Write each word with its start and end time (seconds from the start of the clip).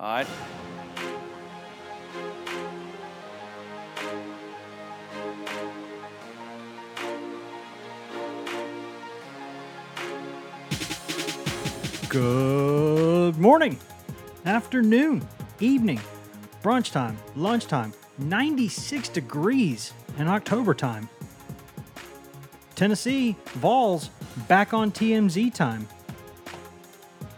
All 0.00 0.06
right. 0.06 0.26
Good 12.08 13.38
morning, 13.38 13.76
afternoon, 14.46 15.26
evening, 15.58 16.00
brunch 16.62 16.92
time, 16.92 17.18
lunchtime, 17.34 17.92
96 18.18 19.08
degrees 19.08 19.92
in 20.16 20.28
October 20.28 20.74
time. 20.74 21.08
Tennessee, 22.76 23.34
Vols, 23.56 24.10
back 24.46 24.72
on 24.72 24.92
TMZ 24.92 25.52
time. 25.52 25.88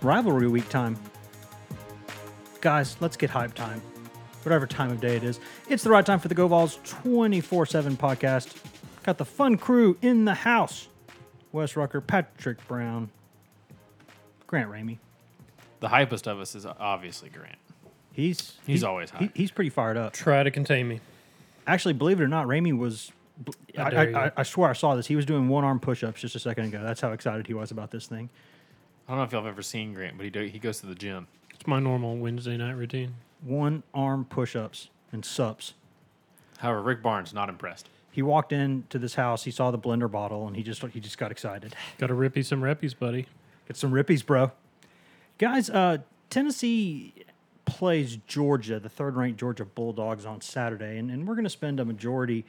Rivalry 0.02 0.48
week 0.48 0.68
time. 0.68 0.98
Guys, 2.60 2.96
let's 3.00 3.16
get 3.16 3.30
hype 3.30 3.54
time. 3.54 3.80
Whatever 4.42 4.66
time 4.66 4.90
of 4.90 5.00
day 5.00 5.16
it 5.16 5.24
is. 5.24 5.38
It's 5.68 5.82
the 5.82 5.90
right 5.90 6.04
time 6.04 6.18
for 6.18 6.28
the 6.28 6.34
Go 6.34 6.48
Vols 6.48 6.78
24 6.84 7.66
7 7.66 7.96
podcast. 7.96 8.54
Got 9.02 9.18
the 9.18 9.24
fun 9.24 9.56
crew 9.56 9.96
in 10.02 10.24
the 10.24 10.34
house 10.34 10.88
Wes 11.52 11.76
Rucker, 11.76 12.00
Patrick 12.00 12.66
Brown, 12.68 13.10
Grant 14.46 14.70
Ramey. 14.70 14.98
The 15.80 15.88
hypest 15.88 16.26
of 16.26 16.38
us 16.38 16.54
is 16.54 16.66
obviously 16.66 17.28
Grant. 17.30 17.56
He's 18.12 18.56
He's 18.66 18.80
he- 18.80 18.86
always 18.86 19.10
he- 19.18 19.30
he's 19.34 19.50
pretty 19.50 19.70
fired 19.70 19.96
up. 19.96 20.12
Try 20.12 20.42
to 20.42 20.50
contain 20.50 20.88
me. 20.88 21.00
Actually, 21.66 21.94
believe 21.94 22.20
it 22.20 22.24
or 22.24 22.28
not, 22.28 22.46
Ramey 22.46 22.76
was. 22.76 23.12
How 23.76 23.84
I, 23.84 23.88
I, 23.90 24.26
I. 24.26 24.32
I 24.38 24.42
swear 24.42 24.68
I 24.68 24.74
saw 24.74 24.94
this. 24.96 25.06
He 25.06 25.16
was 25.16 25.24
doing 25.24 25.48
one 25.48 25.64
arm 25.64 25.80
push 25.80 26.02
ups 26.04 26.20
just 26.20 26.34
a 26.36 26.38
second 26.38 26.66
ago. 26.66 26.82
That's 26.82 27.00
how 27.00 27.12
excited 27.12 27.46
he 27.46 27.54
was 27.54 27.70
about 27.70 27.90
this 27.90 28.06
thing. 28.06 28.28
I 29.08 29.12
don't 29.12 29.18
know 29.18 29.24
if 29.24 29.32
y'all 29.32 29.42
have 29.42 29.50
ever 29.52 29.62
seen 29.62 29.94
Grant, 29.94 30.16
but 30.18 30.24
he 30.24 30.30
do, 30.30 30.42
he 30.44 30.58
goes 30.58 30.80
to 30.80 30.86
the 30.86 30.94
gym. 30.94 31.26
It's 31.60 31.66
my 31.66 31.78
normal 31.78 32.16
Wednesday 32.16 32.56
night 32.56 32.72
routine. 32.72 33.16
One 33.42 33.82
arm 33.92 34.24
push 34.24 34.56
ups 34.56 34.88
and 35.12 35.22
sups. 35.22 35.74
However, 36.56 36.80
Rick 36.80 37.02
Barnes 37.02 37.34
not 37.34 37.50
impressed. 37.50 37.90
He 38.10 38.22
walked 38.22 38.50
into 38.50 38.98
this 38.98 39.16
house. 39.16 39.44
He 39.44 39.50
saw 39.50 39.70
the 39.70 39.78
blender 39.78 40.10
bottle, 40.10 40.46
and 40.46 40.56
he 40.56 40.62
just 40.62 40.82
he 40.86 41.00
just 41.00 41.18
got 41.18 41.30
excited. 41.30 41.76
Got 41.98 42.06
to 42.06 42.14
rippy 42.14 42.42
some 42.42 42.62
reppies, 42.62 42.98
buddy. 42.98 43.26
Get 43.68 43.76
some 43.76 43.92
rippies, 43.92 44.24
bro. 44.24 44.52
Guys, 45.36 45.68
uh, 45.68 45.98
Tennessee 46.30 47.12
plays 47.66 48.16
Georgia, 48.26 48.80
the 48.80 48.88
third 48.88 49.14
ranked 49.14 49.38
Georgia 49.38 49.66
Bulldogs, 49.66 50.24
on 50.24 50.40
Saturday. 50.40 50.96
And, 50.96 51.10
and 51.10 51.28
we're 51.28 51.34
going 51.34 51.44
to 51.44 51.50
spend 51.50 51.78
a 51.78 51.84
majority 51.84 52.46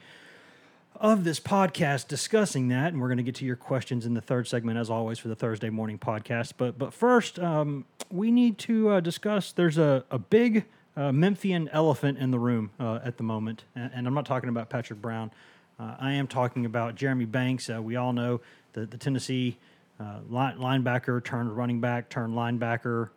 of 1.02 1.24
this 1.24 1.40
podcast 1.40 2.06
discussing 2.06 2.68
that. 2.68 2.92
And 2.92 3.00
we're 3.00 3.08
going 3.08 3.18
to 3.18 3.24
get 3.24 3.34
to 3.36 3.44
your 3.44 3.56
questions 3.56 4.06
in 4.06 4.14
the 4.14 4.20
third 4.20 4.46
segment, 4.46 4.78
as 4.78 4.88
always, 4.88 5.18
for 5.18 5.26
the 5.26 5.34
Thursday 5.34 5.68
morning 5.68 5.98
podcast. 5.98 6.52
But, 6.56 6.78
but 6.78 6.94
first, 6.94 7.40
um, 7.40 7.84
we 8.08 8.30
need 8.30 8.56
to 8.58 8.88
uh, 8.88 9.00
discuss 9.00 9.50
there's 9.50 9.78
a, 9.78 10.04
a 10.12 10.18
big 10.18 10.64
uh, 10.96 11.10
Memphian 11.10 11.68
elephant 11.72 12.18
in 12.18 12.30
the 12.30 12.38
room 12.38 12.70
uh, 12.78 13.00
at 13.04 13.16
the 13.16 13.24
moment. 13.24 13.64
And, 13.74 13.90
and 13.92 14.06
I'm 14.06 14.14
not 14.14 14.26
talking 14.26 14.48
about 14.48 14.70
Patrick 14.70 15.02
Brown. 15.02 15.32
Uh, 15.76 15.96
I 15.98 16.12
am 16.12 16.28
talking 16.28 16.66
about 16.66 16.94
Jeremy 16.94 17.24
Banks. 17.24 17.68
Uh, 17.68 17.82
we 17.82 17.96
all 17.96 18.12
know 18.12 18.40
the, 18.72 18.86
the 18.86 18.96
Tennessee 18.96 19.58
uh, 19.98 20.20
line, 20.30 20.56
linebacker 20.58 21.22
turned 21.24 21.56
running 21.56 21.80
back, 21.80 22.10
turned 22.10 22.34
linebacker, 22.34 23.08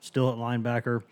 still 0.00 0.30
at 0.30 0.36
linebacker. 0.36 1.04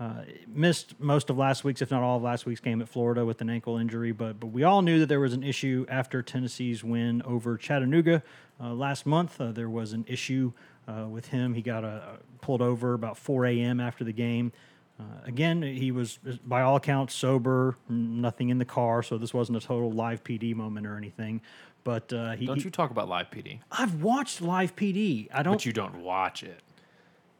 Uh, 0.00 0.22
missed 0.48 0.98
most 0.98 1.30
of 1.30 1.38
last 1.38 1.62
week's, 1.62 1.80
if 1.80 1.90
not 1.90 2.02
all 2.02 2.16
of 2.16 2.22
last 2.22 2.46
week's 2.46 2.60
game 2.60 2.82
at 2.82 2.88
Florida 2.88 3.24
with 3.24 3.40
an 3.40 3.48
ankle 3.48 3.76
injury. 3.76 4.10
But 4.10 4.40
but 4.40 4.48
we 4.48 4.64
all 4.64 4.82
knew 4.82 4.98
that 4.98 5.06
there 5.06 5.20
was 5.20 5.32
an 5.34 5.44
issue 5.44 5.86
after 5.88 6.20
Tennessee's 6.20 6.82
win 6.82 7.22
over 7.22 7.56
Chattanooga 7.56 8.22
uh, 8.60 8.74
last 8.74 9.06
month. 9.06 9.40
Uh, 9.40 9.52
there 9.52 9.70
was 9.70 9.92
an 9.92 10.04
issue 10.08 10.52
uh, 10.88 11.06
with 11.08 11.28
him. 11.28 11.54
He 11.54 11.62
got 11.62 11.84
uh, 11.84 12.00
pulled 12.40 12.60
over 12.60 12.94
about 12.94 13.16
4 13.16 13.46
a.m. 13.46 13.78
after 13.80 14.02
the 14.04 14.12
game. 14.12 14.52
Uh, 14.98 15.02
again, 15.24 15.60
he 15.62 15.90
was, 15.90 16.18
by 16.44 16.62
all 16.62 16.76
accounts, 16.76 17.14
sober, 17.14 17.76
nothing 17.88 18.50
in 18.50 18.58
the 18.58 18.64
car, 18.64 19.02
so 19.02 19.18
this 19.18 19.34
wasn't 19.34 19.56
a 19.56 19.60
total 19.60 19.90
live 19.90 20.22
PD 20.22 20.54
moment 20.54 20.86
or 20.86 20.96
anything. 20.96 21.40
But 21.82 22.12
uh, 22.12 22.32
he, 22.32 22.46
Don't 22.46 22.64
you 22.64 22.70
talk 22.70 22.90
about 22.90 23.08
live 23.08 23.30
PD, 23.30 23.58
I've 23.72 24.02
watched 24.02 24.40
live 24.40 24.76
PD. 24.76 25.28
I 25.32 25.42
don't. 25.42 25.54
but 25.54 25.66
you 25.66 25.72
don't 25.72 25.96
watch 26.02 26.42
it. 26.42 26.60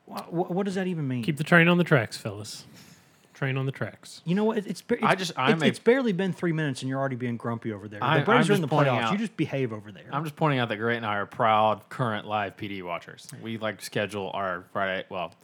Wha- 0.06 0.24
wha- 0.30 0.48
what 0.48 0.64
does 0.66 0.74
that 0.76 0.86
even 0.86 1.06
mean? 1.08 1.22
Keep 1.22 1.36
the 1.36 1.44
train 1.44 1.68
on 1.68 1.78
the 1.78 1.84
tracks, 1.84 2.16
fellas. 2.16 2.64
Train 3.32 3.56
on 3.56 3.66
the 3.66 3.72
tracks. 3.72 4.22
You 4.24 4.36
know 4.36 4.44
what? 4.44 4.58
It- 4.58 4.66
It's, 4.68 4.80
ba- 4.80 5.04
I 5.04 5.16
just- 5.16 5.32
I'm 5.36 5.54
it's, 5.54 5.62
a- 5.62 5.66
it's 5.66 5.78
barely 5.80 6.12
been 6.12 6.32
three 6.32 6.52
minutes 6.52 6.82
and 6.82 6.88
you're 6.88 7.00
already 7.00 7.16
being 7.16 7.36
grumpy 7.36 7.72
over 7.72 7.88
there. 7.88 7.98
I- 8.02 8.20
the 8.20 8.24
Braves 8.24 8.48
I'm 8.48 8.52
are 8.52 8.54
in 8.56 8.60
the 8.60 8.66
just 8.68 8.70
pointing 8.76 8.94
playoffs. 8.94 9.02
out- 9.02 9.12
you 9.12 9.18
just 9.18 9.36
behave 9.36 9.72
over 9.72 9.90
there. 9.90 10.04
I'm 10.12 10.22
just 10.22 10.36
pointing 10.36 10.60
out 10.60 10.68
that 10.68 10.76
Grant 10.76 10.98
and 10.98 11.06
I 11.06 11.16
are 11.16 11.26
proud 11.26 11.88
current 11.88 12.26
live 12.28 12.56
PD 12.56 12.82
watchers. 12.82 13.26
We 13.42 13.58
like 13.58 13.82
schedule 13.82 14.30
our 14.34 14.64
Friday. 14.72 15.04
Well, 15.10 15.34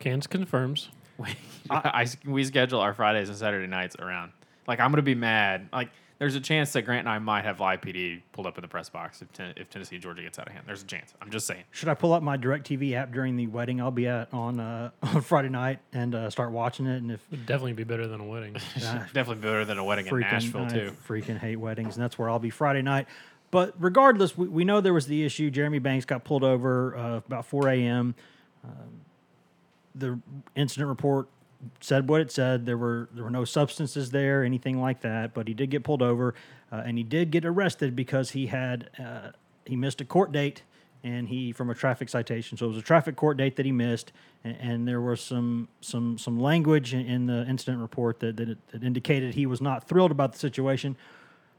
Cans 0.00 0.26
confirms. 0.26 0.90
we, 1.18 1.28
I, 1.70 2.06
we 2.26 2.44
schedule 2.44 2.80
our 2.80 2.92
Fridays 2.94 3.28
and 3.30 3.36
Saturday 3.38 3.66
nights 3.66 3.96
around. 3.98 4.32
Like 4.66 4.78
I'm 4.80 4.90
gonna 4.90 5.02
be 5.02 5.14
mad. 5.14 5.68
Like 5.72 5.88
there's 6.20 6.34
a 6.34 6.40
chance 6.40 6.74
that 6.74 6.82
Grant 6.82 7.00
and 7.00 7.08
I 7.08 7.18
might 7.18 7.46
have 7.46 7.60
live 7.60 7.80
PD 7.80 8.20
pulled 8.32 8.46
up 8.46 8.58
in 8.58 8.62
the 8.62 8.68
press 8.68 8.90
box 8.90 9.22
if, 9.22 9.32
ten, 9.32 9.54
if 9.56 9.70
Tennessee 9.70 9.98
Georgia 9.98 10.22
gets 10.22 10.38
out 10.38 10.46
of 10.46 10.52
hand. 10.52 10.64
There's 10.66 10.82
a 10.82 10.86
chance. 10.86 11.14
I'm 11.20 11.30
just 11.30 11.46
saying. 11.46 11.64
Should 11.70 11.88
I 11.88 11.94
pull 11.94 12.12
up 12.12 12.22
my 12.22 12.36
DirecTV 12.36 12.92
app 12.92 13.10
during 13.10 13.36
the 13.36 13.46
wedding 13.46 13.80
I'll 13.80 13.90
be 13.90 14.06
at 14.06 14.32
on 14.32 14.60
uh, 14.60 14.90
on 15.02 15.22
Friday 15.22 15.48
night 15.48 15.78
and 15.94 16.14
uh, 16.14 16.28
start 16.28 16.50
watching 16.50 16.84
it? 16.84 16.98
And 16.98 17.10
if 17.10 17.24
Would 17.30 17.46
definitely 17.46 17.72
be 17.72 17.84
better 17.84 18.06
than 18.06 18.20
a 18.20 18.24
wedding. 18.24 18.52
Definitely 18.76 19.36
better 19.36 19.64
than 19.64 19.78
a 19.78 19.84
wedding 19.84 20.06
in 20.06 20.12
freaking, 20.12 20.20
Nashville 20.32 20.66
I 20.66 20.68
too. 20.68 20.96
freaking 21.08 21.38
hate 21.38 21.56
weddings, 21.56 21.96
and 21.96 22.04
that's 22.04 22.18
where 22.18 22.28
I'll 22.28 22.38
be 22.38 22.50
Friday 22.50 22.82
night. 22.82 23.06
But 23.50 23.74
regardless, 23.78 24.36
we, 24.36 24.46
we 24.46 24.64
know 24.64 24.82
there 24.82 24.92
was 24.92 25.06
the 25.06 25.24
issue. 25.24 25.50
Jeremy 25.50 25.78
Banks 25.78 26.04
got 26.04 26.24
pulled 26.24 26.44
over 26.44 26.96
uh, 26.96 27.16
about 27.16 27.46
4 27.46 27.68
a.m. 27.70 28.14
Um, 28.62 29.00
the 29.94 30.20
incident 30.54 30.88
report 30.90 31.28
said 31.80 32.08
what 32.08 32.20
it 32.20 32.30
said. 32.30 32.66
There 32.66 32.78
were 32.78 33.08
there 33.12 33.24
were 33.24 33.30
no 33.30 33.44
substances 33.44 34.10
there, 34.10 34.44
anything 34.44 34.80
like 34.80 35.00
that. 35.02 35.34
But 35.34 35.48
he 35.48 35.54
did 35.54 35.70
get 35.70 35.84
pulled 35.84 36.02
over, 36.02 36.34
uh, 36.72 36.82
and 36.84 36.96
he 36.98 37.04
did 37.04 37.30
get 37.30 37.44
arrested 37.44 37.94
because 37.94 38.30
he 38.30 38.46
had 38.46 38.90
uh, 38.98 39.30
he 39.64 39.76
missed 39.76 40.00
a 40.00 40.04
court 40.04 40.32
date, 40.32 40.62
and 41.02 41.28
he 41.28 41.52
from 41.52 41.70
a 41.70 41.74
traffic 41.74 42.08
citation. 42.08 42.56
So 42.56 42.66
it 42.66 42.68
was 42.70 42.78
a 42.78 42.82
traffic 42.82 43.16
court 43.16 43.36
date 43.36 43.56
that 43.56 43.66
he 43.66 43.72
missed, 43.72 44.12
and, 44.44 44.56
and 44.60 44.88
there 44.88 45.00
was 45.00 45.20
some 45.20 45.68
some 45.80 46.18
some 46.18 46.40
language 46.40 46.94
in, 46.94 47.06
in 47.06 47.26
the 47.26 47.46
incident 47.46 47.80
report 47.80 48.20
that, 48.20 48.36
that 48.36 48.56
that 48.68 48.82
indicated 48.82 49.34
he 49.34 49.46
was 49.46 49.60
not 49.60 49.88
thrilled 49.88 50.10
about 50.10 50.32
the 50.32 50.38
situation. 50.38 50.96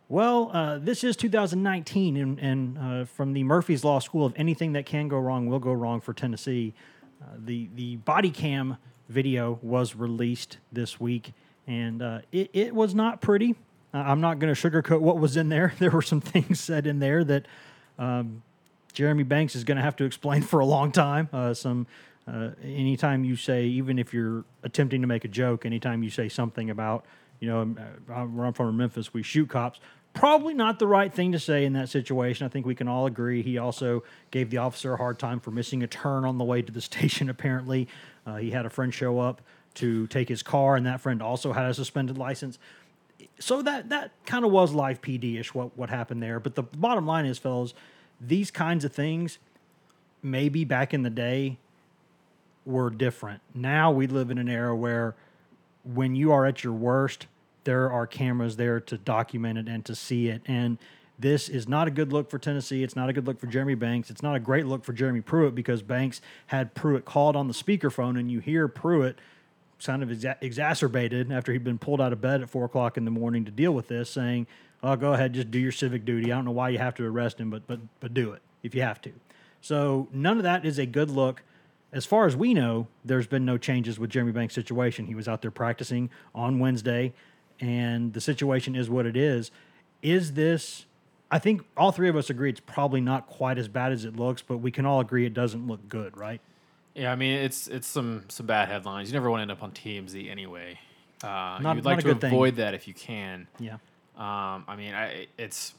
Well, 0.10 0.52
uh, 0.52 0.78
this 0.78 1.06
is 1.06 1.16
2019, 1.16 2.18
and, 2.18 2.38
and 2.38 2.78
uh, 2.78 3.06
from 3.06 3.32
the 3.32 3.44
Murphy's 3.44 3.86
Law 3.86 4.00
School 4.00 4.26
of 4.26 4.34
anything 4.36 4.74
that 4.74 4.86
can 4.86 5.08
go 5.08 5.18
wrong 5.18 5.48
will 5.48 5.60
go 5.60 5.72
wrong 5.72 6.02
for 6.02 6.14
Tennessee. 6.14 6.74
Uh, 7.22 7.36
the 7.38 7.70
the 7.76 7.96
body 7.98 8.32
cam 8.32 8.78
video 9.10 9.60
was 9.62 9.96
released 9.96 10.58
this 10.72 11.00
week, 11.00 11.34
and 11.68 12.02
uh, 12.02 12.20
it, 12.32 12.50
it 12.54 12.76
was 12.76 12.96
not 12.96 13.22
pretty. 13.22 13.56
Uh, 13.94 13.98
I'm 13.98 14.22
not 14.22 14.40
going 14.40 14.54
to 14.54 14.70
sugarcoat 14.70 15.02
what 15.02 15.20
was 15.20 15.38
in 15.38 15.50
there. 15.50 15.74
There 15.80 15.92
were 15.92 16.02
some 16.02 16.22
things 16.22 16.60
said 16.60 16.88
in 16.88 17.00
there 17.00 17.24
that 17.24 17.48
um, 18.00 18.44
Jeremy 18.94 19.24
Banks 19.24 19.56
is 19.56 19.64
going 19.64 19.78
to 19.78 19.84
have 19.84 19.96
to 19.98 20.06
explain 20.06 20.42
for 20.42 20.60
a 20.60 20.66
long 20.66 20.92
time. 20.92 21.30
Uh, 21.32 21.54
some 21.54 21.88
uh, 22.28 22.52
anytime 22.64 23.24
you 23.24 23.36
say, 23.36 23.66
even 23.66 23.98
if 23.98 24.14
you're 24.14 24.46
attempting 24.64 25.02
to 25.02 25.08
make 25.08 25.26
a 25.26 25.28
joke, 25.28 25.66
anytime 25.66 26.04
you 26.04 26.10
say 26.10 26.30
something 26.30 26.70
about, 26.70 27.06
you 27.40 27.48
know, 27.50 27.62
uh, 27.62 28.26
where 28.26 28.46
I'm 28.46 28.54
from, 28.54 28.78
Memphis, 28.78 29.14
we 29.14 29.24
shoot 29.24 29.50
cops. 29.50 29.80
Probably 30.14 30.54
not 30.54 30.78
the 30.78 30.88
right 30.88 31.12
thing 31.12 31.32
to 31.32 31.40
say 31.40 31.66
in 31.66 31.74
that 31.74 31.90
situation. 31.90 32.46
I 32.46 32.50
think 32.50 32.66
we 32.66 32.76
can 32.76 32.88
all 32.88 33.06
agree. 33.06 33.42
He 33.42 33.58
also 33.58 34.04
gave 34.30 34.50
the 34.50 34.58
officer 34.58 34.94
a 34.94 34.98
hard 34.98 35.20
time 35.20 35.40
for 35.40 35.52
missing 35.52 35.84
a 35.84 35.88
turn 35.88 36.26
on 36.26 36.38
the 36.38 36.44
way 36.44 36.62
to 36.62 36.72
the 36.72 36.82
station. 36.92 37.30
Apparently, 37.30 37.88
uh, 38.26 38.38
he 38.38 38.52
had 38.52 38.66
a 38.66 38.70
friend 38.70 38.94
show 38.94 39.20
up 39.20 39.42
to 39.76 40.08
take 40.08 40.30
his 40.30 40.44
car, 40.44 40.76
and 40.76 40.86
that 40.86 41.02
friend 41.02 41.22
also 41.22 41.54
had 41.54 41.66
a 41.66 41.74
suspended 41.74 42.18
license 42.18 42.60
so 43.40 43.62
that 43.62 43.90
that 43.90 44.12
kind 44.26 44.46
of 44.46 44.52
was 44.52 44.74
live 44.74 45.02
PD 45.02 45.40
ish 45.40 45.54
what 45.54 45.76
what 45.78 45.90
happened 45.90 46.22
there. 46.22 46.40
But 46.40 46.56
the 46.56 46.64
bottom 46.64 47.06
line 47.06 47.26
is, 47.26 47.38
fellas, 47.38 47.74
these 48.20 48.52
kinds 48.52 48.86
of 48.86 48.94
things 48.94 49.40
maybe 50.22 50.64
back 50.64 50.94
in 50.94 51.02
the 51.04 51.10
day 51.10 51.58
were 52.66 52.90
different. 52.90 53.42
Now 53.54 53.92
we 53.92 54.08
live 54.08 54.30
in 54.30 54.38
an 54.38 54.50
era 54.50 54.76
where 54.76 55.16
when 55.84 56.16
you 56.16 56.32
are 56.32 56.46
at 56.46 56.64
your 56.64 56.74
worst, 56.74 57.26
there 57.64 57.92
are 57.92 58.06
cameras 58.06 58.56
there 58.56 58.80
to 58.80 58.98
document 58.98 59.58
it 59.58 59.68
and 59.68 59.84
to 59.86 59.96
see 59.96 60.28
it. 60.28 60.42
And 60.46 60.78
this 61.22 61.50
is 61.50 61.68
not 61.68 61.88
a 61.88 61.92
good 61.92 62.12
look 62.12 62.30
for 62.30 62.40
Tennessee. 62.40 62.84
It's 62.84 62.96
not 62.96 63.10
a 63.10 63.14
good 63.14 63.28
look 63.28 63.40
for 63.40 63.46
Jeremy 63.48 63.76
Banks. 63.76 64.10
It's 64.10 64.24
not 64.24 64.36
a 64.36 64.40
great 64.40 64.66
look 64.66 64.84
for 64.84 64.92
Jeremy 64.92 65.22
Pruitt 65.22 65.54
because 65.54 65.84
Banks 65.84 66.20
had 66.48 66.74
Pruitt 66.74 67.06
called 67.06 67.36
on 67.36 67.48
the 67.48 67.54
speakerphone, 67.54 68.20
and 68.20 68.32
you 68.32 68.40
hear 68.40 68.68
Pruitt 68.68 69.20
kind 69.84 70.04
of 70.04 70.10
exa- 70.10 70.38
exacerbated 70.42 71.32
after 71.32 71.54
he'd 71.54 71.64
been 71.64 71.78
pulled 71.78 72.02
out 72.02 72.12
of 72.12 72.22
bed 72.22 72.42
at 72.42 72.50
four 72.50 72.66
o'clock 72.66 72.98
in 72.98 73.06
the 73.06 73.12
morning 73.12 73.46
to 73.46 73.52
deal 73.52 73.72
with 73.72 73.88
this, 73.88 74.10
saying, 74.10 74.48
"Oh, 74.82 74.96
go 74.96 75.14
ahead, 75.14 75.34
just 75.34 75.52
do 75.52 75.60
your 75.60 75.72
civic 75.72 76.06
duty. 76.06 76.32
I 76.32 76.36
don't 76.36 76.46
know 76.46 76.52
why 76.52 76.70
you 76.70 76.80
have 76.80 76.96
to 76.96 77.06
arrest 77.06 77.40
him, 77.40 77.50
but 77.52 77.68
but 77.68 77.80
but 78.00 78.14
do 78.14 78.32
it 78.32 78.42
if 78.64 78.74
you 78.74 78.82
have 78.82 79.00
to." 79.02 79.12
So 79.62 80.08
none 80.12 80.38
of 80.38 80.44
that 80.44 80.66
is 80.66 80.80
a 80.80 80.88
good 80.88 81.12
look. 81.12 81.44
As 81.94 82.06
far 82.06 82.26
as 82.26 82.36
we 82.36 82.54
know, 82.54 82.88
there's 83.06 83.28
been 83.28 83.46
no 83.46 83.58
changes 83.58 84.00
with 84.00 84.10
Jeremy 84.10 84.32
Banks' 84.32 84.56
situation. 84.56 85.06
He 85.06 85.16
was 85.16 85.28
out 85.28 85.42
there 85.42 85.52
practicing 85.52 86.10
on 86.34 86.58
Wednesday, 86.58 87.14
and 87.60 88.14
the 88.14 88.22
situation 88.22 88.76
is 88.76 88.90
what 88.90 89.06
it 89.06 89.16
is. 89.16 89.52
Is 90.02 90.34
this? 90.34 90.86
I 91.34 91.40
think 91.40 91.64
all 91.78 91.92
three 91.94 92.10
of 92.10 92.16
us 92.18 92.30
agree 92.30 92.50
it's 92.50 92.60
probably 92.60 93.00
not 93.02 93.26
quite 93.28 93.58
as 93.58 93.68
bad 93.70 93.94
as 93.94 94.04
it 94.04 94.16
looks, 94.18 94.42
but 94.42 94.58
we 94.58 94.70
can 94.70 94.86
all 94.86 95.00
agree 95.00 95.26
it 95.26 95.34
doesn't 95.34 95.66
look 95.66 95.88
good, 95.88 96.18
right? 96.18 96.42
Yeah, 96.94 97.12
I 97.12 97.16
mean 97.16 97.34
it's 97.38 97.68
it's 97.68 97.88
some 97.88 98.26
some 98.28 98.46
bad 98.46 98.68
headlines. 98.68 99.10
You 99.10 99.14
never 99.14 99.30
want 99.32 99.40
to 99.40 99.44
end 99.44 99.52
up 99.52 99.64
on 99.64 99.72
TMZ 99.72 100.30
anyway. 100.30 100.78
Uh, 101.24 101.58
Not- 101.62 101.76
you'd 101.78 101.86
like 101.86 102.00
to 102.00 102.04
good 102.06 102.20
thing. 102.22 102.34
avoid 102.34 102.58
that 102.58 102.74
if 102.74 102.86
you 102.88 102.94
can. 102.94 103.48
Yeah. 103.60 103.76
Um, 104.18 104.66
I 104.68 104.76
mean, 104.76 104.94
I 104.94 105.28
it's 105.38 105.74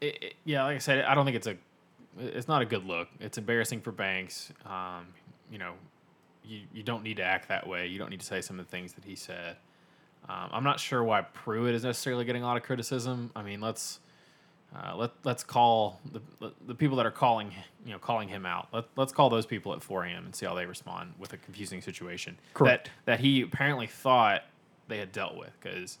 it, 0.00 0.22
it- 0.22 0.34
yeah, 0.44 0.64
like 0.64 0.76
I 0.76 0.78
said, 0.78 1.04
I 1.04 1.14
don't 1.14 1.26
think 1.26 1.36
it's 1.36 1.46
a 1.46 1.56
it's 2.18 2.48
not 2.48 2.62
a 2.62 2.64
good 2.64 2.84
look. 2.86 3.08
It's 3.20 3.36
embarrassing 3.36 3.82
for 3.82 3.92
Banks. 3.92 4.52
Um, 4.64 5.08
you 5.52 5.58
know, 5.58 5.74
you 6.44 6.60
you 6.72 6.82
don't 6.82 7.02
need 7.02 7.18
to 7.18 7.22
act 7.24 7.48
that 7.48 7.66
way. 7.66 7.86
You 7.88 7.98
don't 7.98 8.08
need 8.10 8.20
to 8.20 8.26
say 8.26 8.40
some 8.40 8.58
of 8.58 8.64
the 8.66 8.70
things 8.70 8.94
that 8.94 9.04
he 9.04 9.16
said. 9.16 9.56
Um, 10.28 10.50
I'm 10.52 10.64
not 10.64 10.78
sure 10.78 11.02
why 11.02 11.22
Pruitt 11.22 11.74
is 11.74 11.84
necessarily 11.84 12.24
getting 12.24 12.42
a 12.42 12.46
lot 12.46 12.56
of 12.56 12.62
criticism. 12.62 13.30
I 13.34 13.42
mean, 13.42 13.60
let's 13.60 14.00
uh, 14.76 14.94
let 14.94 15.12
let's 15.24 15.42
call 15.42 16.00
the 16.12 16.52
the 16.66 16.74
people 16.74 16.96
that 16.98 17.06
are 17.06 17.10
calling 17.10 17.52
you 17.86 17.92
know 17.92 17.98
calling 17.98 18.28
him 18.28 18.44
out. 18.44 18.68
Let, 18.72 18.84
let's 18.96 19.12
call 19.12 19.30
those 19.30 19.46
people 19.46 19.72
at 19.72 19.82
4 19.82 20.04
a.m. 20.04 20.26
and 20.26 20.36
see 20.36 20.44
how 20.44 20.54
they 20.54 20.66
respond 20.66 21.14
with 21.18 21.32
a 21.32 21.38
confusing 21.38 21.80
situation 21.80 22.38
Correct. 22.52 22.90
that 23.06 23.18
that 23.18 23.20
he 23.20 23.40
apparently 23.40 23.86
thought 23.86 24.42
they 24.88 24.98
had 24.98 25.12
dealt 25.12 25.36
with 25.36 25.52
because 25.60 25.98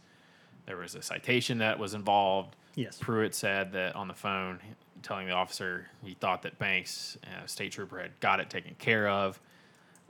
there 0.66 0.76
was 0.76 0.94
a 0.94 1.02
citation 1.02 1.58
that 1.58 1.78
was 1.78 1.94
involved. 1.94 2.54
Yes. 2.74 2.98
Pruitt 3.00 3.34
said 3.34 3.72
that 3.72 3.96
on 3.96 4.06
the 4.06 4.14
phone, 4.14 4.60
telling 5.02 5.26
the 5.26 5.32
officer 5.32 5.88
he 6.02 6.14
thought 6.14 6.42
that 6.42 6.58
Banks, 6.58 7.16
uh, 7.24 7.46
state 7.46 7.72
trooper, 7.72 7.98
had 7.98 8.18
got 8.20 8.38
it 8.38 8.50
taken 8.50 8.74
care 8.78 9.08
of. 9.08 9.40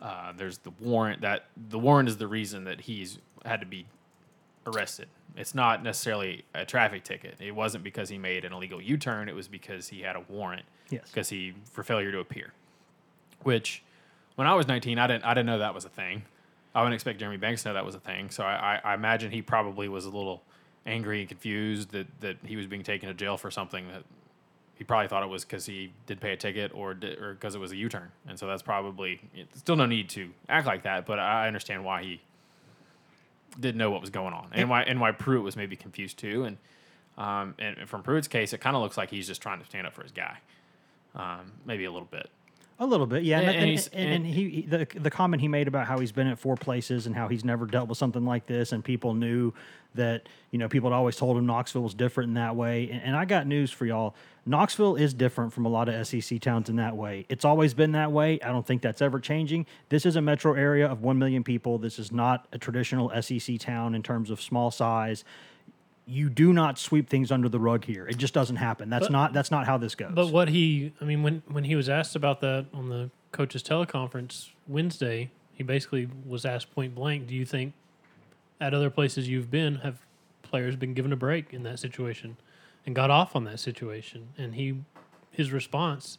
Uh, 0.00 0.32
there's 0.37 0.59
the 0.59 0.71
warrant 0.81 1.21
that 1.23 1.47
the 1.56 1.79
warrant 1.79 2.09
is 2.09 2.17
the 2.17 2.26
reason 2.26 2.64
that 2.64 2.81
he's 2.82 3.19
had 3.44 3.61
to 3.61 3.67
be 3.67 3.87
arrested. 4.69 5.09
It's 5.37 5.55
not 5.55 5.82
necessarily 5.82 6.44
a 6.55 6.65
traffic 6.65 7.05
ticket. 7.05 7.37
It 7.41 7.53
wasn't 7.53 7.85
because 7.85 8.09
he 8.09 8.19
made 8.19 8.44
an 8.44 8.53
illegal 8.53 8.81
U-turn. 8.81 9.29
It 9.29 9.35
was 9.35 9.49
because 9.49 9.88
he 9.88 10.00
had 10.00 10.17
a 10.17 10.25
warrant. 10.29 10.65
Yes. 10.91 11.03
Because 11.06 11.29
he 11.29 11.55
for 11.70 11.82
failure 11.82 12.11
to 12.12 12.19
appear. 12.19 12.53
Which, 13.43 13.82
when 14.35 14.47
I 14.47 14.55
was 14.55 14.67
19, 14.67 14.99
I 14.99 15.06
didn't 15.06 15.25
I 15.25 15.35
didn't 15.35 15.47
know 15.47 15.59
that 15.59 15.75
was 15.75 15.85
a 15.85 15.91
thing. 15.91 16.23
I 16.75 16.81
wouldn't 16.82 16.94
expect 16.94 17.19
Jeremy 17.19 17.38
Banks 17.38 17.62
to 17.62 17.69
know 17.69 17.75
that 17.75 17.85
was 17.85 17.94
a 17.94 18.00
thing. 18.00 18.31
So 18.31 18.44
I, 18.44 18.81
I, 18.85 18.93
I 18.93 18.94
imagine 18.94 19.31
he 19.31 19.43
probably 19.43 19.88
was 19.88 20.05
a 20.05 20.11
little 20.11 20.43
angry 20.87 21.21
and 21.21 21.29
confused 21.29 21.91
that, 21.91 22.06
that 22.21 22.37
he 22.44 22.56
was 22.56 22.67
being 22.67 22.82
taken 22.82 23.09
to 23.09 23.14
jail 23.14 23.37
for 23.37 23.50
something 23.50 23.88
that 23.88 24.05
he 24.75 24.85
probably 24.85 25.09
thought 25.09 25.25
it 25.25 25.29
was 25.29 25.44
because 25.44 25.67
he 25.67 25.93
did 26.06 26.21
pay 26.21 26.32
a 26.32 26.37
ticket 26.37 26.73
or 26.73 26.94
did, 26.94 27.19
or 27.19 27.35
because 27.35 27.56
it 27.56 27.59
was 27.59 27.73
a 27.73 27.76
U-turn. 27.76 28.12
And 28.29 28.38
so 28.38 28.47
that's 28.47 28.62
probably 28.62 29.21
still 29.55 29.75
no 29.75 29.87
need 29.87 30.09
to 30.11 30.31
act 30.49 30.67
like 30.67 30.85
that. 30.85 31.05
But 31.05 31.19
I 31.19 31.49
understand 31.49 31.85
why 31.85 32.03
he 32.03 32.21
didn't 33.59 33.79
know 33.79 33.91
what 33.91 34.00
was 34.00 34.11
going 34.11 34.35
on 34.35 34.50
and 34.53 34.69
why 34.69 34.83
and 34.83 35.00
why 35.00 35.12
Pruitt 35.12 35.43
was 35.43 35.56
maybe 35.56 35.77
confused 35.77 36.19
too. 36.19 36.45
And 36.45 36.59
um, 37.17 37.55
and 37.59 37.89
from 37.89 38.03
Pruitt's 38.03 38.29
case, 38.29 38.53
it 38.53 38.61
kind 38.61 38.77
of 38.77 38.83
looks 38.83 38.97
like 38.97 39.11
he's 39.11 39.27
just 39.27 39.43
trying 39.43 39.59
to 39.59 39.67
stand 39.67 39.87
up 39.87 39.93
for 39.93 40.03
his 40.03 40.12
guy, 40.12 40.39
um, 41.17 41.53
maybe 41.67 41.85
a 41.85 41.91
little 41.91 42.09
bit. 42.11 42.31
A 42.81 42.87
little 42.87 43.07
bit, 43.07 43.25
yeah. 43.25 43.41
And, 43.41 43.49
And- 43.51 43.71
and 43.71 43.91
and, 43.93 44.15
and, 44.15 44.27
he- 44.27 44.63
the 44.63 44.87
the 44.95 45.11
comment 45.11 45.41
he 45.43 45.49
made 45.49 45.67
about 45.67 45.87
how 45.89 45.99
he's 45.99 46.13
been 46.13 46.29
at 46.29 46.39
four 46.39 46.55
places 46.57 47.07
and 47.07 47.15
how 47.17 47.27
he's 47.27 47.45
never 47.45 47.67
dealt 47.67 47.89
with 47.89 47.99
something 47.99 48.25
like 48.25 48.47
this, 48.47 48.71
and 48.73 48.85
people 48.85 49.15
knew 49.15 49.53
that 49.97 50.29
you 50.53 50.59
know 50.59 50.69
people 50.69 50.91
had 50.91 50.95
always 50.97 51.17
told 51.17 51.37
him 51.37 51.45
Knoxville 51.47 51.83
was 51.83 51.95
different 51.95 52.29
in 52.29 52.35
that 52.35 52.55
way. 52.55 52.89
And, 52.91 53.03
and 53.03 53.17
I 53.17 53.25
got 53.25 53.49
news 53.49 53.73
for 53.73 53.85
y'all: 53.85 54.15
Knoxville 54.47 54.95
is 54.95 55.13
different 55.13 55.53
from 55.53 55.67
a 55.67 55.69
lot 55.69 55.89
of 55.89 56.07
SEC 56.07 56.41
towns 56.41 56.69
in 56.69 56.77
that 56.77 56.97
way. 56.97 57.27
It's 57.29 57.45
always 57.45 57.75
been 57.75 57.93
that 57.93 58.13
way. 58.13 58.39
I 58.43 58.49
don't 58.49 58.65
think 58.67 58.83
that's 58.83 59.03
ever 59.03 59.19
changing. 59.19 59.67
This 59.89 60.07
is 60.07 60.15
a 60.15 60.23
metro 60.23 60.53
area 60.55 60.87
of 60.87 61.03
one 61.03 61.19
million 61.19 61.43
people. 61.43 61.79
This 61.79 61.99
is 61.99 62.13
not 62.13 62.47
a 62.53 62.59
traditional 62.59 63.11
SEC 63.21 63.59
town 63.59 63.97
in 63.97 64.05
terms 64.05 64.31
of 64.31 64.41
small 64.41 64.71
size. 64.71 65.25
You 66.11 66.31
do 66.31 66.55
not 66.55 66.79
sweep 66.79 67.09
things 67.11 67.31
under 67.31 67.51
the 67.51 67.59
rug 67.61 67.85
here. 67.85 68.07
It 68.07 68.17
just 68.17 68.33
doesn't 68.33 68.57
happen. 68.57 68.89
That's 68.89 69.07
But- 69.09 69.13
not 69.13 69.33
that's 69.35 69.51
not 69.51 69.67
how 69.67 69.77
this 69.77 69.95
goes. 69.95 70.13
But 70.15 70.31
what 70.33 70.49
he, 70.49 70.93
I 71.01 71.05
mean, 71.05 71.23
when 71.23 71.43
when 71.49 71.65
he 71.65 71.77
was 71.77 71.89
asked 71.89 72.17
about 72.17 72.41
that 72.41 72.65
on 72.73 72.89
the 72.89 73.11
coaches 73.31 73.63
teleconference 73.63 74.49
Wednesday, 74.67 75.31
he 75.53 75.63
basically 75.63 76.09
was 76.27 76.47
asked 76.47 76.75
point 76.75 76.95
blank, 76.95 77.27
"Do 77.27 77.35
you 77.35 77.45
think 77.45 77.75
at 78.59 78.73
other 78.73 78.89
places 78.89 79.29
you've 79.29 79.51
been 79.51 79.77
have 79.77 79.99
players 80.43 80.77
been 80.77 80.95
given 80.95 81.13
a 81.13 81.17
break 81.17 81.53
in 81.53 81.63
that 81.65 81.79
situation 81.79 82.39
and 82.87 82.95
got 82.95 83.11
off 83.11 83.37
on 83.37 83.45
that 83.45 83.61
situation?" 83.61 84.29
And 84.39 84.55
he, 84.55 84.77
his 85.31 85.53
response 85.53 86.17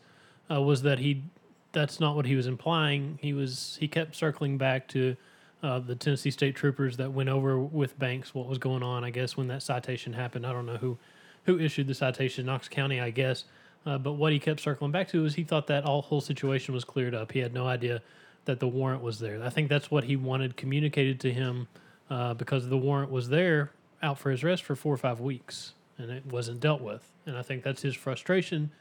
uh, 0.51 0.61
was 0.61 0.83
that 0.83 0.99
he, 0.99 1.23
that's 1.71 1.99
not 1.99 2.15
what 2.15 2.27
he 2.27 2.35
was 2.35 2.45
implying. 2.45 3.17
He 3.23 3.33
was 3.33 3.77
he 3.79 3.87
kept 3.87 4.15
circling 4.15 4.59
back 4.59 4.87
to. 4.89 5.15
Uh, 5.61 5.79
the 5.79 5.95
Tennessee 5.95 6.31
State 6.31 6.55
troopers 6.55 6.97
that 6.97 7.11
went 7.11 7.29
over 7.29 7.59
with 7.59 7.99
Banks 7.99 8.33
what 8.33 8.47
was 8.47 8.57
going 8.57 8.81
on. 8.81 9.03
I 9.03 9.09
guess 9.09 9.35
when 9.35 9.47
that 9.47 9.61
citation 9.61 10.13
happened, 10.13 10.45
I 10.45 10.53
don't 10.53 10.65
know 10.65 10.77
who 10.77 10.97
who 11.45 11.59
issued 11.59 11.87
the 11.87 11.93
citation, 11.93 12.45
Knox 12.45 12.67
County, 12.67 12.99
I 12.99 13.09
guess. 13.09 13.45
Uh, 13.85 13.97
but 13.97 14.13
what 14.13 14.31
he 14.31 14.39
kept 14.39 14.59
circling 14.59 14.91
back 14.91 15.07
to 15.09 15.25
is 15.25 15.35
he 15.35 15.43
thought 15.43 15.67
that 15.67 15.85
all 15.85 16.01
whole 16.01 16.21
situation 16.21 16.73
was 16.73 16.83
cleared 16.83 17.15
up. 17.15 17.31
He 17.31 17.39
had 17.39 17.53
no 17.53 17.65
idea 17.65 18.01
that 18.45 18.59
the 18.59 18.67
warrant 18.67 19.01
was 19.01 19.19
there. 19.19 19.41
I 19.41 19.49
think 19.49 19.69
that's 19.69 19.89
what 19.89 20.03
he 20.03 20.15
wanted 20.15 20.57
communicated 20.57 21.19
to 21.21 21.33
him 21.33 21.67
uh, 22.09 22.33
because 22.33 22.67
the 22.67 22.77
warrant 22.77 23.11
was 23.11 23.29
there 23.29 23.71
out 24.01 24.17
for 24.17 24.31
his 24.31 24.43
arrest 24.43 24.63
for 24.63 24.75
four 24.75 24.93
or 24.93 24.97
five 24.97 25.19
weeks 25.19 25.73
and 25.97 26.09
it 26.09 26.25
wasn't 26.25 26.59
dealt 26.59 26.81
with. 26.81 27.07
And 27.25 27.37
I 27.37 27.41
think 27.41 27.63
that's 27.63 27.81
his 27.81 27.95
frustration 27.95 28.71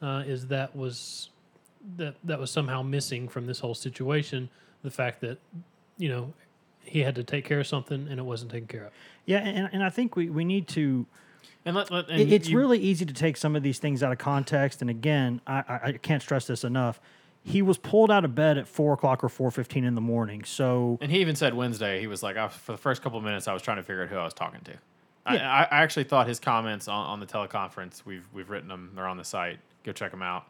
uh, 0.00 0.22
is 0.26 0.46
that 0.48 0.76
was 0.76 1.30
that 1.96 2.14
that 2.24 2.38
was 2.38 2.50
somehow 2.50 2.82
missing 2.82 3.28
from 3.28 3.46
this 3.46 3.60
whole 3.60 3.74
situation. 3.74 4.48
The 4.82 4.90
fact 4.90 5.20
that 5.22 5.38
you 5.98 6.08
know 6.08 6.32
he 6.82 7.00
had 7.00 7.14
to 7.16 7.24
take 7.24 7.44
care 7.44 7.58
of 7.60 7.66
something 7.66 8.06
and 8.08 8.20
it 8.20 8.22
wasn't 8.22 8.50
taken 8.50 8.68
care 8.68 8.84
of. 8.86 8.92
yeah, 9.24 9.38
and, 9.38 9.68
and 9.72 9.82
I 9.82 9.90
think 9.90 10.14
we, 10.14 10.30
we 10.30 10.44
need 10.44 10.68
to 10.68 11.04
And, 11.64 11.74
let, 11.74 11.90
let, 11.90 12.08
and 12.08 12.20
it, 12.20 12.32
it's 12.32 12.48
you- 12.48 12.56
really 12.58 12.78
easy 12.78 13.04
to 13.04 13.12
take 13.12 13.36
some 13.36 13.56
of 13.56 13.62
these 13.64 13.78
things 13.80 14.02
out 14.04 14.12
of 14.12 14.18
context. 14.18 14.82
And 14.82 14.88
again, 14.90 15.40
I, 15.48 15.64
I, 15.68 15.80
I 15.88 15.92
can't 15.92 16.22
stress 16.22 16.46
this 16.46 16.62
enough. 16.62 17.00
He 17.42 17.60
was 17.62 17.76
pulled 17.78 18.10
out 18.12 18.24
of 18.24 18.34
bed 18.36 18.56
at 18.56 18.68
four 18.68 18.92
o'clock 18.94 19.24
or 19.24 19.28
four 19.28 19.50
fifteen 19.50 19.84
in 19.84 19.94
the 19.96 20.00
morning. 20.00 20.44
So 20.44 20.96
And 21.00 21.10
he 21.10 21.20
even 21.20 21.34
said 21.36 21.54
Wednesday, 21.54 21.98
he 22.00 22.06
was 22.06 22.22
like, 22.22 22.36
I, 22.36 22.46
for 22.48 22.72
the 22.72 22.78
first 22.78 23.02
couple 23.02 23.18
of 23.18 23.24
minutes, 23.24 23.48
I 23.48 23.52
was 23.52 23.62
trying 23.62 23.76
to 23.78 23.82
figure 23.82 24.02
out 24.04 24.08
who 24.08 24.16
I 24.16 24.24
was 24.24 24.34
talking 24.34 24.60
to. 24.62 24.72
I, 25.26 25.34
Yeah. 25.34 25.52
I, 25.52 25.62
I 25.64 25.82
actually 25.82 26.04
thought 26.04 26.28
his 26.28 26.38
comments 26.38 26.86
on, 26.86 27.04
on 27.06 27.18
the 27.20 27.26
teleconference, 27.26 28.04
we've, 28.04 28.26
we've 28.32 28.48
written 28.50 28.68
them, 28.68 28.92
they're 28.94 29.08
on 29.08 29.16
the 29.16 29.24
site. 29.24 29.58
Go 29.82 29.90
check 29.92 30.12
them 30.12 30.22
out. 30.22 30.46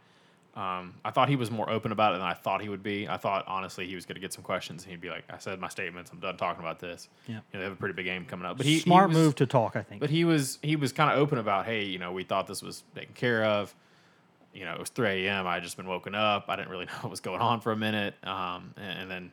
Um, 0.57 0.95
I 1.05 1.11
thought 1.11 1.29
he 1.29 1.37
was 1.37 1.51
more 1.51 1.69
open 1.69 1.93
about 1.93 2.15
it 2.15 2.19
than 2.19 2.27
I 2.27 2.33
thought 2.33 2.63
he 2.63 2.71
would 2.71 2.83
be. 2.83 3.07
I 3.07 3.19
thought, 3.19 3.45
honestly, 3.47 3.87
he 3.87 3.95
was 3.95 4.07
going 4.07 4.15
to 4.15 4.21
get 4.23 4.33
some 4.33 4.43
questions 4.43 4.85
and 4.85 4.91
he'd 4.91 5.03
be 5.03 5.11
like, 5.11 5.25
I 5.29 5.37
said 5.37 5.61
my 5.61 5.69
statements, 5.69 6.11
I'm 6.11 6.19
done 6.19 6.39
talking 6.39 6.63
about 6.63 6.81
this. 6.81 7.11
Yeah. 7.29 7.35
You 7.35 7.41
know, 7.53 7.59
they 7.59 7.65
have 7.65 7.73
a 7.75 7.77
pretty 7.77 7.93
big 7.95 8.07
game 8.07 8.25
coming 8.25 8.47
up. 8.47 8.57
But 8.57 8.65
he, 8.65 8.75
he 8.75 8.81
smart 8.81 9.09
was- 9.11 9.19
move 9.19 9.35
to 9.35 9.47
talk, 9.47 9.77
I 9.77 9.83
think. 9.83 10.01
But 10.01 10.09
he 10.09 10.25
was 10.25 10.59
he 10.63 10.75
was 10.75 10.93
kind 10.93 11.13
of 11.13 11.19
open 11.19 11.37
about, 11.37 11.67
hey, 11.67 11.85
you 11.85 11.99
know, 11.99 12.11
we 12.13 12.25
thought 12.25 12.47
this 12.47 12.63
was 12.63 12.85
taken 12.95 13.13
care 13.15 13.45
of. 13.45 13.75
You 14.55 14.65
know, 14.65 14.73
it 14.73 14.81
was 14.81 14.89
3 14.89 15.27
a.m. 15.27 15.47
I 15.47 15.55
had 15.55 15.63
just 15.63 15.77
been 15.77 15.87
woken 15.87 16.15
up. 16.15 16.47
I 16.49 16.57
didn't 16.57 16.71
really 16.71 16.87
know 16.87 16.93
what 17.03 17.11
was 17.11 17.21
going 17.21 17.43
on 17.43 17.61
for 17.61 17.73
a 17.73 17.77
minute. 17.77 18.15
Um, 18.25 18.73
and, 18.79 18.99
and 19.01 19.11
then 19.11 19.33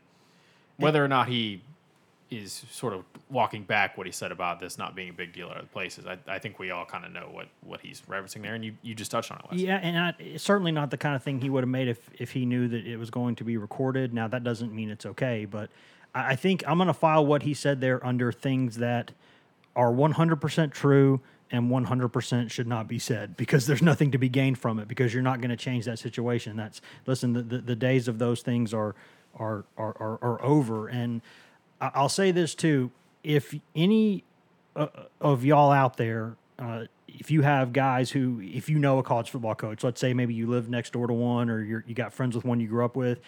whether 0.76 1.02
or 1.04 1.08
not 1.08 1.30
he 1.30 1.62
is 2.38 2.66
sort 2.72 2.94
of 2.94 3.04
walking 3.30 3.64
back 3.64 3.98
what 3.98 4.06
he 4.06 4.12
said 4.12 4.32
about 4.32 4.60
this 4.60 4.78
not 4.78 4.96
being 4.96 5.10
a 5.10 5.14
big 5.14 5.34
deal 5.34 5.50
at 5.50 5.58
other 5.58 5.68
places, 5.68 6.06
I, 6.06 6.18
I 6.28 6.40
think 6.40 6.60
we 6.60 6.72
all 6.72 6.86
kind 6.86 7.06
of 7.06 7.12
know 7.12 7.30
what, 7.32 7.48
what 7.62 7.82
he's 7.82 8.02
referencing 8.02 8.42
there. 8.42 8.56
And 8.56 8.64
you, 8.64 8.74
you 8.82 8.96
just 8.96 9.12
touched 9.12 9.32
on 9.32 9.40
it, 9.40 9.46
Wes. 9.52 9.60
yeah, 9.60 9.78
and 9.78 9.98
I, 9.98 10.38
certainly 10.38 10.72
not 10.72 10.92
the 10.92 10.98
kind 10.98 11.16
of 11.16 11.24
thing 11.24 11.42
he 11.42 11.50
would 11.50 11.64
have 11.64 11.70
made 11.70 11.88
if 11.88 12.10
if 12.20 12.32
he 12.32 12.46
knew 12.46 12.68
that 12.68 12.86
it 12.86 12.98
was 12.98 13.10
going 13.10 13.36
to 13.36 13.44
be 13.44 13.58
recorded. 13.58 14.14
Now 14.14 14.28
that 14.28 14.44
doesn't 14.44 14.74
mean 14.74 14.90
it's 14.90 15.06
okay, 15.06 15.46
but 15.46 15.70
I, 16.14 16.32
I 16.32 16.36
think 16.36 16.64
I'm 16.68 16.78
going 16.78 16.88
to 16.88 16.94
file 16.94 17.26
what 17.26 17.44
he 17.44 17.54
said 17.54 17.82
there 17.82 18.06
under 18.06 18.32
things 18.32 18.78
that 18.78 19.12
are 19.76 19.92
100% 19.92 20.72
true 20.72 21.20
and 21.52 21.70
100% 21.70 22.52
should 22.52 22.68
not 22.68 22.88
be 22.88 22.98
said 23.00 23.38
because 23.38 23.68
there's 23.68 23.82
nothing 23.82 24.12
to 24.12 24.18
be 24.18 24.28
gained 24.28 24.58
from 24.58 24.80
it 24.80 24.88
because 24.88 25.14
you're 25.14 25.24
not 25.24 25.40
going 25.40 25.52
to 25.52 25.58
change 25.58 25.86
that 25.86 26.00
situation. 26.00 26.58
That's 26.58 26.82
listen, 27.06 27.34
the, 27.34 27.44
the, 27.44 27.58
the 27.60 27.76
days 27.76 28.08
of 28.08 28.20
those 28.20 28.42
things 28.42 28.74
are 28.74 28.96
are 29.36 29.66
are 29.78 29.96
are, 30.00 30.20
are 30.22 30.44
over. 30.44 30.88
And 30.88 31.22
I'll 31.94 32.10
say 32.10 32.32
this 32.32 32.56
too: 32.56 32.92
if 33.24 33.56
any 33.76 34.24
uh, 34.76 34.88
of 35.22 35.46
y'all 35.46 35.72
out 35.72 35.98
there, 35.98 36.36
uh, 36.60 36.86
if 37.08 37.32
you 37.32 37.42
have 37.42 37.74
guys 37.74 38.12
who, 38.12 38.42
if 38.42 38.70
you 38.70 38.80
know 38.80 39.00
a 39.00 39.04
college 39.04 39.30
football 39.30 39.56
coach, 39.56 39.84
let's 39.84 40.02
say 40.02 40.14
maybe 40.14 40.34
you 40.34 40.48
live 40.48 40.70
next 40.70 40.94
door 40.94 41.08
to 41.08 41.14
one 41.14 41.50
or 41.50 41.62
you're, 41.62 41.84
you 41.88 41.94
got 41.94 42.14
friends 42.14 42.36
with 42.36 42.46
one 42.46 42.60
you 42.60 42.68
grew 42.68 42.84
up 42.84 42.96
with, 42.96 43.20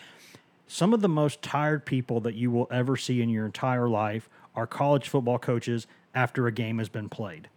some 0.68 0.94
of 0.94 1.02
the 1.02 1.10
most 1.10 1.42
tired 1.42 1.86
people 1.86 2.20
that 2.22 2.36
you 2.36 2.50
will 2.50 2.68
ever 2.72 2.98
see 2.98 3.22
in 3.22 3.30
your 3.30 3.46
entire 3.46 3.88
life 3.88 4.30
are 4.56 4.66
college 4.66 5.08
football 5.08 5.38
coaches 5.38 5.86
after 6.14 6.48
a 6.48 6.52
game 6.52 6.80
has 6.80 6.90
been 6.90 7.10
played. 7.10 7.50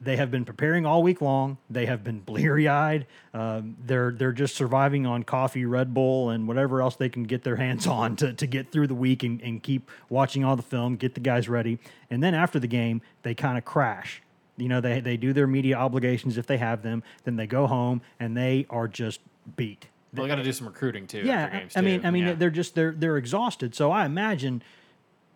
They 0.00 0.16
have 0.16 0.30
been 0.30 0.44
preparing 0.44 0.86
all 0.86 1.02
week 1.02 1.20
long. 1.20 1.58
They 1.68 1.86
have 1.86 2.04
been 2.04 2.20
bleary 2.26 2.68
eyed. 2.68 3.06
Um, 3.34 3.76
they're 3.84 4.12
they're 4.12 4.32
just 4.32 4.54
surviving 4.54 5.06
on 5.06 5.24
coffee, 5.24 5.64
Red 5.64 5.92
Bull, 5.92 6.30
and 6.30 6.46
whatever 6.46 6.80
else 6.80 6.94
they 6.96 7.08
can 7.08 7.24
get 7.24 7.42
their 7.42 7.56
hands 7.56 7.86
on 7.98 8.14
to, 8.16 8.32
to 8.32 8.46
get 8.46 8.70
through 8.70 8.86
the 8.86 8.94
week 8.94 9.22
and, 9.24 9.40
and 9.42 9.62
keep 9.62 9.90
watching 10.08 10.44
all 10.44 10.54
the 10.56 10.62
film, 10.62 10.96
get 10.96 11.14
the 11.14 11.20
guys 11.20 11.48
ready. 11.48 11.78
And 12.10 12.22
then 12.22 12.34
after 12.34 12.60
the 12.60 12.68
game, 12.68 13.02
they 13.22 13.34
kind 13.34 13.58
of 13.58 13.64
crash. 13.64 14.22
You 14.56 14.68
know, 14.68 14.80
they, 14.80 15.00
they 15.00 15.16
do 15.16 15.32
their 15.32 15.46
media 15.46 15.76
obligations 15.76 16.36
if 16.36 16.46
they 16.46 16.58
have 16.58 16.82
them. 16.82 17.02
Then 17.24 17.36
they 17.36 17.46
go 17.46 17.66
home 17.68 18.00
and 18.18 18.36
they 18.36 18.66
are 18.70 18.88
just 18.88 19.20
beat. 19.56 19.86
Well, 20.14 20.24
they 20.24 20.28
got 20.28 20.36
to 20.36 20.42
do 20.42 20.52
some 20.52 20.66
recruiting 20.66 21.06
too. 21.06 21.22
Yeah, 21.24 21.42
after 21.42 21.58
games 21.58 21.76
I 21.76 21.80
mean, 21.80 22.00
too. 22.00 22.06
I 22.06 22.10
mean, 22.10 22.26
Yeah. 22.26 22.34
they're 22.34 22.50
just 22.50 22.74
they're 22.74 22.92
they're 22.92 23.16
exhausted. 23.16 23.74
So 23.74 23.90
I 23.92 24.04
imagine 24.06 24.62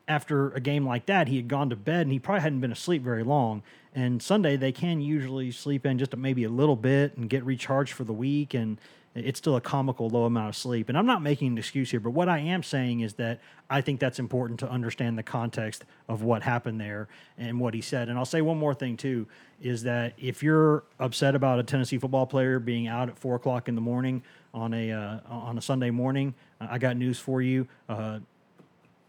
after 0.08 0.50
a 0.52 0.60
game 0.60 0.86
like 0.86 1.06
that, 1.06 1.28
he 1.28 1.36
had 1.36 1.48
gone 1.48 1.70
to 1.70 1.76
bed 1.76 2.02
and 2.02 2.12
he 2.12 2.18
probably 2.18 2.42
hadn't 2.42 2.60
been 2.60 2.72
asleep 2.72 3.02
very 3.02 3.22
long. 3.22 3.62
And 3.94 4.22
Sunday 4.22 4.56
they 4.56 4.72
can 4.72 5.00
usually 5.00 5.50
sleep 5.50 5.84
in 5.84 5.98
just 5.98 6.16
maybe 6.16 6.44
a 6.44 6.48
little 6.48 6.76
bit 6.76 7.16
and 7.16 7.28
get 7.28 7.44
recharged 7.44 7.92
for 7.92 8.04
the 8.04 8.12
week. 8.12 8.54
And 8.54 8.78
it's 9.14 9.38
still 9.38 9.56
a 9.56 9.60
comical 9.60 10.08
low 10.08 10.24
amount 10.24 10.48
of 10.48 10.56
sleep. 10.56 10.88
And 10.88 10.96
I'm 10.96 11.04
not 11.04 11.22
making 11.22 11.52
an 11.52 11.58
excuse 11.58 11.90
here, 11.90 12.00
but 12.00 12.10
what 12.10 12.28
I 12.28 12.38
am 12.38 12.62
saying 12.62 13.00
is 13.00 13.14
that 13.14 13.40
I 13.68 13.82
think 13.82 14.00
that's 14.00 14.18
important 14.18 14.60
to 14.60 14.70
understand 14.70 15.18
the 15.18 15.22
context 15.22 15.84
of 16.08 16.22
what 16.22 16.42
happened 16.42 16.80
there 16.80 17.08
and 17.36 17.60
what 17.60 17.74
he 17.74 17.82
said. 17.82 18.08
And 18.08 18.18
I'll 18.18 18.24
say 18.24 18.40
one 18.40 18.58
more 18.58 18.74
thing 18.74 18.96
too 18.96 19.26
is 19.60 19.82
that 19.82 20.14
if 20.18 20.42
you're 20.42 20.84
upset 20.98 21.34
about 21.34 21.58
a 21.58 21.62
Tennessee 21.62 21.98
football 21.98 22.26
player 22.26 22.58
being 22.58 22.88
out 22.88 23.08
at 23.10 23.18
four 23.18 23.34
o'clock 23.36 23.68
in 23.68 23.74
the 23.74 23.80
morning 23.80 24.22
on 24.54 24.72
a 24.72 24.92
uh, 24.92 25.20
on 25.28 25.58
a 25.58 25.62
Sunday 25.62 25.90
morning, 25.90 26.34
I 26.60 26.78
got 26.78 26.96
news 26.96 27.18
for 27.18 27.42
you. 27.42 27.68
Uh, 27.88 28.20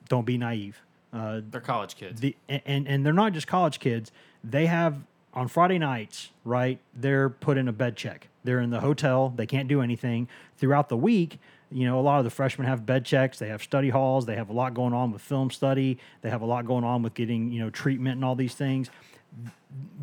don't 0.09 0.25
be 0.25 0.37
naive. 0.37 0.81
Uh, 1.13 1.41
They're 1.49 1.61
college 1.61 1.95
kids. 1.95 2.21
the 2.21 2.35
and 2.49 2.87
and 2.87 3.05
they're 3.05 3.13
not 3.13 3.33
just 3.33 3.47
college 3.47 3.79
kids. 3.79 4.11
They 4.43 4.65
have 4.65 4.97
on 5.33 5.47
Friday 5.47 5.77
nights, 5.77 6.31
right? 6.43 6.79
They're 6.95 7.29
put 7.29 7.57
in 7.57 7.67
a 7.67 7.71
bed 7.71 7.95
check. 7.95 8.29
They're 8.43 8.59
in 8.59 8.71
the 8.71 8.79
hotel. 8.81 9.31
They 9.35 9.45
can't 9.45 9.67
do 9.67 9.81
anything 9.81 10.27
throughout 10.57 10.89
the 10.89 10.97
week. 10.97 11.39
You 11.71 11.85
know, 11.87 11.99
a 11.99 12.01
lot 12.01 12.19
of 12.19 12.23
the 12.23 12.29
freshmen 12.29 12.67
have 12.67 12.85
bed 12.85 13.05
checks. 13.05 13.39
They 13.39 13.47
have 13.47 13.63
study 13.63 13.89
halls. 13.89 14.25
They 14.25 14.35
have 14.35 14.49
a 14.49 14.53
lot 14.53 14.73
going 14.73 14.93
on 14.93 15.11
with 15.11 15.21
film 15.21 15.49
study. 15.49 15.97
They 16.21 16.29
have 16.29 16.41
a 16.41 16.45
lot 16.45 16.65
going 16.65 16.83
on 16.83 17.01
with 17.03 17.13
getting 17.13 17.51
you 17.51 17.59
know 17.63 17.69
treatment 17.69 18.15
and 18.15 18.25
all 18.25 18.35
these 18.35 18.55
things. 18.55 18.89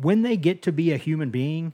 When 0.01 0.21
they 0.21 0.37
get 0.37 0.61
to 0.63 0.71
be 0.71 0.91
a 0.91 0.97
human 0.97 1.29
being, 1.29 1.73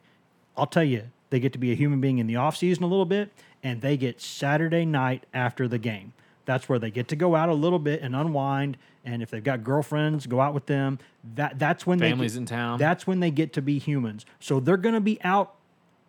I'll 0.56 0.67
tell 0.67 0.84
you, 0.84 1.03
they 1.29 1.39
get 1.39 1.53
to 1.53 1.60
be 1.60 1.72
a 1.72 1.75
human 1.75 2.00
being 2.01 2.20
in 2.20 2.27
the 2.27 2.36
off 2.36 2.56
season 2.58 2.84
a 2.84 2.88
little 2.88 3.06
bit, 3.06 3.32
and 3.63 3.82
they 3.82 3.98
get 3.98 4.22
Saturday 4.22 4.86
night 4.86 5.25
after 5.34 5.67
the 5.67 5.77
game. 5.79 6.13
That's 6.46 6.70
where 6.70 6.79
they 6.79 6.91
get 6.91 7.08
to 7.10 7.15
go 7.15 7.36
out 7.36 7.50
a 7.50 7.53
little 7.53 7.79
bit 7.79 8.01
and 8.01 8.15
unwind. 8.15 8.77
And 9.08 9.24
if 9.24 9.32
they've 9.32 9.44
got 9.44 9.64
girlfriends, 9.64 10.28
go 10.28 10.42
out 10.42 10.54
with 10.54 10.66
them. 10.66 11.00
That 11.36 11.58
that's 11.58 11.88
when 11.88 11.98
Families 11.98 12.34
they 12.34 12.40
in 12.40 12.46
town. 12.46 12.78
That's 12.78 13.08
when 13.08 13.22
they 13.22 13.32
get 13.32 13.54
to 13.54 13.62
be 13.62 13.80
humans. 13.80 14.26
So 14.42 14.60
they're 14.60 14.76
going 14.76 14.96
to 14.96 15.02
be 15.02 15.18
out 15.24 15.56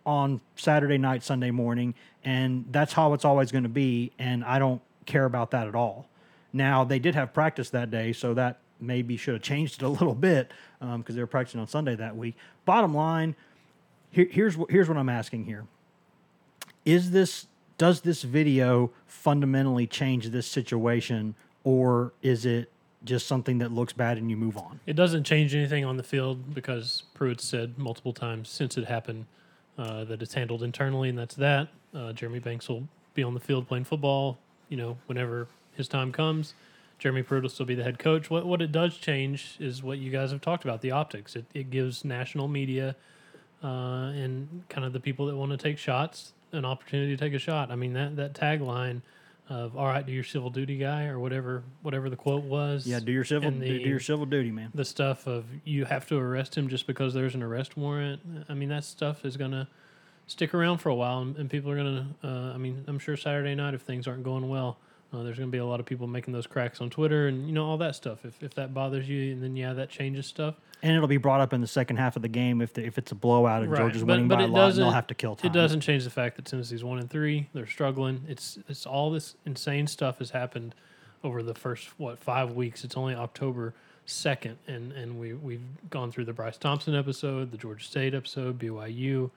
on 0.05 0.41
Saturday 0.57 0.99
night, 0.99 1.23
Sunday 1.23 1.53
morning, 1.53 1.95
and 2.25 2.65
that's 2.73 2.93
how 2.93 3.13
it's 3.13 3.25
always 3.25 3.53
going 3.53 3.63
to 3.63 3.69
be. 3.69 4.11
And 4.19 4.45
I 4.45 4.59
don't 4.59 4.83
care 5.07 5.25
about 5.25 5.53
that 5.53 5.69
at 5.69 5.77
all. 5.77 6.09
Now 6.53 6.83
they 6.83 6.99
did 6.99 7.15
have 7.15 7.33
practice 7.33 7.71
that 7.71 7.89
day, 7.89 8.13
so 8.13 8.35
that 8.35 8.59
maybe 8.81 9.17
should 9.17 9.35
have 9.35 9.43
changed 9.43 9.81
it 9.81 9.87
a 9.87 9.89
little 9.89 10.15
bit 10.15 10.51
um, 10.81 11.01
because 11.01 11.15
they 11.15 11.21
were 11.21 11.29
practicing 11.29 11.61
on 11.61 11.69
Sunday 11.69 11.95
that 11.95 12.17
week. 12.17 12.35
Bottom 12.65 12.95
line, 12.95 13.37
here, 14.11 14.27
here's 14.29 14.57
what 14.57 14.73
here's 14.73 14.89
what 14.89 14.99
I'm 14.99 15.09
asking 15.09 15.45
here: 15.45 15.67
Is 16.85 17.13
this 17.13 17.47
does 17.77 18.01
this 18.01 18.23
video 18.23 18.91
fundamentally 19.07 19.87
change 19.87 20.31
this 20.31 20.49
situation, 20.49 21.37
or 21.63 22.13
is 22.23 22.45
it 22.45 22.73
just 23.05 23.27
something 23.27 23.59
that 23.59 23.73
looks 23.73 23.93
bad 23.93 24.19
and 24.19 24.31
you 24.31 24.37
move 24.37 24.57
on? 24.57 24.81
It 24.87 24.95
doesn't 24.95 25.25
change 25.25 25.55
anything 25.55 25.85
on 25.85 25.97
the 25.97 26.03
field 26.03 26.55
because 26.55 27.05
Pruitt 27.15 27.41
said 27.41 27.79
multiple 27.79 28.13
times 28.13 28.49
since 28.49 28.77
it 28.77 28.87
happened 28.87 29.27
uh, 29.77 30.05
that 30.05 30.23
it's 30.23 30.35
handled 30.35 30.63
internally, 30.63 31.09
and 31.09 31.19
that's 31.19 31.37
that. 31.37 31.69
Uh, 31.95 32.13
Jeremy 32.13 32.41
Banks 32.41 32.69
will 32.69 32.89
be 33.15 33.23
on 33.23 33.35
the 33.35 33.41
field 33.41 33.69
playing 33.69 33.85
football. 33.85 34.39
You 34.69 34.77
know, 34.77 34.99
whenever 35.07 35.49
his 35.75 35.89
time 35.89 36.13
comes, 36.13 36.55
Jeremy 36.99 37.23
Pruitt 37.23 37.43
will 37.43 37.51
still 37.51 37.67
be 37.67 37.75
the 37.75 37.85
head 37.85 37.99
coach. 37.99 38.29
What 38.29 38.47
what 38.47 38.61
it 38.61 38.73
does 38.73 38.97
change 38.97 39.57
is 39.61 39.83
what 39.83 39.99
you 39.99 40.11
guys 40.11 40.31
have 40.33 40.41
talked 40.41 40.65
about 40.65 40.81
the 40.81 40.91
optics. 40.91 41.37
It 41.37 41.47
it 41.55 41.71
gives 41.71 42.05
national 42.05 42.49
media 42.49 42.97
uh, 43.63 44.13
and 44.15 44.65
kind 44.69 44.85
of 44.85 44.93
the 44.93 45.01
people 45.01 45.27
that 45.27 45.37
want 45.37 45.53
to 45.53 45.57
take 45.57 45.79
shots 45.79 46.33
an 46.53 46.65
opportunity 46.65 47.17
to 47.17 47.23
take 47.23 47.35
a 47.35 47.39
shot. 47.39 47.71
I 47.71 47.77
mean 47.77 47.93
that 47.93 48.17
that 48.17 48.35
tagline 48.35 49.03
of 49.49 49.77
"All 49.77 49.87
right, 49.87 50.05
do 50.05 50.13
your 50.13 50.25
civil 50.25 50.51
duty, 50.51 50.77
guy," 50.79 51.07
or 51.07 51.19
whatever 51.19 51.63
whatever 51.83 52.09
the 52.11 52.17
quote 52.17 52.45
was. 52.45 52.87
Yeah, 52.87 53.01
do 53.01 53.13
your 53.13 53.25
civil 53.25 53.49
And 53.49 53.61
do, 53.61 53.67
your 53.67 54.01
civil 54.01 54.27
duty, 54.27 54.51
man. 54.51 54.71
the 54.75 54.85
stuff 54.85 55.27
of 55.27 55.47
you 55.65 55.85
have 55.85 56.07
to 56.09 56.19
arrest 56.19 56.57
him 56.57 56.69
just 56.69 56.87
because 56.87 57.15
there's 57.15 57.35
an 57.35 57.43
arrest 57.43 57.77
warrant. 57.77 58.21
I 58.49 58.55
mean, 58.55 58.69
that 58.69 58.85
stuff 58.85 59.25
is 59.25 59.37
going 59.37 59.53
to 59.53 59.69
stick 60.27 60.53
around 60.55 60.79
for 60.79 60.91
a 60.91 60.95
while, 60.95 61.21
and, 61.23 61.37
and 61.37 61.49
people 61.51 61.71
are 61.71 61.77
going 61.77 62.15
to. 62.23 62.29
Uh, 62.29 62.53
I 62.55 62.59
mean, 62.59 62.85
I'm 62.87 62.99
sure 62.99 63.17
Saturday 63.17 63.55
night, 63.55 63.75
if 63.75 63.83
things 63.83 64.07
aren't 64.07 64.25
going 64.25 64.49
well, 64.49 64.79
uh, 65.13 65.23
there's 65.23 65.39
going 65.39 65.49
to 65.49 65.53
be 65.53 65.59
a 65.59 65.65
lot 65.65 65.81
of 65.81 65.87
people 65.87 66.07
making 66.07 66.35
those 66.35 66.47
cracks 66.47 66.81
on 66.81 66.91
Twitter 66.91 67.29
and 67.29 67.47
you 67.47 67.53
know 67.53 67.65
all 67.65 67.79
that 67.79 67.95
stuff. 67.95 68.25
If 68.25 68.43
if 68.43 68.55
that 68.55 68.75
bothers 68.75 69.09
you, 69.09 69.33
and 69.33 69.43
then 69.43 69.57
yeah, 69.57 69.73
that 69.73 69.89
changes 69.89 70.27
stuff. 70.27 70.55
And 70.83 70.95
it'll 70.95 71.09
be 71.09 71.17
brought 71.17 71.41
up 71.41 71.53
in 71.53 71.61
the 71.61 71.67
second 71.67 71.97
half 71.97 72.15
of 72.15 72.23
the 72.23 72.29
game 72.29 72.61
if 72.61 72.73
the, 72.75 72.85
if 72.85 72.99
it's 72.99 73.11
a 73.11 73.15
blowout 73.17 73.63
and 73.63 73.73
Right, 73.73 73.79
Georgia's 73.81 74.03
but- 74.03 74.13
winning 74.13 74.29
but 74.29 74.37
by 74.37 74.43
a 74.43 74.47
lot, 74.47 74.71
and 74.71 74.79
they'll 74.79 74.91
have 74.93 75.09
to 75.09 75.15
kill 75.15 75.35
time. 75.35 75.51
It 75.51 75.55
doesn't 75.55 75.81
change 75.81 76.05
the 76.05 76.11
fact 76.11 76.37
that 76.37 76.45
Tennessee's 76.45 76.85
one 76.85 76.99
and 76.99 77.11
three. 77.11 77.49
They're 77.53 77.67
struggling. 77.67 78.25
It's 78.29 78.59
it's 78.69 78.87
all 78.87 79.11
this 79.11 79.35
insane 79.47 79.87
stuff 79.87 80.19
has 80.19 80.31
happened 80.31 80.75
over 81.25 81.43
the 81.43 81.55
first 81.55 81.89
what 81.99 82.19
five 82.19 82.53
weeks. 82.53 82.85
It's 82.85 82.97
only 82.97 83.15
October 83.15 83.75
second, 84.07 84.59
and 84.67 84.93
and 84.93 85.19
we 85.19 85.33
we've 85.33 85.63
gone 85.91 86.13
through 86.13 86.27
the 86.27 86.33
Bryce 86.33 86.59
Thompson 86.59 86.95
episode, 86.95 87.51
the 87.51 87.59
Georgia 87.59 87.85
State 87.85 88.15
episode, 88.15 88.59
BYU, 88.59 89.31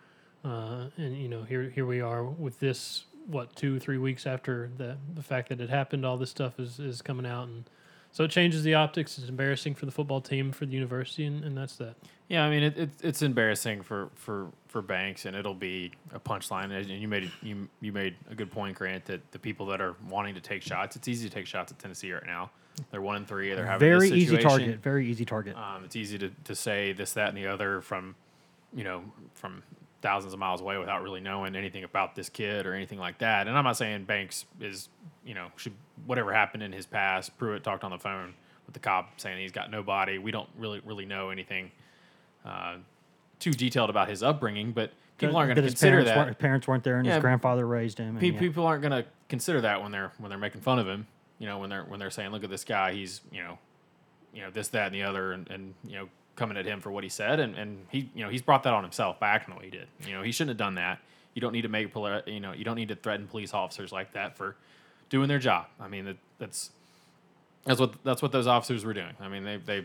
uh, 0.46 0.86
and 0.98 1.18
you 1.18 1.28
know 1.30 1.44
here 1.44 1.70
here 1.70 1.86
we 1.86 2.02
are 2.02 2.24
with 2.24 2.60
this 2.60 3.06
what 3.32 3.56
two 3.56 3.80
three 3.80 3.98
weeks 3.98 4.28
after 4.28 4.70
the 4.78 4.98
the 5.16 5.24
fact 5.24 5.50
that 5.50 5.60
it 5.60 5.70
happened. 5.70 6.06
All 6.06 6.18
this 6.18 6.30
stuff 6.30 6.60
is 6.60 6.80
is 6.80 7.02
coming 7.02 7.26
out 7.26 7.48
and. 7.48 7.64
So 8.14 8.26
it 8.26 8.32
changes 8.32 8.64
the 8.64 8.74
optics. 8.74 9.18
It's 9.18 9.30
embarrassing 9.30 9.76
for 9.76 9.86
the 9.86 9.92
football 9.94 10.20
team, 10.20 10.52
for 10.52 10.66
the 10.66 10.74
university, 10.74 11.26
and, 11.26 11.46
and 11.46 11.58
that's 11.58 11.78
that. 11.78 11.96
Yeah, 12.28 12.44
I 12.44 12.50
mean 12.50 12.62
it, 12.62 12.78
it, 12.78 12.90
it's 13.02 13.22
embarrassing 13.22 13.84
for, 13.84 14.10
for, 14.16 14.50
for 14.68 14.82
Banks, 14.82 15.24
and 15.24 15.34
it'll 15.34 15.54
be 15.54 15.94
a 16.14 16.20
punchline. 16.20 16.72
And 16.72 16.90
you 16.90 17.08
made 17.08 17.32
you 17.42 17.70
you 17.80 17.94
made 17.94 18.18
a 18.30 18.36
good 18.36 18.52
point, 18.52 18.78
Grant, 18.78 19.06
that 19.06 19.32
the 19.32 19.40
people 19.40 19.66
that 19.68 19.80
are 19.80 19.96
wanting 20.10 20.36
to 20.36 20.42
take 20.42 20.62
shots, 20.62 20.98
it's 20.98 21.08
easy 21.08 21.30
to 21.30 21.34
take 21.34 21.46
shots 21.46 21.72
at 21.72 21.80
Tennessee 21.80 22.12
right 22.12 22.26
now. 22.26 22.52
They're 22.92 23.02
one 23.02 23.16
and 23.16 23.26
three. 23.26 23.54
They're 23.54 23.66
having 23.66 23.80
Very 23.80 24.10
this 24.10 24.18
easy 24.18 24.38
target. 24.40 24.80
Very 24.84 25.08
easy 25.08 25.24
target. 25.24 25.56
Um, 25.56 25.86
it's 25.86 25.96
easy 25.96 26.18
to, 26.18 26.32
to 26.44 26.54
say 26.54 26.92
this, 26.92 27.14
that, 27.14 27.30
and 27.30 27.38
the 27.38 27.48
other 27.48 27.80
from, 27.80 28.16
you 28.74 28.84
know, 28.84 29.04
from 29.36 29.64
thousands 30.02 30.34
of 30.34 30.40
miles 30.40 30.62
away 30.62 30.78
without 30.78 31.02
really 31.04 31.22
knowing 31.22 31.56
anything 31.56 31.84
about 31.84 32.16
this 32.16 32.30
kid 32.30 32.66
or 32.66 32.74
anything 32.74 33.00
like 33.00 33.20
that. 33.20 33.48
And 33.48 33.58
I'm 33.58 33.64
not 33.64 33.78
saying 33.78 34.06
Banks 34.06 34.46
is, 34.60 34.90
you 35.24 35.34
know, 35.34 35.48
should 35.56 35.74
whatever 36.06 36.34
happened 36.34 36.64
in 36.64 36.72
his 36.72 36.86
past. 36.86 37.38
Pruitt 37.38 37.64
talked 37.64 37.84
on 37.84 37.92
the 37.92 38.00
phone 38.00 38.34
with 38.66 38.74
the 38.74 38.80
cop 38.80 39.20
saying 39.20 39.40
he's 39.40 39.52
got 39.52 39.70
no 39.70 39.84
body. 39.84 40.18
We 40.18 40.32
don't 40.32 40.50
really 40.58 40.82
really 40.86 41.06
know 41.06 41.30
anything 41.30 41.72
uh, 42.46 42.78
too 43.40 43.52
detailed 43.52 43.90
about 43.90 44.10
his 44.10 44.24
upbringing, 44.24 44.72
but 44.72 44.92
people 45.18 45.36
aren't 45.38 45.50
going 45.54 45.64
to 45.64 45.70
consider 45.70 46.04
that. 46.04 46.18
Weren't, 46.18 46.40
parents 46.40 46.68
weren't 46.68 46.84
there, 46.84 46.98
and 46.98 47.06
Yeah. 47.06 47.16
his 47.16 47.22
grandfather 47.22 47.68
raised 47.68 47.98
him. 48.00 48.18
Pe- 48.18 48.32
yeah. 48.32 48.40
People 48.40 48.66
aren't 48.66 48.82
going 48.82 48.92
to 49.04 49.06
consider 49.30 49.62
that 49.62 49.82
when 49.82 49.92
they're 49.92 50.12
when 50.18 50.30
they're 50.30 50.40
making 50.40 50.62
fun 50.62 50.80
of 50.80 50.88
him. 50.88 51.06
You 51.38 51.48
know, 51.48 51.60
when 51.60 51.70
they're 51.70 51.84
when 51.84 52.00
they're 52.00 52.10
saying, 52.12 52.32
"Look 52.32 52.44
at 52.44 52.50
this 52.50 52.64
guy. 52.64 52.94
He's 52.94 53.22
you 53.32 53.44
know, 53.44 53.58
you 54.34 54.42
know 54.42 54.50
this, 54.52 54.70
that, 54.70 54.88
and 54.88 54.96
the 54.96 55.04
other," 55.04 55.32
and, 55.34 55.48
and 55.50 55.74
you 55.84 55.94
know, 55.98 56.10
coming 56.36 56.58
at 56.58 56.66
him 56.66 56.82
for 56.82 56.92
what 56.92 57.04
he 57.04 57.10
said, 57.10 57.40
and, 57.40 57.56
and 57.56 57.86
he 57.90 58.10
you 58.16 58.24
know 58.24 58.30
he's 58.30 58.42
brought 58.42 58.64
that 58.64 58.74
on 58.74 58.84
himself 58.84 59.20
by 59.20 59.30
acting 59.30 59.54
the 59.54 59.60
way 59.60 59.66
he 59.66 59.72
did. 59.72 59.88
You 60.08 60.14
know, 60.14 60.22
he 60.24 60.32
shouldn't 60.32 60.50
have 60.50 60.58
done 60.58 60.76
that. 60.76 61.00
You 61.34 61.42
don't 61.42 61.54
need 61.54 61.62
to 61.64 61.70
make 61.70 61.94
you 62.26 62.40
know 62.40 62.54
you 62.54 62.64
don't 62.64 62.76
need 62.76 62.90
to 62.90 62.96
threaten 62.96 63.28
police 63.28 63.54
officers 63.54 63.92
like 63.92 64.14
that 64.14 64.38
for 64.38 64.56
doing 65.10 65.28
their 65.28 65.40
job. 65.40 65.68
I 65.80 65.88
mean, 65.88 66.06
that, 66.06 66.18
that's 66.40 66.72
that's 67.66 67.80
what 67.80 67.94
that's 68.04 68.22
what 68.22 68.32
those 68.32 68.48
officers 68.48 68.84
were 68.84 68.94
doing. 68.94 69.14
I 69.20 69.28
mean, 69.28 69.44
they 69.44 69.58
they 69.58 69.76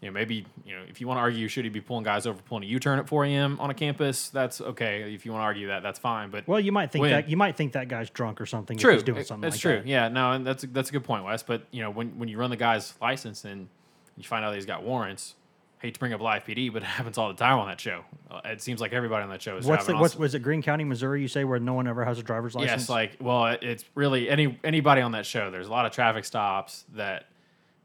you 0.00 0.08
know 0.08 0.10
maybe 0.12 0.46
you 0.64 0.74
know 0.74 0.82
if 0.88 1.00
you 1.00 1.06
want 1.06 1.18
to 1.18 1.20
argue 1.20 1.46
should 1.46 1.64
he 1.64 1.70
be 1.70 1.80
pulling 1.80 2.04
guys 2.04 2.26
over 2.26 2.40
pulling 2.42 2.64
a 2.64 2.66
U-turn 2.66 2.98
at 2.98 3.08
4 3.08 3.24
a.m. 3.26 3.60
on 3.60 3.70
a 3.70 3.74
campus, 3.74 4.28
that's 4.30 4.60
okay. 4.60 5.14
If 5.14 5.24
you 5.26 5.32
want 5.32 5.42
to 5.42 5.44
argue 5.44 5.66
that, 5.68 5.82
that's 5.82 5.98
fine. 5.98 6.30
But 6.30 6.48
well, 6.48 6.58
you 6.58 6.72
might 6.72 6.90
think 6.90 7.02
When- 7.02 7.10
that 7.12 7.28
you 7.28 7.36
might 7.36 7.56
think 7.56 7.74
that 7.74 7.88
guy's 7.88 8.10
drunk 8.10 8.40
or 8.40 8.46
something. 8.46 8.78
True, 8.78 8.90
if 8.92 8.96
he's 8.96 9.02
doing 9.04 9.24
something 9.24 9.42
that's 9.42 9.56
like 9.56 9.60
true. 9.62 9.76
that. 9.76 9.86
Yeah, 9.86 10.08
no, 10.08 10.32
and 10.32 10.46
that's 10.46 10.64
a, 10.64 10.66
that's 10.68 10.88
a 10.88 10.92
good 10.92 11.04
point, 11.04 11.24
Wes. 11.24 11.42
But 11.42 11.66
you 11.70 11.82
know, 11.82 11.90
when 11.90 12.18
when 12.18 12.28
you 12.28 12.38
run 12.38 12.50
the 12.50 12.56
guy's 12.56 12.94
license 13.00 13.44
and 13.44 13.68
you 14.16 14.24
find 14.24 14.44
out 14.44 14.50
that 14.50 14.56
he's 14.56 14.66
got 14.66 14.82
warrants, 14.82 15.34
hate 15.82 15.94
to 15.94 16.00
bring 16.00 16.12
up 16.12 16.20
live 16.20 16.44
PD, 16.44 16.72
but 16.72 16.82
it 16.82 16.86
happens 16.86 17.18
all 17.18 17.28
the 17.28 17.34
time 17.34 17.58
on 17.58 17.66
that 17.68 17.80
show. 17.80 18.04
Uh, 18.30 18.40
it 18.44 18.62
seems 18.62 18.80
like 18.80 18.92
everybody 18.92 19.22
on 19.24 19.28
that 19.30 19.42
show 19.42 19.56
is 19.56 19.66
What's 19.66 19.84
the, 19.86 19.96
what's 19.96 20.16
was 20.16 20.34
it 20.34 20.40
Greene 20.40 20.62
County, 20.62 20.84
Missouri? 20.84 21.20
You 21.20 21.28
say 21.28 21.44
where 21.44 21.58
no 21.58 21.74
one 21.74 21.86
ever 21.88 22.04
has 22.04 22.18
a 22.18 22.22
driver's 22.22 22.54
license. 22.54 22.82
Yes, 22.82 22.88
like 22.88 23.16
well, 23.20 23.46
it- 23.46 23.62
it's 23.62 23.84
really 23.94 24.30
any 24.30 24.58
anybody 24.64 25.02
on 25.02 25.12
that 25.12 25.26
show. 25.26 25.50
There's 25.50 25.66
a 25.66 25.70
lot 25.70 25.84
of 25.84 25.92
traffic 25.92 26.24
stops 26.24 26.84
that 26.94 27.26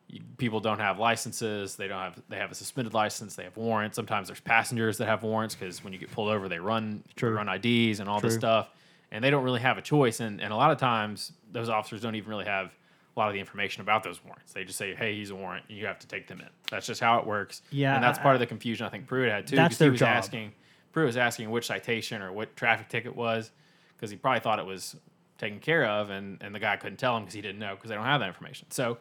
you, 0.07 0.21
people 0.37 0.59
don't 0.61 0.79
have 0.79 0.99
licenses. 0.99 1.75
They 1.75 1.87
don't 1.87 1.99
have 1.99 2.21
they 2.29 2.37
have 2.37 2.51
a 2.51 2.55
suspended 2.55 2.93
license. 2.93 3.35
They 3.35 3.43
have 3.43 3.57
warrants. 3.57 3.95
Sometimes 3.95 4.27
there's 4.27 4.39
passengers 4.39 4.97
that 4.99 5.07
have 5.07 5.23
warrants 5.23 5.55
because 5.55 5.83
when 5.83 5.91
you 5.91 5.99
get 5.99 6.11
pulled 6.11 6.29
over, 6.29 6.47
they 6.47 6.59
run 6.59 7.03
they 7.07 7.13
True. 7.15 7.31
run 7.33 7.49
IDs 7.49 7.99
and 7.99 8.07
all 8.07 8.21
this 8.21 8.35
stuff, 8.35 8.69
and 9.11 9.23
they 9.23 9.29
don't 9.31 9.43
really 9.43 9.59
have 9.59 9.77
a 9.77 9.81
choice. 9.81 10.19
And 10.19 10.39
and 10.39 10.53
a 10.53 10.55
lot 10.55 10.71
of 10.71 10.77
times 10.77 11.33
those 11.51 11.67
officers 11.67 12.01
don't 12.01 12.15
even 12.15 12.29
really 12.29 12.45
have 12.45 12.71
a 13.17 13.19
lot 13.19 13.27
of 13.27 13.33
the 13.33 13.39
information 13.39 13.81
about 13.81 14.03
those 14.03 14.23
warrants. 14.23 14.53
They 14.53 14.63
just 14.63 14.77
say, 14.77 14.93
"Hey, 14.95 15.15
he's 15.15 15.31
a 15.31 15.35
warrant. 15.35 15.65
You 15.67 15.87
have 15.87 15.99
to 15.99 16.07
take 16.07 16.27
them 16.27 16.39
in." 16.39 16.47
That's 16.71 16.85
just 16.87 17.01
how 17.01 17.17
it 17.19 17.25
works. 17.25 17.61
Yeah, 17.71 17.95
and 17.95 18.03
that's 18.03 18.19
I- 18.19 18.21
part 18.21 18.35
of 18.35 18.39
the 18.39 18.45
confusion 18.45 18.85
I 18.85 18.89
think 18.89 19.07
Pruitt 19.07 19.29
had 19.31 19.47
too. 19.47 19.55
That's 19.55 19.77
their 19.77 19.87
he 19.87 19.91
was 19.91 19.99
job. 19.99 20.09
asking 20.09 20.53
Pruitt 20.93 21.07
was 21.07 21.17
asking 21.17 21.49
which 21.51 21.67
citation 21.67 22.21
or 22.21 22.31
what 22.31 22.55
traffic 22.55 22.87
ticket 22.89 23.15
was 23.15 23.51
because 23.95 24.09
he 24.11 24.17
probably 24.17 24.39
thought 24.39 24.59
it 24.59 24.65
was 24.65 24.95
taken 25.37 25.59
care 25.59 25.85
of, 25.85 26.09
and, 26.09 26.41
and 26.41 26.53
the 26.55 26.59
guy 26.59 26.77
couldn't 26.77 26.97
tell 26.97 27.15
him 27.17 27.23
because 27.23 27.33
he 27.33 27.41
didn't 27.41 27.59
know 27.59 27.75
because 27.75 27.89
they 27.89 27.95
don't 27.95 28.05
have 28.05 28.19
that 28.21 28.27
information. 28.27 28.69
So, 28.71 28.97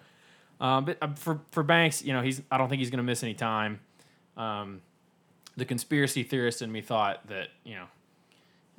um, 0.61 0.85
but 0.87 0.99
um, 1.02 1.14
for 1.14 1.40
for 1.52 1.62
Banks, 1.62 2.02
you 2.02 2.12
know, 2.12 2.23
he's 2.23 2.42
I 2.50 2.58
don't 2.58 2.68
think 2.68 2.80
he's 2.80 2.90
going 2.90 2.99
to 2.99 3.04
miss 3.04 3.23
any 3.23 3.35
time. 3.35 3.80
Um, 4.37 4.80
the 5.56 5.64
conspiracy 5.64 6.23
theorist 6.23 6.61
in 6.62 6.70
me 6.70 6.80
thought 6.82 7.26
that 7.28 7.49
you 7.64 7.75
know 7.76 7.87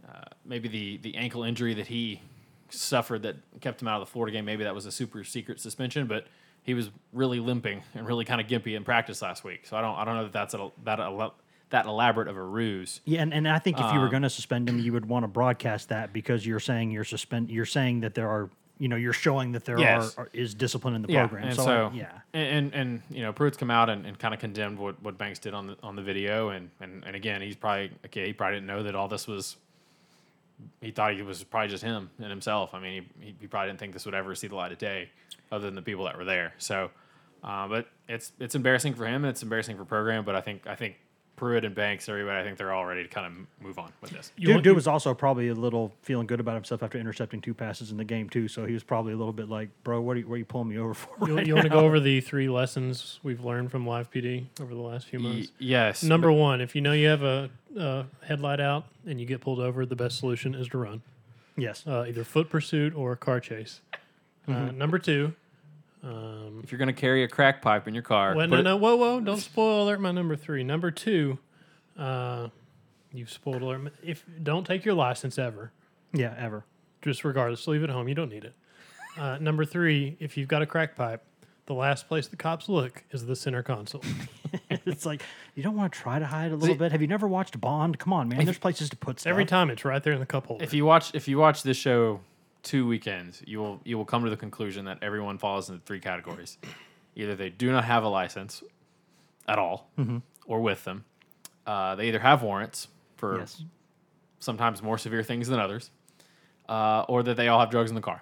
uh, 0.07 0.21
maybe 0.45 0.67
the 0.67 0.97
the 0.97 1.15
ankle 1.15 1.43
injury 1.43 1.73
that 1.75 1.87
he 1.87 2.21
suffered 2.69 3.23
that 3.23 3.35
kept 3.61 3.81
him 3.81 3.87
out 3.87 4.01
of 4.01 4.07
the 4.07 4.11
Florida 4.11 4.35
game, 4.35 4.45
maybe 4.45 4.63
that 4.63 4.75
was 4.75 4.85
a 4.85 4.91
super 4.91 5.23
secret 5.23 5.59
suspension, 5.59 6.07
but 6.07 6.27
he 6.63 6.73
was 6.73 6.89
really 7.13 7.39
limping 7.39 7.81
and 7.95 8.05
really 8.05 8.25
kind 8.25 8.41
of 8.41 8.47
gimpy 8.47 8.75
in 8.75 8.83
practice 8.83 9.21
last 9.21 9.43
week. 9.43 9.65
So 9.65 9.77
I 9.77 9.81
don't 9.81 9.95
I 9.95 10.05
don't 10.05 10.15
know 10.15 10.23
that 10.23 10.33
that's 10.33 10.53
a, 10.53 10.69
that 10.83 10.99
a, 10.99 11.31
that 11.69 11.85
elaborate 11.85 12.27
of 12.27 12.37
a 12.37 12.43
ruse. 12.43 13.01
Yeah, 13.05 13.21
and, 13.21 13.33
and 13.33 13.47
I 13.47 13.59
think 13.59 13.79
if 13.79 13.85
you 13.93 13.99
were 13.99 14.05
Um, 14.05 14.11
going 14.11 14.23
to 14.23 14.29
suspend 14.29 14.69
him, 14.69 14.79
you 14.79 14.93
would 14.93 15.05
want 15.05 15.23
to 15.23 15.27
broadcast 15.27 15.89
that 15.89 16.13
because 16.13 16.45
you're 16.45 16.59
saying 16.59 16.91
you're 16.91 17.03
suspend. 17.03 17.49
You're 17.51 17.65
saying 17.65 18.01
that 18.01 18.15
there 18.15 18.29
are, 18.29 18.49
you 18.79 18.87
know, 18.87 18.95
you're 18.95 19.11
showing 19.13 19.51
that 19.53 19.65
there 19.65 19.79
Yes. 19.79 20.17
are, 20.17 20.23
are 20.23 20.29
is 20.33 20.53
discipline 20.53 20.93
in 20.95 21.01
the 21.01 21.11
Yeah, 21.11 21.27
program. 21.27 21.47
and 21.49 21.55
so, 21.55 21.63
so, 21.65 21.91
yeah, 21.93 22.19
and, 22.33 22.73
and 22.73 22.73
and 22.73 23.01
you 23.09 23.21
know 23.21 23.33
Pruitt's 23.33 23.57
come 23.57 23.71
out 23.71 23.89
and, 23.89 24.05
and 24.05 24.17
kind 24.19 24.33
of 24.33 24.39
condemned 24.39 24.77
what, 24.79 25.01
what 25.01 25.17
Banks 25.17 25.39
did 25.39 25.53
on 25.53 25.67
the 25.67 25.77
on 25.83 25.95
the 25.95 26.01
video, 26.01 26.49
and, 26.49 26.69
and 26.79 27.03
and 27.05 27.15
again 27.15 27.41
he's 27.41 27.55
probably 27.55 27.91
okay. 28.05 28.27
He 28.27 28.33
probably 28.33 28.57
didn't 28.57 28.67
know 28.67 28.83
that 28.83 28.95
all 28.95 29.07
this 29.07 29.25
was. 29.27 29.55
He 30.81 30.91
thought 30.91 31.13
he 31.13 31.21
was 31.21 31.43
probably 31.43 31.69
just 31.69 31.83
him 31.83 32.09
and 32.19 32.29
himself. 32.29 32.73
I 32.73 32.79
mean, 32.79 33.05
he, 33.19 33.35
he 33.39 33.47
probably 33.47 33.69
didn't 33.69 33.79
think 33.79 33.93
this 33.93 34.05
would 34.05 34.15
ever 34.15 34.33
see 34.35 34.47
the 34.47 34.55
light 34.55 34.71
of 34.71 34.77
day, 34.77 35.09
other 35.51 35.65
than 35.65 35.75
the 35.75 35.81
people 35.81 36.05
that 36.05 36.17
were 36.17 36.25
there. 36.25 36.53
So, 36.57 36.89
uh, 37.43 37.67
but 37.67 37.87
it's 38.07 38.31
it's 38.39 38.55
embarrassing 38.55 38.95
for 38.95 39.05
him 39.05 39.23
and 39.23 39.27
it's 39.27 39.43
embarrassing 39.43 39.77
for 39.77 39.85
program. 39.85 40.25
But 40.25 40.35
I 40.35 40.41
think 40.41 40.65
I 40.67 40.75
think 40.75 40.95
Pruitt 41.37 41.63
and 41.63 41.75
Banks, 41.75 42.09
everybody, 42.09 42.39
I 42.39 42.43
think 42.43 42.57
they're 42.57 42.73
all 42.73 42.85
ready 42.85 43.03
to 43.03 43.07
kind 43.09 43.27
of 43.27 43.63
move 43.63 43.77
on 43.77 43.91
with 44.01 44.09
this. 44.09 44.31
Dude, 44.39 44.49
want- 44.49 44.63
dude 44.63 44.75
was 44.75 44.87
also 44.87 45.13
probably 45.13 45.49
a 45.49 45.53
little 45.53 45.93
feeling 46.01 46.25
good 46.25 46.39
about 46.39 46.55
himself 46.55 46.81
after 46.81 46.97
intercepting 46.97 47.41
two 47.41 47.53
passes 47.53 47.91
in 47.91 47.97
the 47.97 48.03
game 48.03 48.27
too. 48.27 48.47
So 48.47 48.65
he 48.65 48.73
was 48.73 48.83
probably 48.83 49.13
a 49.13 49.17
little 49.17 49.31
bit 49.31 49.47
like, 49.47 49.69
"Bro, 49.83 50.01
what 50.01 50.17
are 50.17 50.19
you, 50.21 50.27
what 50.27 50.33
are 50.35 50.39
you 50.39 50.45
pulling 50.45 50.69
me 50.69 50.79
over 50.79 50.95
for?" 50.95 51.27
You, 51.27 51.35
right 51.37 51.45
you 51.45 51.53
want 51.53 51.65
to 51.65 51.69
go 51.69 51.79
over 51.81 51.99
the 51.99 52.21
three 52.21 52.49
lessons 52.49 53.19
we've 53.21 53.45
learned 53.45 53.69
from 53.71 53.85
live 53.85 54.09
PD 54.09 54.45
over 54.59 54.73
the 54.73 54.81
last 54.81 55.05
few 55.05 55.19
Y- 55.19 55.25
months? 55.25 55.51
yes, 55.59 56.01
Number 56.03 56.31
one, 56.31 56.59
if 56.59 56.75
you 56.75 56.81
know 56.81 56.93
you 56.93 57.07
have 57.07 57.21
a, 57.21 57.51
a 57.77 58.05
headlight 58.25 58.59
out 58.59 58.85
and 59.05 59.21
you 59.21 59.27
get 59.27 59.39
pulled 59.39 59.59
over, 59.59 59.85
the 59.85 59.95
best 59.95 60.17
solution 60.17 60.55
is 60.55 60.67
to 60.69 60.79
run, 60.79 61.03
Yes, 61.55 61.83
uh, 61.85 62.05
either 62.07 62.23
foot 62.23 62.49
pursuit 62.49 62.95
or 62.95 63.15
car 63.15 63.39
chase. 63.39 63.81
Uh, 64.47 64.71
number 64.71 64.97
two, 64.97 65.33
um, 66.03 66.61
if 66.63 66.71
you're 66.71 66.77
going 66.79 66.87
to 66.93 66.99
carry 66.99 67.23
a 67.23 67.27
crack 67.27 67.61
pipe 67.61 67.87
in 67.87 67.93
your 67.93 68.03
car, 68.03 68.35
well, 68.35 68.47
put 68.47 68.51
no, 68.55 68.59
it- 68.59 68.63
no, 68.63 68.77
whoa, 68.77 68.95
whoa, 68.95 69.19
don't 69.19 69.39
spoil 69.39 69.83
alert 69.85 69.99
my 69.99 70.11
number 70.11 70.35
three. 70.35 70.63
Number 70.63 70.91
two, 70.91 71.39
uh, 71.97 72.49
you've 73.13 73.31
spoiled 73.31 73.61
alert. 73.61 73.79
my- 73.79 73.91
If 74.03 74.23
don't 74.43 74.65
take 74.65 74.85
your 74.85 74.93
license 74.93 75.37
ever, 75.39 75.71
yeah, 76.13 76.33
ever. 76.37 76.63
just 77.01 77.23
regardless, 77.23 77.67
leave 77.67 77.83
it 77.83 77.89
home. 77.89 78.07
You 78.07 78.15
don't 78.15 78.29
need 78.29 78.45
it. 78.45 78.53
Uh, 79.17 79.37
number 79.39 79.65
three, 79.65 80.15
if 80.19 80.37
you've 80.37 80.47
got 80.47 80.61
a 80.61 80.65
crack 80.67 80.95
pipe, 80.95 81.23
the 81.65 81.73
last 81.73 82.07
place 82.07 82.27
the 82.27 82.35
cops 82.37 82.69
look 82.69 83.03
is 83.11 83.25
the 83.25 83.35
center 83.35 83.61
console. 83.63 84.01
it's 84.69 85.05
like 85.05 85.21
you 85.55 85.63
don't 85.63 85.75
want 85.75 85.91
to 85.91 85.99
try 85.99 86.17
to 86.19 86.25
hide 86.25 86.51
a 86.51 86.55
little 86.55 86.75
See- 86.75 86.79
bit. 86.79 86.91
Have 86.91 87.01
you 87.01 87.07
never 87.07 87.27
watched 87.27 87.59
Bond? 87.59 87.97
Come 87.99 88.13
on, 88.13 88.29
man. 88.29 88.45
There's 88.45 88.57
places 88.59 88.89
to 88.91 88.95
put 88.95 89.19
stuff. 89.19 89.31
Every 89.31 89.43
time 89.45 89.69
it's 89.71 89.83
right 89.83 90.01
there 90.01 90.13
in 90.13 90.19
the 90.19 90.25
cup 90.25 90.45
holder. 90.47 90.63
if 90.63 90.73
you 90.73 90.85
watch 90.85 91.13
if 91.15 91.27
you 91.27 91.37
watch 91.39 91.63
this 91.63 91.75
show 91.75 92.21
two 92.67 92.85
weekends, 92.87 93.41
you 93.47 93.59
will 93.59 93.79
you 93.85 93.97
will 93.97 94.05
come 94.05 94.23
to 94.23 94.29
the 94.29 94.37
conclusion 94.37 94.85
that 94.85 94.99
everyone 95.01 95.37
falls 95.37 95.69
into 95.69 95.81
three 95.85 95.99
categories. 95.99 96.57
Either 97.15 97.35
they 97.35 97.49
do 97.49 97.71
not 97.71 97.83
have 97.85 98.03
a 98.03 98.07
license 98.09 98.61
at 99.47 99.57
all, 99.57 99.89
Mm-hmm. 99.97 100.17
or 100.45 100.59
with 100.61 100.83
them. 100.83 101.05
Uh, 101.65 101.95
they 101.95 102.07
either 102.09 102.19
have 102.19 102.43
warrants 102.43 102.87
for 103.15 103.39
Yes. 103.39 103.63
sometimes 104.39 104.83
more 104.83 104.97
severe 104.97 105.23
things 105.23 105.47
than 105.47 105.59
others, 105.59 105.89
uh, 106.69 107.05
or 107.07 107.23
that 107.23 107.35
they 107.37 107.47
all 107.47 107.59
have 107.59 107.69
drugs 107.71 107.89
in 107.89 107.95
the 107.95 108.01
car, 108.01 108.21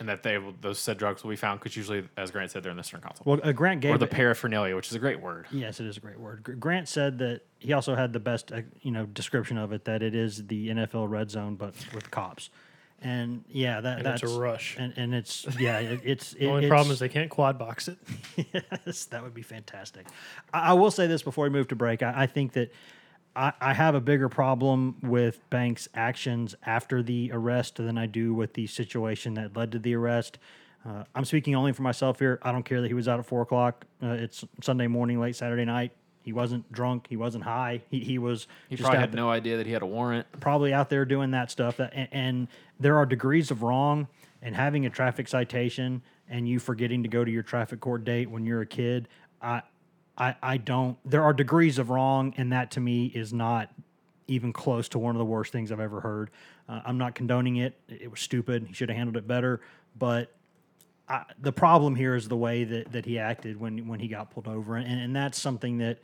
and 0.00 0.08
that 0.08 0.22
they 0.22 0.38
will, 0.38 0.54
those 0.60 0.78
said 0.78 0.96
drugs 0.98 1.22
will 1.22 1.30
be 1.30 1.36
found 1.36 1.60
because 1.60 1.76
usually, 1.76 2.08
as 2.16 2.30
Grant 2.30 2.50
said, 2.50 2.62
they're 2.62 2.70
in 2.70 2.76
the 2.76 2.82
center 2.84 3.02
console 3.06 3.24
Well, 3.24 3.40
uh, 3.42 3.52
Grant 3.52 3.80
gave 3.82 3.94
or 3.94 3.98
the 3.98 4.06
paraphernalia, 4.06 4.74
which 4.76 4.88
is 4.88 4.94
a 4.94 4.98
great 4.98 5.20
word. 5.20 5.46
Yes, 5.50 5.78
it 5.80 5.86
is 5.86 5.96
a 5.96 6.00
great 6.00 6.18
word. 6.18 6.42
Gr- 6.44 6.52
Grant 6.52 6.88
said 6.88 7.18
that 7.18 7.42
he 7.58 7.72
also 7.72 7.94
had 7.94 8.12
the 8.12 8.20
best, 8.20 8.52
uh, 8.52 8.62
you 8.82 8.90
know, 8.92 9.04
description 9.06 9.58
of 9.58 9.72
it 9.72 9.84
that 9.84 10.02
it 10.02 10.14
is 10.14 10.46
the 10.46 10.68
NFL 10.70 11.08
red 11.10 11.30
zone, 11.30 11.56
but 11.56 11.74
with 11.94 12.10
cops. 12.10 12.50
And 13.02 13.44
yeah, 13.48 13.80
that 13.80 13.98
And 13.98 14.06
that's 14.06 14.22
it's 14.22 14.32
a 14.32 14.38
rush. 14.38 14.76
And, 14.78 14.92
and 14.96 15.14
it's 15.14 15.46
yeah, 15.58 15.78
it, 15.78 16.00
it's 16.04 16.32
the 16.32 16.46
only 16.46 16.66
it, 16.66 16.68
problem 16.68 16.92
is 16.92 16.98
they 16.98 17.08
can't 17.08 17.30
quad 17.30 17.58
box 17.58 17.88
it. 17.88 17.98
yes, 18.86 19.04
that 19.06 19.22
would 19.22 19.34
be 19.34 19.42
fantastic. 19.42 20.06
I, 20.52 20.70
I 20.70 20.72
will 20.72 20.90
say 20.90 21.06
this 21.06 21.22
before 21.22 21.44
we 21.44 21.50
move 21.50 21.68
to 21.68 21.76
break. 21.76 22.02
I, 22.02 22.22
I 22.22 22.26
think 22.26 22.52
that 22.52 22.72
I, 23.34 23.52
I 23.60 23.74
have 23.74 23.94
a 23.94 24.00
bigger 24.00 24.28
problem 24.28 24.96
with 25.02 25.48
Banks' 25.50 25.88
actions 25.94 26.54
after 26.64 27.02
the 27.02 27.30
arrest 27.32 27.76
than 27.76 27.98
I 27.98 28.06
do 28.06 28.34
with 28.34 28.54
the 28.54 28.66
situation 28.66 29.34
that 29.34 29.56
led 29.56 29.72
to 29.72 29.78
the 29.78 29.94
arrest. 29.94 30.38
Uh, 30.86 31.04
I'm 31.14 31.24
speaking 31.24 31.54
only 31.54 31.72
for 31.72 31.82
myself 31.82 32.18
here. 32.18 32.38
I 32.42 32.52
don't 32.52 32.64
care 32.64 32.80
that 32.80 32.88
he 32.88 32.94
was 32.94 33.08
out 33.08 33.18
at 33.18 33.26
four 33.26 33.42
o'clock. 33.42 33.84
Uh, 34.02 34.08
it's 34.08 34.44
Sunday 34.62 34.86
morning, 34.86 35.20
late 35.20 35.36
Saturday 35.36 35.64
night. 35.64 35.92
He 36.26 36.32
wasn't 36.32 36.70
drunk. 36.72 37.06
He 37.08 37.16
wasn't 37.16 37.44
high. 37.44 37.82
He, 37.88 38.00
he 38.00 38.18
was. 38.18 38.48
He 38.68 38.74
just 38.74 38.82
probably 38.84 38.98
had 38.98 39.12
there- 39.12 39.16
no 39.16 39.30
idea 39.30 39.58
that 39.58 39.64
he 39.66 39.72
had 39.72 39.82
a 39.82 39.86
warrant. 39.86 40.26
probably 40.40 40.72
out 40.74 40.90
there 40.90 41.04
doing 41.04 41.30
that 41.30 41.52
stuff. 41.52 41.78
And, 41.78 42.08
and 42.10 42.48
there 42.80 42.96
are 42.98 43.06
degrees 43.06 43.52
of 43.52 43.62
wrong, 43.62 44.08
and 44.42 44.52
having 44.56 44.84
a 44.86 44.90
traffic 44.90 45.28
citation 45.28 46.02
and 46.28 46.48
you 46.48 46.58
forgetting 46.58 47.04
to 47.04 47.08
go 47.08 47.24
to 47.24 47.30
your 47.30 47.44
traffic 47.44 47.78
court 47.78 48.04
date 48.04 48.28
when 48.28 48.44
you're 48.44 48.60
a 48.62 48.66
kid, 48.66 49.06
I, 49.40 49.62
I, 50.18 50.34
I 50.42 50.56
don't. 50.56 50.98
There 51.04 51.22
are 51.22 51.32
degrees 51.32 51.78
of 51.78 51.90
wrong, 51.90 52.34
and 52.36 52.52
that 52.52 52.72
to 52.72 52.80
me 52.80 53.06
is 53.06 53.32
not 53.32 53.70
even 54.26 54.52
close 54.52 54.88
to 54.88 54.98
one 54.98 55.14
of 55.14 55.20
the 55.20 55.24
worst 55.24 55.52
things 55.52 55.70
I've 55.70 55.78
ever 55.78 56.00
heard. 56.00 56.30
Uh, 56.68 56.80
I'm 56.84 56.98
not 56.98 57.14
condoning 57.14 57.58
it. 57.58 57.78
It 57.88 58.10
was 58.10 58.18
stupid. 58.18 58.66
He 58.66 58.74
should 58.74 58.88
have 58.88 58.96
handled 58.96 59.16
it 59.16 59.28
better, 59.28 59.60
but. 59.96 60.32
I, 61.08 61.24
the 61.40 61.52
problem 61.52 61.94
here 61.94 62.14
is 62.14 62.28
the 62.28 62.36
way 62.36 62.64
that, 62.64 62.92
that 62.92 63.04
he 63.04 63.18
acted 63.18 63.60
when 63.60 63.86
when 63.88 64.00
he 64.00 64.08
got 64.08 64.30
pulled 64.30 64.48
over, 64.48 64.76
and, 64.76 65.00
and 65.00 65.14
that's 65.14 65.40
something 65.40 65.78
that 65.78 65.98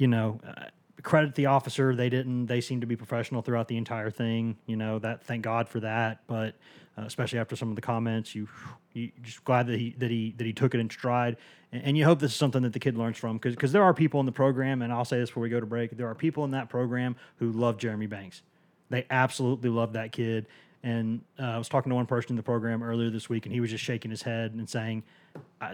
you 0.00 0.08
know, 0.08 0.40
uh, 0.46 0.64
credit 1.02 1.34
the 1.34 1.46
officer. 1.46 1.94
They 1.94 2.08
didn't. 2.08 2.46
They 2.46 2.60
seemed 2.60 2.80
to 2.80 2.86
be 2.86 2.96
professional 2.96 3.42
throughout 3.42 3.68
the 3.68 3.76
entire 3.76 4.10
thing. 4.10 4.56
You 4.66 4.76
know 4.76 4.98
that. 4.98 5.22
Thank 5.24 5.42
God 5.42 5.68
for 5.68 5.80
that. 5.80 6.22
But 6.26 6.54
uh, 6.96 7.02
especially 7.02 7.38
after 7.38 7.54
some 7.54 7.68
of 7.68 7.76
the 7.76 7.82
comments, 7.82 8.34
you 8.34 8.48
you 8.94 9.12
just 9.22 9.44
glad 9.44 9.66
that 9.66 9.78
he 9.78 9.94
that 9.98 10.10
he 10.10 10.34
that 10.38 10.44
he 10.44 10.54
took 10.54 10.74
it 10.74 10.80
in 10.80 10.88
stride. 10.88 11.36
And, 11.70 11.84
and 11.84 11.98
you 11.98 12.06
hope 12.06 12.18
this 12.18 12.32
is 12.32 12.36
something 12.36 12.62
that 12.62 12.72
the 12.72 12.80
kid 12.80 12.96
learns 12.96 13.18
from 13.18 13.36
because 13.36 13.54
because 13.54 13.72
there 13.72 13.82
are 13.82 13.92
people 13.92 14.20
in 14.20 14.26
the 14.26 14.32
program, 14.32 14.80
and 14.80 14.90
I'll 14.90 15.04
say 15.04 15.18
this 15.18 15.28
before 15.28 15.42
we 15.42 15.50
go 15.50 15.60
to 15.60 15.66
break. 15.66 15.96
There 15.96 16.08
are 16.08 16.14
people 16.14 16.44
in 16.44 16.52
that 16.52 16.70
program 16.70 17.14
who 17.38 17.52
love 17.52 17.76
Jeremy 17.76 18.06
Banks. 18.06 18.40
They 18.88 19.06
absolutely 19.10 19.68
love 19.68 19.92
that 19.92 20.12
kid. 20.12 20.46
And 20.82 21.22
uh, 21.38 21.42
I 21.42 21.58
was 21.58 21.68
talking 21.68 21.90
to 21.90 21.96
one 21.96 22.06
person 22.06 22.32
in 22.32 22.36
the 22.36 22.42
program 22.42 22.82
earlier 22.82 23.10
this 23.10 23.28
week, 23.28 23.44
and 23.44 23.54
he 23.54 23.60
was 23.60 23.70
just 23.70 23.84
shaking 23.84 24.10
his 24.10 24.22
head 24.22 24.52
and 24.52 24.68
saying 24.68 25.02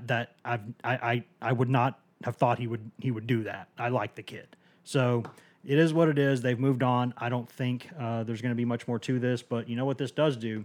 that 0.07 0.35
I've, 0.45 0.63
I, 0.83 0.95
I 0.95 1.25
I 1.41 1.53
would 1.53 1.71
not 1.71 2.01
have 2.25 2.37
thought 2.37 2.59
he 2.59 2.67
would 2.67 2.91
he 2.99 3.11
would 3.11 3.27
do 3.27 3.45
that. 3.45 3.69
I 3.79 3.89
like 3.89 4.17
the 4.17 4.23
kid, 4.23 4.57
so 4.83 5.23
it 5.65 5.79
is 5.79 5.93
what 5.93 6.09
it 6.09 6.19
is. 6.19 6.43
They've 6.43 6.59
moved 6.59 6.83
on. 6.83 7.15
I 7.19 7.29
don't 7.29 7.49
think 7.51 7.89
uh, 7.99 8.25
there's 8.25 8.43
going 8.43 8.51
to 8.51 8.57
be 8.57 8.65
much 8.65 8.89
more 8.89 8.99
to 9.01 9.19
this, 9.19 9.43
but 9.43 9.69
you 9.69 9.77
know 9.77 9.85
what 9.85 9.99
this 9.99 10.11
does 10.11 10.37
do? 10.37 10.65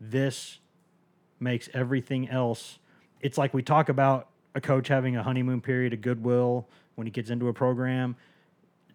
This 0.00 0.58
makes 1.40 1.68
everything 1.74 2.28
else. 2.28 2.78
It's 3.20 3.36
like 3.36 3.52
we 3.52 3.62
talk 3.62 3.88
about 3.88 4.28
a 4.54 4.60
coach 4.60 4.88
having 4.88 5.16
a 5.16 5.22
honeymoon 5.22 5.60
period 5.60 5.92
of 5.92 6.00
goodwill 6.00 6.68
when 6.94 7.06
he 7.06 7.10
gets 7.10 7.30
into 7.30 7.48
a 7.48 7.52
program. 7.52 8.16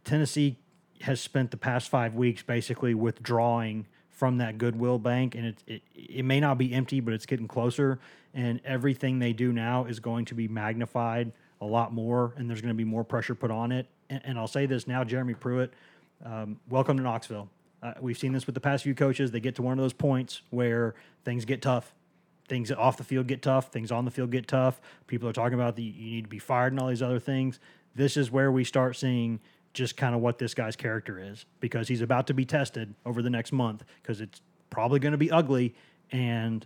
Tennessee 0.04 0.58
has 1.02 1.20
spent 1.20 1.52
the 1.52 1.58
past 1.58 1.90
five 1.90 2.16
weeks 2.16 2.42
basically 2.42 2.94
withdrawing 2.94 3.88
from 4.22 4.38
that 4.38 4.60
goodwill 4.60 5.00
bank, 5.00 5.34
and 5.34 5.48
it, 5.48 5.64
it 5.66 5.82
it 5.96 6.24
may 6.24 6.40
not 6.40 6.60
be 6.60 6.72
empty, 6.72 7.00
but 7.00 7.12
it's 7.12 7.26
getting 7.26 7.48
closer. 7.48 7.98
And 8.36 8.62
everything 8.64 9.18
they 9.18 9.34
do 9.34 9.52
now 9.52 9.86
is 9.86 10.00
going 10.00 10.26
to 10.26 10.36
be 10.36 10.48
magnified 10.48 11.32
a 11.60 11.66
lot 11.66 11.92
more, 11.92 12.32
and 12.38 12.48
there's 12.48 12.62
going 12.62 12.72
to 12.72 12.78
be 12.78 12.84
more 12.84 13.04
pressure 13.04 13.34
put 13.34 13.50
on 13.50 13.72
it. 13.72 13.88
And, 14.12 14.22
and 14.24 14.38
I'll 14.38 14.48
say 14.48 14.68
this 14.68 14.86
now, 14.86 15.04
Jeremy 15.04 15.34
Pruitt, 15.34 15.74
um, 16.24 16.60
welcome 16.70 16.98
to 16.98 17.04
Knoxville. 17.04 17.50
Uh, 17.82 17.94
we've 18.00 18.16
seen 18.16 18.32
this 18.32 18.46
with 18.46 18.54
the 18.54 18.62
past 18.62 18.84
few 18.84 18.94
coaches. 18.94 19.32
They 19.32 19.40
get 19.40 19.56
to 19.56 19.64
one 19.64 19.80
of 19.80 19.84
those 19.84 19.92
points 19.92 20.44
where 20.52 20.94
things 21.26 21.44
get 21.44 21.64
tough. 21.64 21.92
Things 22.48 22.72
off 22.72 22.98
the 22.98 23.04
field 23.04 23.26
get 23.26 23.42
tough. 23.42 23.72
Things 23.72 23.92
on 23.92 24.06
the 24.06 24.12
field 24.12 24.30
get 24.30 24.48
tough. 24.48 24.80
People 25.08 25.30
are 25.30 25.34
talking 25.34 25.56
about 25.56 25.76
the 25.76 25.82
you 25.82 26.12
need 26.12 26.26
to 26.26 26.30
be 26.30 26.38
fired 26.38 26.74
and 26.74 26.80
all 26.80 26.90
these 26.90 27.02
other 27.02 27.20
things. 27.20 27.60
This 27.96 28.18
is 28.18 28.30
where 28.30 28.52
we 28.52 28.66
start 28.66 28.96
seeing 28.96 29.40
just 29.74 29.98
kind 29.98 30.14
of 30.14 30.22
what 30.22 30.38
this 30.38 30.54
guy's 30.54 30.76
character 30.76 31.20
is 31.20 31.46
because 31.60 31.88
he's 31.88 32.02
about 32.02 32.28
to 32.28 32.34
be 32.34 32.46
tested 32.46 32.94
over 33.06 33.22
the 33.22 33.30
next 33.30 33.52
month 33.52 33.84
because 34.02 34.22
it's 34.22 34.42
probably 34.70 35.00
going 35.00 35.14
to 35.14 35.18
be 35.18 35.32
ugly 35.32 35.74
and 36.12 36.66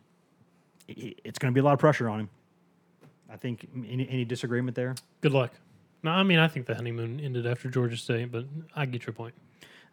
it's 0.88 1.40
going 1.40 1.52
to 1.52 1.56
be 1.56 1.60
a 1.60 1.64
lot 1.64 1.74
of 1.74 1.80
pressure 1.80 2.10
on 2.10 2.22
him. 2.22 2.30
I 3.30 3.38
think 3.38 3.68
any, 3.76 4.08
any 4.10 4.26
disagreement 4.26 4.76
there? 4.76 4.96
Good 5.22 5.34
luck. 5.34 5.54
No, 6.04 6.12
I 6.12 6.24
mean 6.24 6.40
I 6.40 6.48
think 6.48 6.66
the 6.66 6.76
honeymoon 6.76 7.20
ended 7.20 7.46
after 7.46 7.70
Georgia 7.70 7.98
State, 7.98 8.32
but 8.32 8.46
I 8.76 8.86
get 8.86 9.06
your 9.06 9.14
point. 9.14 9.34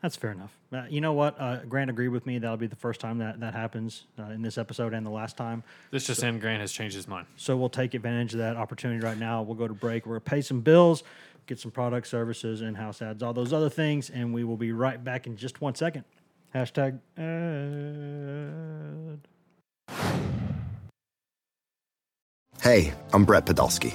That's 0.02 0.16
fair 0.16 0.32
enough. 0.32 0.58
Uh, 0.72 0.82
you 0.90 1.00
know 1.00 1.12
what? 1.12 1.40
Uh, 1.40 1.58
Grant 1.64 1.88
agreed 1.88 2.08
with 2.08 2.26
me. 2.26 2.38
That'll 2.38 2.56
be 2.56 2.66
the 2.66 2.74
first 2.74 3.00
time 3.00 3.18
that 3.18 3.38
that 3.38 3.54
happens 3.54 4.06
uh, 4.18 4.24
in 4.24 4.42
this 4.42 4.58
episode 4.58 4.94
and 4.94 5.06
the 5.06 5.10
last 5.10 5.36
time. 5.36 5.62
This 5.92 6.06
just 6.08 6.24
in, 6.24 6.40
Grant 6.40 6.60
has 6.60 6.72
changed 6.72 6.96
his 6.96 7.06
mind. 7.06 7.28
So 7.36 7.56
we'll 7.56 7.68
take 7.68 7.94
advantage 7.94 8.32
of 8.32 8.40
that 8.40 8.56
opportunity 8.56 8.98
right 8.98 9.16
now. 9.16 9.42
We'll 9.42 9.54
go 9.54 9.68
to 9.68 9.74
break. 9.74 10.04
We're 10.04 10.14
going 10.14 10.24
to 10.24 10.30
pay 10.30 10.40
some 10.40 10.60
bills, 10.60 11.04
get 11.46 11.58
some 11.58 11.70
product 11.70 12.06
services, 12.06 12.62
in 12.62 12.74
house 12.74 13.02
ads, 13.02 13.22
all 13.22 13.32
those 13.32 13.52
other 13.52 13.70
things. 13.70 14.10
And 14.10 14.32
we 14.32 14.44
will 14.44 14.56
be 14.56 14.72
right 14.72 15.02
back 15.02 15.26
in 15.26 15.36
just 15.36 15.60
one 15.60 15.74
second. 15.74 16.04
Hashtag 16.54 16.98
ad. 17.16 19.28
Hey, 22.60 22.94
I'm 23.12 23.24
Brett 23.24 23.46
Podolsky, 23.46 23.94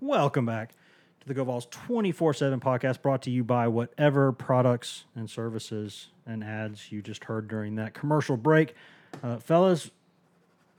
Welcome 0.00 0.46
back 0.46 0.74
to 1.20 1.28
the 1.28 1.34
GoVols 1.34 1.70
24 1.70 2.34
7 2.34 2.60
podcast 2.60 3.02
brought 3.02 3.22
to 3.22 3.30
you 3.30 3.44
by 3.44 3.68
whatever 3.68 4.32
products 4.32 5.04
and 5.14 5.30
services 5.30 6.08
and 6.26 6.42
ads 6.42 6.90
you 6.90 7.02
just 7.02 7.24
heard 7.24 7.48
during 7.48 7.76
that 7.76 7.94
commercial 7.94 8.36
break. 8.36 8.74
Uh, 9.22 9.38
fellas, 9.38 9.90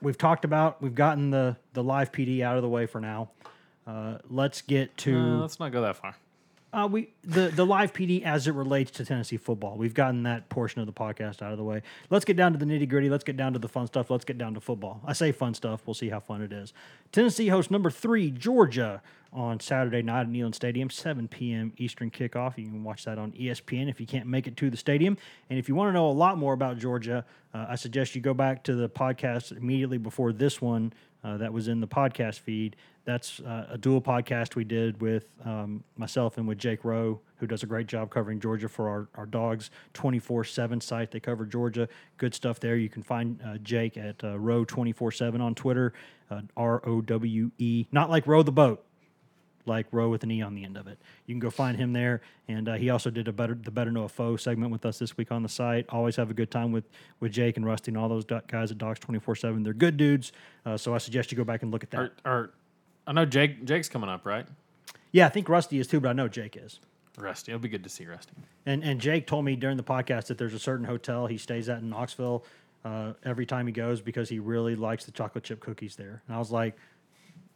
we've 0.01 0.17
talked 0.17 0.45
about, 0.45 0.81
we've 0.81 0.95
gotten 0.95 1.31
the, 1.31 1.57
the 1.73 1.83
live 1.83 2.11
PD 2.11 2.41
out 2.41 2.57
of 2.57 2.61
the 2.61 2.69
way 2.69 2.85
for 2.85 2.99
now. 2.99 3.29
Uh, 3.87 4.17
let's 4.29 4.61
get 4.61 4.95
to. 4.97 5.17
Let's 5.37 5.59
not 5.59 5.71
go 5.71 5.81
that 5.81 5.95
far. 5.97 6.15
Uh, 6.73 6.87
we 6.87 7.09
the 7.23 7.49
the 7.49 7.63
live 7.63 7.93
PD 7.93 8.23
as 8.23 8.47
it 8.47 8.53
relates 8.53 8.89
to 8.89 9.05
Tennessee 9.05 9.37
football. 9.37 9.77
We've 9.77 9.93
gotten 9.93 10.23
that 10.23 10.49
portion 10.49 10.81
of 10.81 10.87
the 10.87 10.93
podcast 10.93 11.43
out 11.43 11.51
of 11.51 11.57
the 11.59 11.63
way. 11.63 11.83
Let's 12.09 12.25
get 12.25 12.35
down 12.35 12.51
to 12.53 12.57
the 12.57 12.65
nitty 12.65 12.89
gritty. 12.89 13.11
Let's 13.11 13.23
get 13.23 13.37
down 13.37 13.53
to 13.53 13.59
the 13.59 13.67
fun 13.67 13.85
stuff. 13.85 14.09
Let's 14.09 14.25
get 14.25 14.39
down 14.39 14.55
to 14.55 14.59
football. 14.59 14.99
I 15.05 15.13
say 15.13 15.31
fun 15.31 15.53
stuff. 15.53 15.83
We'll 15.85 15.93
see 15.93 16.09
how 16.09 16.19
fun 16.19 16.41
it 16.41 16.51
is. 16.51 16.73
Tennessee 17.11 17.49
hosts 17.49 17.69
number 17.69 17.91
three 17.91 18.31
Georgia 18.31 19.03
on 19.31 19.59
Saturday 19.59 20.01
night 20.01 20.21
at 20.21 20.29
Neyland 20.29 20.55
Stadium, 20.55 20.89
7 20.89 21.27
p.m. 21.27 21.73
Eastern 21.77 22.09
kickoff. 22.09 22.57
You 22.57 22.65
can 22.65 22.83
watch 22.83 23.05
that 23.05 23.19
on 23.19 23.31
ESPN 23.33 23.89
if 23.89 23.99
you 23.99 24.07
can't 24.07 24.27
make 24.27 24.47
it 24.47 24.57
to 24.57 24.69
the 24.69 24.77
stadium. 24.77 25.17
And 25.49 25.59
if 25.59 25.69
you 25.69 25.75
want 25.75 25.89
to 25.89 25.93
know 25.93 26.07
a 26.07 26.11
lot 26.11 26.37
more 26.37 26.53
about 26.53 26.77
Georgia, 26.79 27.25
uh, 27.53 27.67
I 27.69 27.75
suggest 27.75 28.15
you 28.15 28.21
go 28.21 28.33
back 28.33 28.63
to 28.63 28.75
the 28.75 28.89
podcast 28.89 29.55
immediately 29.55 29.97
before 29.97 30.33
this 30.33 30.61
one 30.61 30.93
uh, 31.23 31.37
that 31.37 31.53
was 31.53 31.67
in 31.67 31.79
the 31.79 31.87
podcast 31.87 32.39
feed. 32.39 32.75
That's 33.05 33.39
uh, 33.41 33.67
a 33.71 33.77
dual 33.77 34.01
podcast 34.01 34.55
we 34.55 34.63
did 34.63 35.01
with 35.01 35.25
um, 35.43 35.83
myself 35.97 36.37
and 36.37 36.47
with 36.47 36.57
Jake 36.57 36.85
Rowe, 36.85 37.19
who 37.37 37.47
does 37.47 37.63
a 37.63 37.65
great 37.65 37.87
job 37.87 38.09
covering 38.09 38.39
Georgia 38.39 38.69
for 38.69 38.87
our, 38.87 39.07
our 39.15 39.25
dogs 39.25 39.71
24 39.93 40.45
7 40.45 40.79
site. 40.79 41.11
They 41.11 41.19
cover 41.19 41.45
Georgia. 41.45 41.89
Good 42.17 42.33
stuff 42.33 42.59
there. 42.59 42.77
You 42.77 42.89
can 42.89 43.03
find 43.03 43.39
uh, 43.45 43.57
Jake 43.57 43.97
at 43.97 44.23
uh, 44.23 44.39
Rowe 44.39 44.63
24 44.63 45.11
7 45.11 45.41
on 45.41 45.53
Twitter, 45.53 45.93
uh, 46.31 46.41
R 46.55 46.81
O 46.87 47.01
W 47.01 47.51
E, 47.57 47.87
not 47.91 48.09
like 48.09 48.25
row 48.25 48.43
the 48.43 48.51
boat 48.51 48.85
like 49.65 49.87
row 49.91 50.09
with 50.09 50.23
an 50.23 50.31
e 50.31 50.41
on 50.41 50.55
the 50.55 50.63
end 50.63 50.77
of 50.77 50.87
it. 50.87 50.99
You 51.25 51.33
can 51.33 51.39
go 51.39 51.49
find 51.49 51.77
him 51.77 51.93
there, 51.93 52.21
and 52.47 52.67
uh, 52.67 52.73
he 52.73 52.89
also 52.89 53.09
did 53.09 53.27
a 53.27 53.33
better 53.33 53.55
the 53.55 53.71
better 53.71 53.91
know 53.91 54.03
a 54.03 54.09
foe 54.09 54.35
segment 54.35 54.71
with 54.71 54.85
us 54.85 54.99
this 54.99 55.17
week 55.17 55.31
on 55.31 55.43
the 55.43 55.49
site. 55.49 55.85
Always 55.89 56.15
have 56.15 56.29
a 56.29 56.33
good 56.33 56.51
time 56.51 56.71
with 56.71 56.85
with 57.19 57.31
Jake 57.31 57.57
and 57.57 57.65
Rusty 57.65 57.91
and 57.91 57.97
all 57.97 58.09
those 58.09 58.25
guys 58.25 58.71
at 58.71 58.77
Dawgs 58.77 58.99
twenty 58.99 59.19
four 59.19 59.35
seven. 59.35 59.63
They're 59.63 59.73
good 59.73 59.97
dudes, 59.97 60.31
uh, 60.65 60.77
so 60.77 60.93
I 60.93 60.97
suggest 60.97 61.31
you 61.31 61.37
go 61.37 61.43
back 61.43 61.63
and 61.63 61.71
look 61.71 61.83
at 61.83 61.91
that. 61.91 61.99
Or, 61.99 62.11
or 62.25 62.53
I 63.07 63.13
know 63.13 63.25
Jake 63.25 63.65
Jake's 63.65 63.89
coming 63.89 64.09
up, 64.09 64.25
right? 64.25 64.45
Yeah, 65.11 65.27
I 65.27 65.29
think 65.29 65.47
Rusty 65.49 65.79
is 65.79 65.87
too, 65.87 65.99
but 65.99 66.09
I 66.09 66.13
know 66.13 66.27
Jake 66.27 66.57
is. 66.57 66.79
Rusty. 67.17 67.51
It'll 67.51 67.61
be 67.61 67.69
good 67.69 67.83
to 67.83 67.89
see 67.89 68.05
Rusty. 68.05 68.33
And 68.65 68.83
and 68.83 68.99
Jake 68.99 69.27
told 69.27 69.45
me 69.45 69.55
during 69.55 69.77
the 69.77 69.83
podcast 69.83 70.27
that 70.27 70.37
there's 70.37 70.53
a 70.53 70.59
certain 70.59 70.85
hotel 70.85 71.27
he 71.27 71.37
stays 71.37 71.69
at 71.69 71.79
in 71.79 71.89
Knoxville 71.89 72.43
uh, 72.83 73.13
every 73.23 73.45
time 73.45 73.67
he 73.67 73.73
goes 73.73 74.01
because 74.01 74.29
he 74.29 74.39
really 74.39 74.75
likes 74.75 75.05
the 75.05 75.11
chocolate 75.11 75.43
chip 75.43 75.59
cookies 75.59 75.95
there. 75.95 76.21
And 76.27 76.35
I 76.35 76.39
was 76.39 76.51
like, 76.51 76.75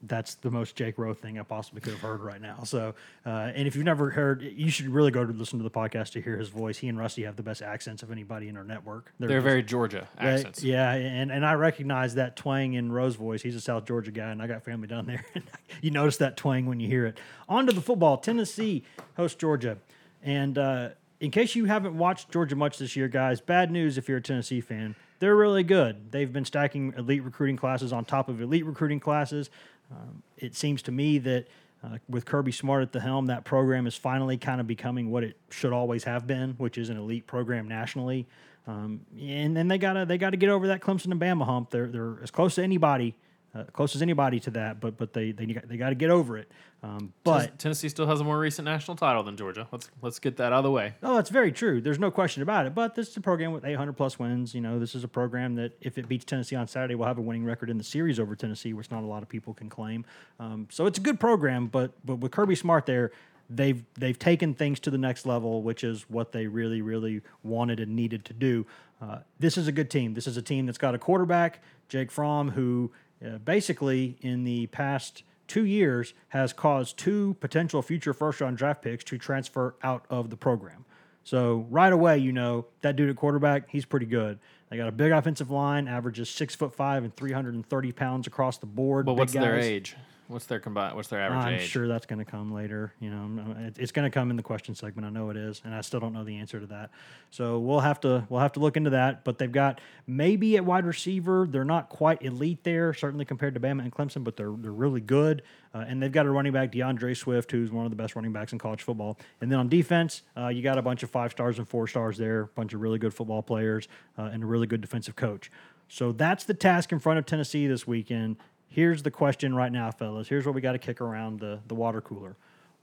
that's 0.03 0.35
the 0.35 0.51
most 0.51 0.75
Jake 0.75 0.97
Rowe 0.99 1.13
thing 1.13 1.39
I 1.39 1.43
possibly 1.43 1.81
could 1.81 1.93
have 1.93 2.01
heard 2.01 2.21
right 2.21 2.39
now. 2.39 2.63
So, 2.63 2.93
uh, 3.25 3.29
and 3.55 3.67
if 3.67 3.75
you've 3.75 3.83
never 3.85 4.11
heard, 4.11 4.43
you 4.43 4.69
should 4.69 4.87
really 4.89 5.09
go 5.09 5.25
to 5.25 5.33
listen 5.33 5.57
to 5.57 5.63
the 5.63 5.71
podcast 5.71 6.11
to 6.11 6.21
hear 6.21 6.37
his 6.37 6.49
voice. 6.49 6.77
He 6.77 6.87
and 6.87 6.99
Rusty 6.99 7.23
have 7.23 7.35
the 7.35 7.41
best 7.43 7.61
accents 7.63 8.03
of 8.03 8.11
anybody 8.11 8.47
in 8.47 8.57
our 8.57 8.63
network. 8.63 9.11
They're 9.19 9.29
just- 9.29 9.43
very 9.43 9.63
Georgia 9.63 10.07
they- 10.19 10.25
accents. 10.27 10.63
yeah, 10.63 10.91
and, 10.93 11.31
and 11.31 11.43
I 11.45 11.53
recognize 11.53 12.13
that 12.15 12.35
twang 12.35 12.73
in 12.73 12.91
Rowe's 12.91 13.15
voice. 13.15 13.41
He's 13.41 13.55
a 13.55 13.61
South 13.61 13.85
Georgia 13.85 14.11
guy, 14.11 14.29
and 14.29 14.41
I 14.41 14.45
got 14.47 14.63
family 14.63 14.87
down 14.87 15.07
there. 15.07 15.25
you 15.81 15.89
notice 15.91 16.17
that 16.17 16.37
twang 16.37 16.67
when 16.67 16.79
you 16.79 16.87
hear 16.87 17.05
it. 17.07 17.17
On 17.49 17.65
to 17.65 17.73
the 17.73 17.81
football. 17.81 18.17
Tennessee 18.17 18.83
hosts 19.15 19.37
Georgia. 19.37 19.77
And 20.21 20.57
uh, 20.57 20.89
in 21.19 21.31
case 21.31 21.55
you 21.55 21.65
haven't 21.65 21.97
watched 21.97 22.31
Georgia 22.31 22.55
much 22.55 22.77
this 22.77 22.95
year, 22.95 23.07
guys, 23.07 23.41
bad 23.41 23.71
news 23.71 23.97
if 23.97 24.07
you're 24.07 24.17
a 24.19 24.21
Tennessee 24.21 24.61
fan. 24.61 24.95
They're 25.19 25.35
really 25.35 25.63
good. 25.63 26.11
They've 26.11 26.31
been 26.31 26.45
stacking 26.45 26.93
elite 26.95 27.23
recruiting 27.23 27.57
classes 27.57 27.91
on 27.91 28.05
top 28.05 28.29
of 28.29 28.39
elite 28.39 28.65
recruiting 28.67 28.99
classes. 28.99 29.49
Um, 29.91 30.23
it 30.37 30.55
seems 30.55 30.81
to 30.83 30.91
me 30.91 31.17
that 31.19 31.47
uh, 31.83 31.97
with 32.09 32.25
Kirby 32.25 32.51
Smart 32.51 32.81
at 32.81 32.91
the 32.91 32.99
helm, 32.99 33.27
that 33.27 33.43
program 33.43 33.87
is 33.87 33.95
finally 33.95 34.37
kind 34.37 34.59
of 34.59 34.67
becoming 34.67 35.11
what 35.11 35.23
it 35.23 35.37
should 35.49 35.73
always 35.73 36.03
have 36.05 36.25
been, 36.25 36.51
which 36.57 36.77
is 36.77 36.89
an 36.89 36.97
elite 36.97 37.27
program 37.27 37.67
nationally. 37.67 38.25
Um, 38.65 39.01
and 39.19 39.55
then 39.55 39.67
they 39.69 39.77
gotta 39.77 40.05
they 40.05 40.17
gotta 40.17 40.37
get 40.37 40.49
over 40.49 40.67
that 40.67 40.81
Clemson 40.81 41.11
and 41.11 41.21
Bama 41.21 41.45
hump. 41.45 41.69
They're 41.69 41.87
they're 41.87 42.17
as 42.21 42.31
close 42.31 42.55
to 42.55 42.63
anybody, 42.63 43.15
uh, 43.55 43.63
close 43.73 43.95
as 43.95 44.01
anybody 44.01 44.39
to 44.41 44.51
that. 44.51 44.79
But 44.79 44.97
but 44.97 45.13
they 45.13 45.31
they 45.31 45.45
they 45.45 45.77
got 45.77 45.89
to 45.89 45.95
get 45.95 46.09
over 46.09 46.37
it. 46.37 46.51
Um, 46.83 47.13
but 47.23 47.57
Tennessee 47.57 47.89
still 47.89 48.05
has 48.05 48.21
a 48.21 48.23
more 48.23 48.37
recent 48.37 48.65
national 48.65 48.97
title 48.97 49.23
than 49.23 49.35
Georgia. 49.35 49.67
Let's 49.71 49.89
let's 50.01 50.19
get 50.19 50.37
that 50.37 50.53
out 50.53 50.59
of 50.59 50.63
the 50.63 50.71
way. 50.71 50.93
Oh, 51.01 51.15
that's 51.15 51.29
very 51.29 51.51
true. 51.51 51.81
There's 51.81 51.99
no 51.99 52.11
question 52.11 52.43
about 52.43 52.67
it. 52.67 52.75
But 52.75 52.95
this 52.95 53.09
is 53.09 53.17
a 53.17 53.21
program 53.21 53.51
with 53.51 53.65
800 53.65 53.93
plus 53.93 54.19
wins. 54.19 54.53
You 54.53 54.61
know, 54.61 54.77
this 54.77 54.93
is 54.93 55.03
a 55.03 55.07
program 55.07 55.55
that 55.55 55.73
if 55.81 55.97
it 55.97 56.07
beats 56.07 56.25
Tennessee 56.25 56.55
on 56.55 56.67
Saturday, 56.67 56.95
will 56.95 57.05
have 57.05 57.17
a 57.17 57.21
winning 57.21 57.45
record 57.45 57.69
in 57.69 57.77
the 57.77 57.83
series 57.83 58.19
over 58.19 58.35
Tennessee, 58.35 58.73
which 58.73 58.91
not 58.91 59.03
a 59.03 59.07
lot 59.07 59.23
of 59.23 59.29
people 59.29 59.53
can 59.53 59.69
claim. 59.69 60.05
Um, 60.39 60.67
so 60.69 60.85
it's 60.85 60.99
a 60.99 61.01
good 61.01 61.19
program. 61.19 61.67
But 61.67 61.93
but 62.05 62.17
with 62.17 62.31
Kirby 62.31 62.55
Smart 62.55 62.85
there, 62.85 63.11
they've 63.49 63.83
they've 63.97 64.17
taken 64.17 64.53
things 64.53 64.79
to 64.81 64.91
the 64.91 64.97
next 64.97 65.25
level, 65.25 65.63
which 65.63 65.83
is 65.83 66.05
what 66.09 66.31
they 66.31 66.47
really 66.47 66.81
really 66.81 67.21
wanted 67.43 67.79
and 67.79 67.95
needed 67.95 68.23
to 68.25 68.33
do. 68.33 68.65
Uh, 69.01 69.19
this 69.39 69.57
is 69.57 69.67
a 69.67 69.71
good 69.71 69.89
team. 69.89 70.13
This 70.13 70.27
is 70.27 70.37
a 70.37 70.41
team 70.41 70.65
that's 70.65 70.77
got 70.77 70.95
a 70.95 70.97
quarterback, 70.97 71.61
Jake 71.87 72.11
Fromm, 72.11 72.51
who 72.51 72.91
uh, 73.25 73.37
basically 73.39 74.17
in 74.21 74.43
the 74.43 74.67
past 74.67 75.23
two 75.47 75.65
years 75.65 76.13
has 76.29 76.53
caused 76.53 76.97
two 76.97 77.35
potential 77.39 77.81
future 77.81 78.13
first 78.13 78.41
round 78.41 78.57
draft 78.57 78.81
picks 78.81 79.03
to 79.05 79.17
transfer 79.17 79.75
out 79.83 80.05
of 80.09 80.29
the 80.29 80.37
program. 80.37 80.85
So 81.23 81.65
right 81.69 81.91
away, 81.91 82.19
you 82.19 82.31
know 82.31 82.67
that 82.81 82.95
dude 82.95 83.09
at 83.09 83.15
quarterback, 83.15 83.69
he's 83.69 83.85
pretty 83.85 84.05
good. 84.05 84.39
They 84.69 84.77
got 84.77 84.87
a 84.87 84.93
big 84.93 85.11
offensive 85.11 85.51
line, 85.51 85.87
averages 85.87 86.29
six 86.29 86.55
foot 86.55 86.75
five 86.75 87.03
and 87.03 87.15
three 87.15 87.31
hundred 87.31 87.55
and 87.55 87.65
thirty 87.65 87.91
pounds 87.91 88.27
across 88.27 88.57
the 88.57 88.65
board. 88.65 89.05
But 89.05 89.15
what's 89.15 89.33
their 89.33 89.59
age? 89.59 89.95
What's 90.27 90.45
their 90.45 90.59
combined? 90.59 90.95
What's 90.95 91.07
their 91.07 91.21
average 91.21 91.45
I'm 91.45 91.53
age? 91.53 91.69
sure 91.69 91.87
that's 91.87 92.05
going 92.05 92.19
to 92.19 92.29
come 92.29 92.51
later. 92.51 92.93
You 92.99 93.09
know, 93.09 93.55
it's 93.77 93.93
going 93.93 94.09
to 94.09 94.13
come 94.13 94.29
in 94.29 94.35
the 94.35 94.43
question 94.43 94.75
segment. 94.75 95.05
I 95.05 95.09
know 95.09 95.29
it 95.29 95.37
is, 95.37 95.61
and 95.63 95.73
I 95.73 95.81
still 95.81 96.01
don't 96.01 96.11
know 96.11 96.25
the 96.25 96.37
answer 96.37 96.59
to 96.59 96.65
that. 96.67 96.89
So 97.31 97.59
we'll 97.59 97.79
have 97.79 98.01
to 98.01 98.25
we'll 98.29 98.41
have 98.41 98.51
to 98.53 98.59
look 98.59 98.75
into 98.75 98.89
that. 98.89 99.23
But 99.23 99.37
they've 99.37 99.51
got 99.51 99.79
maybe 100.05 100.57
at 100.57 100.65
wide 100.65 100.85
receiver, 100.85 101.47
they're 101.49 101.63
not 101.63 101.87
quite 101.87 102.21
elite 102.21 102.63
there, 102.63 102.93
certainly 102.93 103.23
compared 103.23 103.53
to 103.53 103.59
Bama 103.59 103.83
and 103.83 103.91
Clemson, 103.91 104.23
but 104.23 104.35
they're 104.35 104.51
they're 104.51 104.71
really 104.71 105.01
good. 105.01 105.43
Uh, 105.73 105.85
and 105.87 106.01
they've 106.01 106.11
got 106.11 106.25
a 106.25 106.29
running 106.29 106.53
back, 106.53 106.71
D'Andre 106.71 107.13
Swift, 107.13 107.51
who's 107.51 107.71
one 107.71 107.85
of 107.85 107.91
the 107.91 107.95
best 107.95 108.15
running 108.15 108.33
backs 108.33 108.51
in 108.51 108.57
college 108.57 108.81
football. 108.81 109.17
And 109.41 109.51
then 109.51 109.59
on 109.59 109.69
defense, 109.69 110.23
uh, 110.35 110.47
you 110.47 110.61
got 110.61 110.77
a 110.77 110.81
bunch 110.81 111.03
of 111.03 111.09
five 111.09 111.31
stars 111.31 111.59
and 111.59 111.67
four 111.67 111.87
stars 111.87 112.17
there, 112.17 112.41
a 112.41 112.47
bunch 112.47 112.73
of 112.73 112.81
really 112.81 112.97
good 112.99 113.13
football 113.13 113.43
players, 113.43 113.87
uh, 114.17 114.23
and 114.23 114.43
a 114.43 114.45
really 114.45 114.67
good 114.67 114.81
defensive 114.81 115.15
coach. 115.15 115.51
So 115.87 116.11
that's 116.11 116.43
the 116.43 116.53
task 116.53 116.91
in 116.91 116.99
front 116.99 117.19
of 117.19 117.25
Tennessee 117.25 117.67
this 117.67 117.87
weekend. 117.87 118.37
Here's 118.69 119.03
the 119.03 119.11
question 119.11 119.55
right 119.55 119.71
now, 119.71 119.91
fellas. 119.91 120.27
Here's 120.27 120.45
what 120.45 120.53
we 120.53 120.61
got 120.61 120.73
to 120.73 120.79
kick 120.79 121.01
around 121.01 121.39
the, 121.39 121.59
the 121.67 121.75
water 121.75 122.01
cooler. 122.01 122.35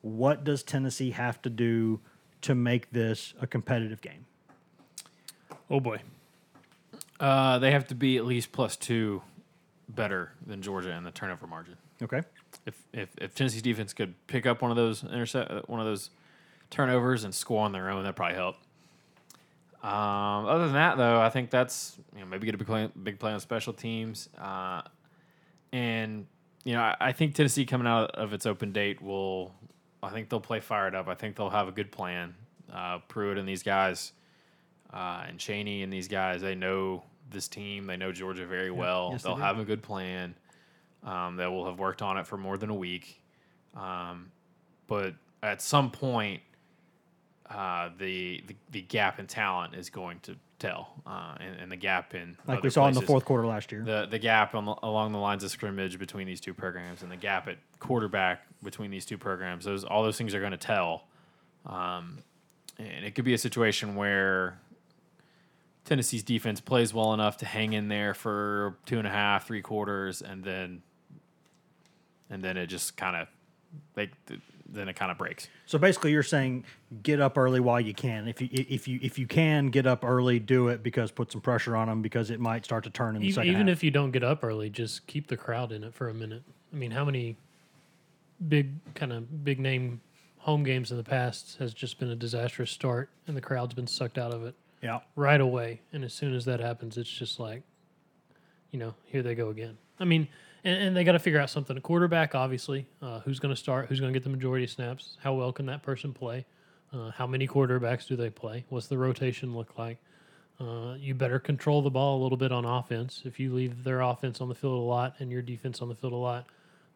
What 0.03 0.45
does 0.45 0.63
Tennessee 0.63 1.13
have 1.13 1.41
to 1.43 1.51
do 1.51 2.01
to 2.43 2.55
make 2.55 2.91
this 2.91 3.35
a 3.41 3.47
competitive 3.47 4.01
game? 4.01 4.27
Oh 5.71 5.81
boy. 5.81 6.01
Uh, 7.21 7.59
they 7.59 7.71
have 7.71 7.87
to 7.89 7.95
be 7.95 8.17
at 8.17 8.25
least 8.25 8.53
plus 8.53 8.77
two 8.77 9.23
better 9.89 10.33
than 10.47 10.63
Georgia 10.63 10.91
in 10.91 11.05
the 11.05 11.11
turnover 11.11 11.47
margin. 11.47 11.77
Okay. 12.03 12.23
If 12.67 12.75
if, 12.93 13.09
if 13.19 13.35
Tennessee's 13.35 13.63
defense 13.63 13.93
could 13.93 14.15
pick 14.27 14.47
up 14.47 14.63
one 14.63 14.71
of 14.71 14.77
those 14.77 15.05
intercept 15.05 15.51
uh, 15.51 15.63
one 15.67 15.81
of 15.81 15.87
those 15.87 16.11
turnovers 16.71 17.25
and 17.25 17.35
score 17.35 17.65
on 17.65 17.73
their 17.73 17.91
own, 17.91 18.03
that'd 18.03 18.17
probably 18.17 18.37
help. 18.37 18.57
Um, 19.83 20.47
other 20.47 20.65
than 20.65 20.75
that, 20.75 20.97
though, 20.97 21.21
I 21.21 21.29
think 21.29 21.51
that's 21.51 21.97
you 22.15 22.21
know 22.21 22.27
maybe 22.27 22.47
get 22.47 22.55
a 22.55 22.59
big 22.59 22.67
play, 22.67 22.91
big 23.03 23.19
play 23.19 23.33
on 23.33 23.41
special 23.41 23.73
teams, 23.73 24.29
uh, 24.39 24.83
and 25.75 26.27
you 26.65 26.73
know 26.73 26.81
I, 26.81 26.97
I 27.01 27.13
think 27.13 27.35
Tennessee 27.35 27.67
coming 27.67 27.87
out 27.87 28.13
of 28.13 28.33
its 28.33 28.47
open 28.47 28.73
date 28.73 29.03
will, 29.03 29.53
I 30.03 30.11
think 30.11 30.31
they'll 30.31 30.41
play 30.41 30.61
fired 30.61 30.95
up. 30.95 31.09
I 31.09 31.15
think 31.15 31.37
they'll 31.37 31.51
have 31.51 31.69
a 31.69 31.73
good 31.73 31.91
plan. 31.91 32.35
Uh, 32.73 32.99
Pruitt 33.09 33.37
and 33.37 33.47
these 33.47 33.63
guys, 33.63 34.13
uh, 34.93 35.25
and 35.29 35.39
Chaney 35.39 35.83
and 35.83 35.93
these 35.93 36.09
guys, 36.09 36.41
they 36.41 36.55
know 36.55 37.03
this 37.31 37.49
team. 37.49 37.87
They 37.87 37.97
know 37.97 38.13
Georgia 38.13 38.47
very 38.47 38.71
well. 38.71 39.11
Yes, 39.13 39.23
they 39.23 39.29
they'll 39.29 39.37
do. 39.37 39.43
have 39.43 39.59
a 39.59 39.65
good 39.65 39.83
plan. 39.83 40.35
Um, 41.03 41.37
they 41.37 41.47
will 41.47 41.67
have 41.67 41.79
worked 41.79 42.01
on 42.01 42.17
it 42.17 42.27
for 42.27 42.39
more 42.39 42.57
than 42.57 42.71
a 42.71 42.75
week. 42.75 43.21
Um, 43.77 44.31
but 44.87 45.15
at 45.43 45.61
some 45.61 45.91
point, 45.91 46.41
uh, 47.51 47.91
the, 47.99 48.43
the 48.47 48.57
the 48.71 48.83
gap 48.83 49.19
in 49.19 49.27
talent 49.27 49.75
is 49.75 49.91
going 49.91 50.19
to 50.21 50.35
tell, 50.59 50.89
uh, 51.07 51.35
and, 51.41 51.61
and 51.61 51.73
the 51.73 51.77
gap 51.77 52.15
in 52.15 52.37
like 52.47 52.63
we 52.63 52.71
saw 52.71 52.89
in 52.89 52.95
the 52.95 53.03
fourth 53.03 53.25
quarter 53.25 53.47
last 53.47 53.71
year. 53.71 53.83
the 53.83 54.07
the 54.11 54.19
gap 54.19 54.55
on, 54.55 54.67
along 54.83 55.13
the 55.13 55.19
lines 55.19 55.45
of 55.45 55.51
scrimmage 55.51 55.99
between 55.99 56.27
these 56.27 56.41
two 56.41 56.55
programs 56.55 57.03
and 57.03 57.13
the 57.13 57.17
gap 57.17 57.47
at 57.49 57.59
quarterback 57.81 58.47
between 58.63 58.91
these 58.91 59.05
two 59.05 59.19
programs 59.19 59.67
those 59.67 59.85
all 59.85 60.03
those 60.03 60.17
things 60.17 60.35
are 60.35 60.41
going 60.41 60.53
to 60.53 60.57
tell 60.57 61.05
um, 61.67 62.19
and 62.79 63.05
it 63.05 63.15
could 63.15 63.25
be 63.25 63.35
a 63.35 63.39
situation 63.39 63.95
where 63.95 64.59
Tennessee's 65.85 66.23
defense 66.23 66.61
plays 66.61 66.95
well 66.95 67.13
enough 67.13 67.37
to 67.39 67.47
hang 67.47 67.75
in 67.75 67.89
there 67.89 68.15
for 68.15 68.79
two 68.87 68.99
and 68.99 69.07
a 69.07 69.11
half 69.11 69.47
three 69.47 69.61
quarters 69.61 70.23
and 70.23 70.43
then 70.43 70.83
and 72.31 72.43
then 72.43 72.57
it 72.57 72.67
just 72.69 72.97
kind 72.97 73.17
of 73.17 73.29
like 73.97 74.13
then 74.67 74.89
it 74.89 74.95
kind 74.97 75.11
of 75.11 75.19
breaks 75.19 75.49
So 75.67 75.79
basically, 75.79 76.13
you're 76.13 76.23
saying 76.23 76.65
get 77.03 77.21
up 77.21 77.37
early 77.37 77.61
while 77.61 77.81
you 77.81 77.95
can. 77.95 78.29
If 78.29 78.41
you 78.41 78.49
if 78.53 78.89
you 78.89 78.99
if 79.03 79.19
you 79.19 79.27
can 79.27 79.69
get 79.69 79.87
up 79.87 80.05
early, 80.05 80.39
do 80.39 80.69
it 80.69 80.83
because 80.83 81.11
put 81.11 81.33
some 81.33 81.41
pressure 81.41 81.77
on 81.77 81.89
them 81.89 82.03
because 82.03 82.31
it 82.31 82.41
might 82.41 82.65
start 82.65 82.85
to 82.85 82.91
turn 82.91 83.17
in 83.17 83.23
the 83.23 83.29
Even, 83.29 83.35
second 83.35 83.51
even 83.51 83.67
half. 83.69 83.77
if 83.77 83.85
you 83.85 83.91
don't 83.91 84.11
get 84.11 84.25
up 84.25 84.43
early, 84.43 84.71
just 84.71 85.07
keep 85.07 85.29
the 85.29 85.37
crowd 85.37 85.73
in 85.73 85.85
it 85.85 85.95
for 85.95 86.09
a 86.09 86.15
minute. 86.15 86.43
I 86.73 86.77
mean, 86.77 86.91
how 86.91 87.05
many 87.05 87.37
big 88.49 88.73
kind 88.95 89.13
of 89.13 89.45
big 89.45 89.61
name 89.61 90.01
home 90.39 90.63
games 90.65 90.91
in 90.91 90.97
the 90.97 91.05
past 91.05 91.57
has 91.59 91.73
just 91.73 91.99
been 91.99 92.11
a 92.11 92.17
disastrous 92.17 92.71
start 92.71 93.09
and 93.27 93.37
the 93.37 93.41
crowd's 93.41 93.73
been 93.75 93.87
sucked 93.87 94.19
out 94.19 94.35
of 94.35 94.45
it 94.45 94.55
yeah, 94.83 95.01
right 95.17 95.41
away. 95.41 95.81
And 95.93 96.05
as 96.05 96.13
soon 96.13 96.35
as 96.35 96.45
that 96.45 96.61
happens, 96.61 96.99
it's 96.99 97.09
just 97.11 97.41
like, 97.41 97.63
you 98.71 98.79
know, 98.79 98.95
here 99.07 99.23
they 99.23 99.35
go 99.35 99.49
again. 99.49 99.79
I 99.99 100.05
mean, 100.05 100.29
and, 100.65 100.83
and 100.83 100.97
they 100.97 101.05
got 101.05 101.13
to 101.13 101.19
figure 101.19 101.41
out 101.41 101.51
something. 101.51 101.77
A 101.77 101.81
quarterback, 101.81 102.35
obviously, 102.35 102.87
uh, 103.03 103.21
who's 103.21 103.39
going 103.39 103.55
to 103.55 103.61
start, 103.61 103.87
who's 103.87 104.01
going 104.01 104.13
to 104.13 104.19
get 104.19 104.25
the 104.25 104.31
majority 104.31 104.65
of 104.65 104.71
snaps, 104.71 105.17
how 105.23 105.35
well 105.35 105.53
can 105.53 105.67
that 105.67 105.83
person 105.83 106.13
play, 106.13 106.45
uh, 106.93 107.11
how 107.11 107.27
many 107.27 107.47
quarterbacks 107.47 108.07
do 108.07 108.17
they 108.17 108.31
play, 108.31 108.65
what's 108.69 108.87
the 108.87 108.99
rotation 108.99 109.55
look 109.55 109.79
like. 109.79 109.99
Uh, 110.61 110.95
you 110.99 111.15
better 111.15 111.41
control 111.41 111.83
the 111.83 111.91
ball 111.91 112.21
a 112.21 112.23
little 112.23 112.39
bit 112.39 112.53
on 112.53 112.65
offense. 112.65 113.23
If 113.25 113.41
you 113.41 113.53
leave 113.53 113.83
their 113.83 114.01
offense 114.01 114.41
on 114.41 114.49
the 114.49 114.55
field 114.55 114.75
a 114.75 114.85
lot 114.85 115.17
and 115.19 115.31
your 115.31 115.43
defense 115.43 115.83
on 115.83 115.89
the 115.89 115.97
field 115.97 116.13
a 116.13 116.17
lot, 116.17 116.47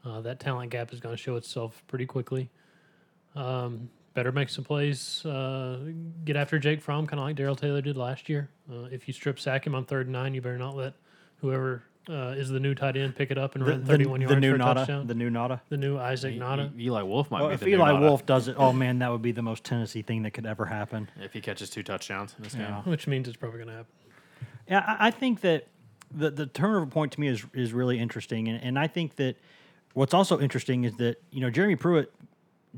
uh, 0.05 0.21
that 0.21 0.39
talent 0.39 0.71
gap 0.71 0.93
is 0.93 1.01
going 1.01 1.17
to 1.17 1.21
show 1.21 1.37
itself 1.37 1.83
pretty 1.89 2.07
quickly. 2.07 2.49
Um, 3.35 3.91
better 4.15 4.31
make 4.31 4.49
some 4.49 4.65
plays. 4.65 5.27
Uh, 5.27 5.79
get 6.25 6.37
after 6.37 6.59
Jake 6.59 6.81
Fromm, 6.81 7.07
kind 7.07 7.19
of 7.19 7.27
like 7.27 7.37
Darrell 7.37 7.57
Taylor 7.57 7.83
did 7.83 7.97
last 7.97 8.29
year. 8.29 8.49
Uh, 8.71 8.85
if 8.93 9.09
you 9.09 9.15
strip 9.15 9.41
sack 9.41 9.67
him 9.67 9.75
on 9.75 9.85
third 9.85 10.07
and 10.07 10.13
nine, 10.13 10.35
you 10.35 10.41
better 10.41 10.59
not 10.59 10.77
let 10.77 10.95
whoever 11.41 11.83
uh, 12.09 12.35
is 12.37 12.49
the 12.49 12.61
new 12.61 12.75
tight 12.75 12.97
end 12.97 13.15
pick 13.17 13.31
it 13.31 13.39
up 13.39 13.55
and 13.55 13.65
the, 13.65 13.71
run 13.71 13.85
31 13.85 14.21
the 14.21 14.27
yards 14.27 14.41
new 14.41 14.51
for 14.51 14.57
a 14.57 14.59
Nauta, 14.59 14.75
touchdown. 14.75 15.07
the 15.07 15.15
new 15.15 15.31
Nauta. 15.31 15.61
The 15.69 15.77
new 15.77 15.99
Isaac 15.99 16.35
E- 16.35 16.39
Nauta. 16.39 16.79
E- 16.79 16.85
Eli 16.87 17.03
Wolf 17.03 17.31
might 17.31 17.41
Well, 17.41 17.49
be 17.49 17.55
if 17.55 17.61
the 17.61 17.67
new 17.67 17.73
Eli 17.77 17.93
Nauta 17.93 18.01
Wolf 18.01 18.27
does 18.27 18.49
it, 18.49 18.57
oh 18.59 18.73
man, 18.73 18.99
that 19.01 19.11
would 19.11 19.23
be 19.23 19.33
the 19.33 19.43
most 19.43 19.65
Tennessee 19.65 20.03
thing 20.03 20.23
that 20.23 20.33
could 20.33 20.47
ever 20.47 20.67
happen. 20.67 21.09
if 21.21 21.33
he 21.33 21.41
catches 21.41 21.71
two 21.71 21.83
touchdowns 21.83 22.35
in 22.39 22.45
this 22.45 22.55
game 22.55 22.67
Which 22.85 23.07
means 23.07 23.29
it's 23.29 23.37
probably 23.37 23.59
going 23.59 23.69
to 23.69 23.75
happen. 23.77 23.93
Yeah, 24.69 24.85
I, 24.87 25.09
I 25.09 25.11
think 25.11 25.41
that 25.43 25.67
the 26.11 26.31
the 26.31 26.47
turnover 26.47 26.87
point 26.87 27.13
to 27.13 27.21
me 27.21 27.29
is 27.29 27.45
is 27.55 27.73
really 27.73 27.99
interesting, 27.99 28.49
and, 28.49 28.63
and 28.63 28.79
I 28.79 28.87
think 28.87 29.17
that 29.17 29.37
what's 29.95 30.15
also 30.15 30.41
interesting 30.41 30.85
is 30.85 30.95
that 30.97 31.23
you 31.31 31.41
know 31.41 31.51
Jeremy 31.51 31.77
Pruitt 31.77 32.13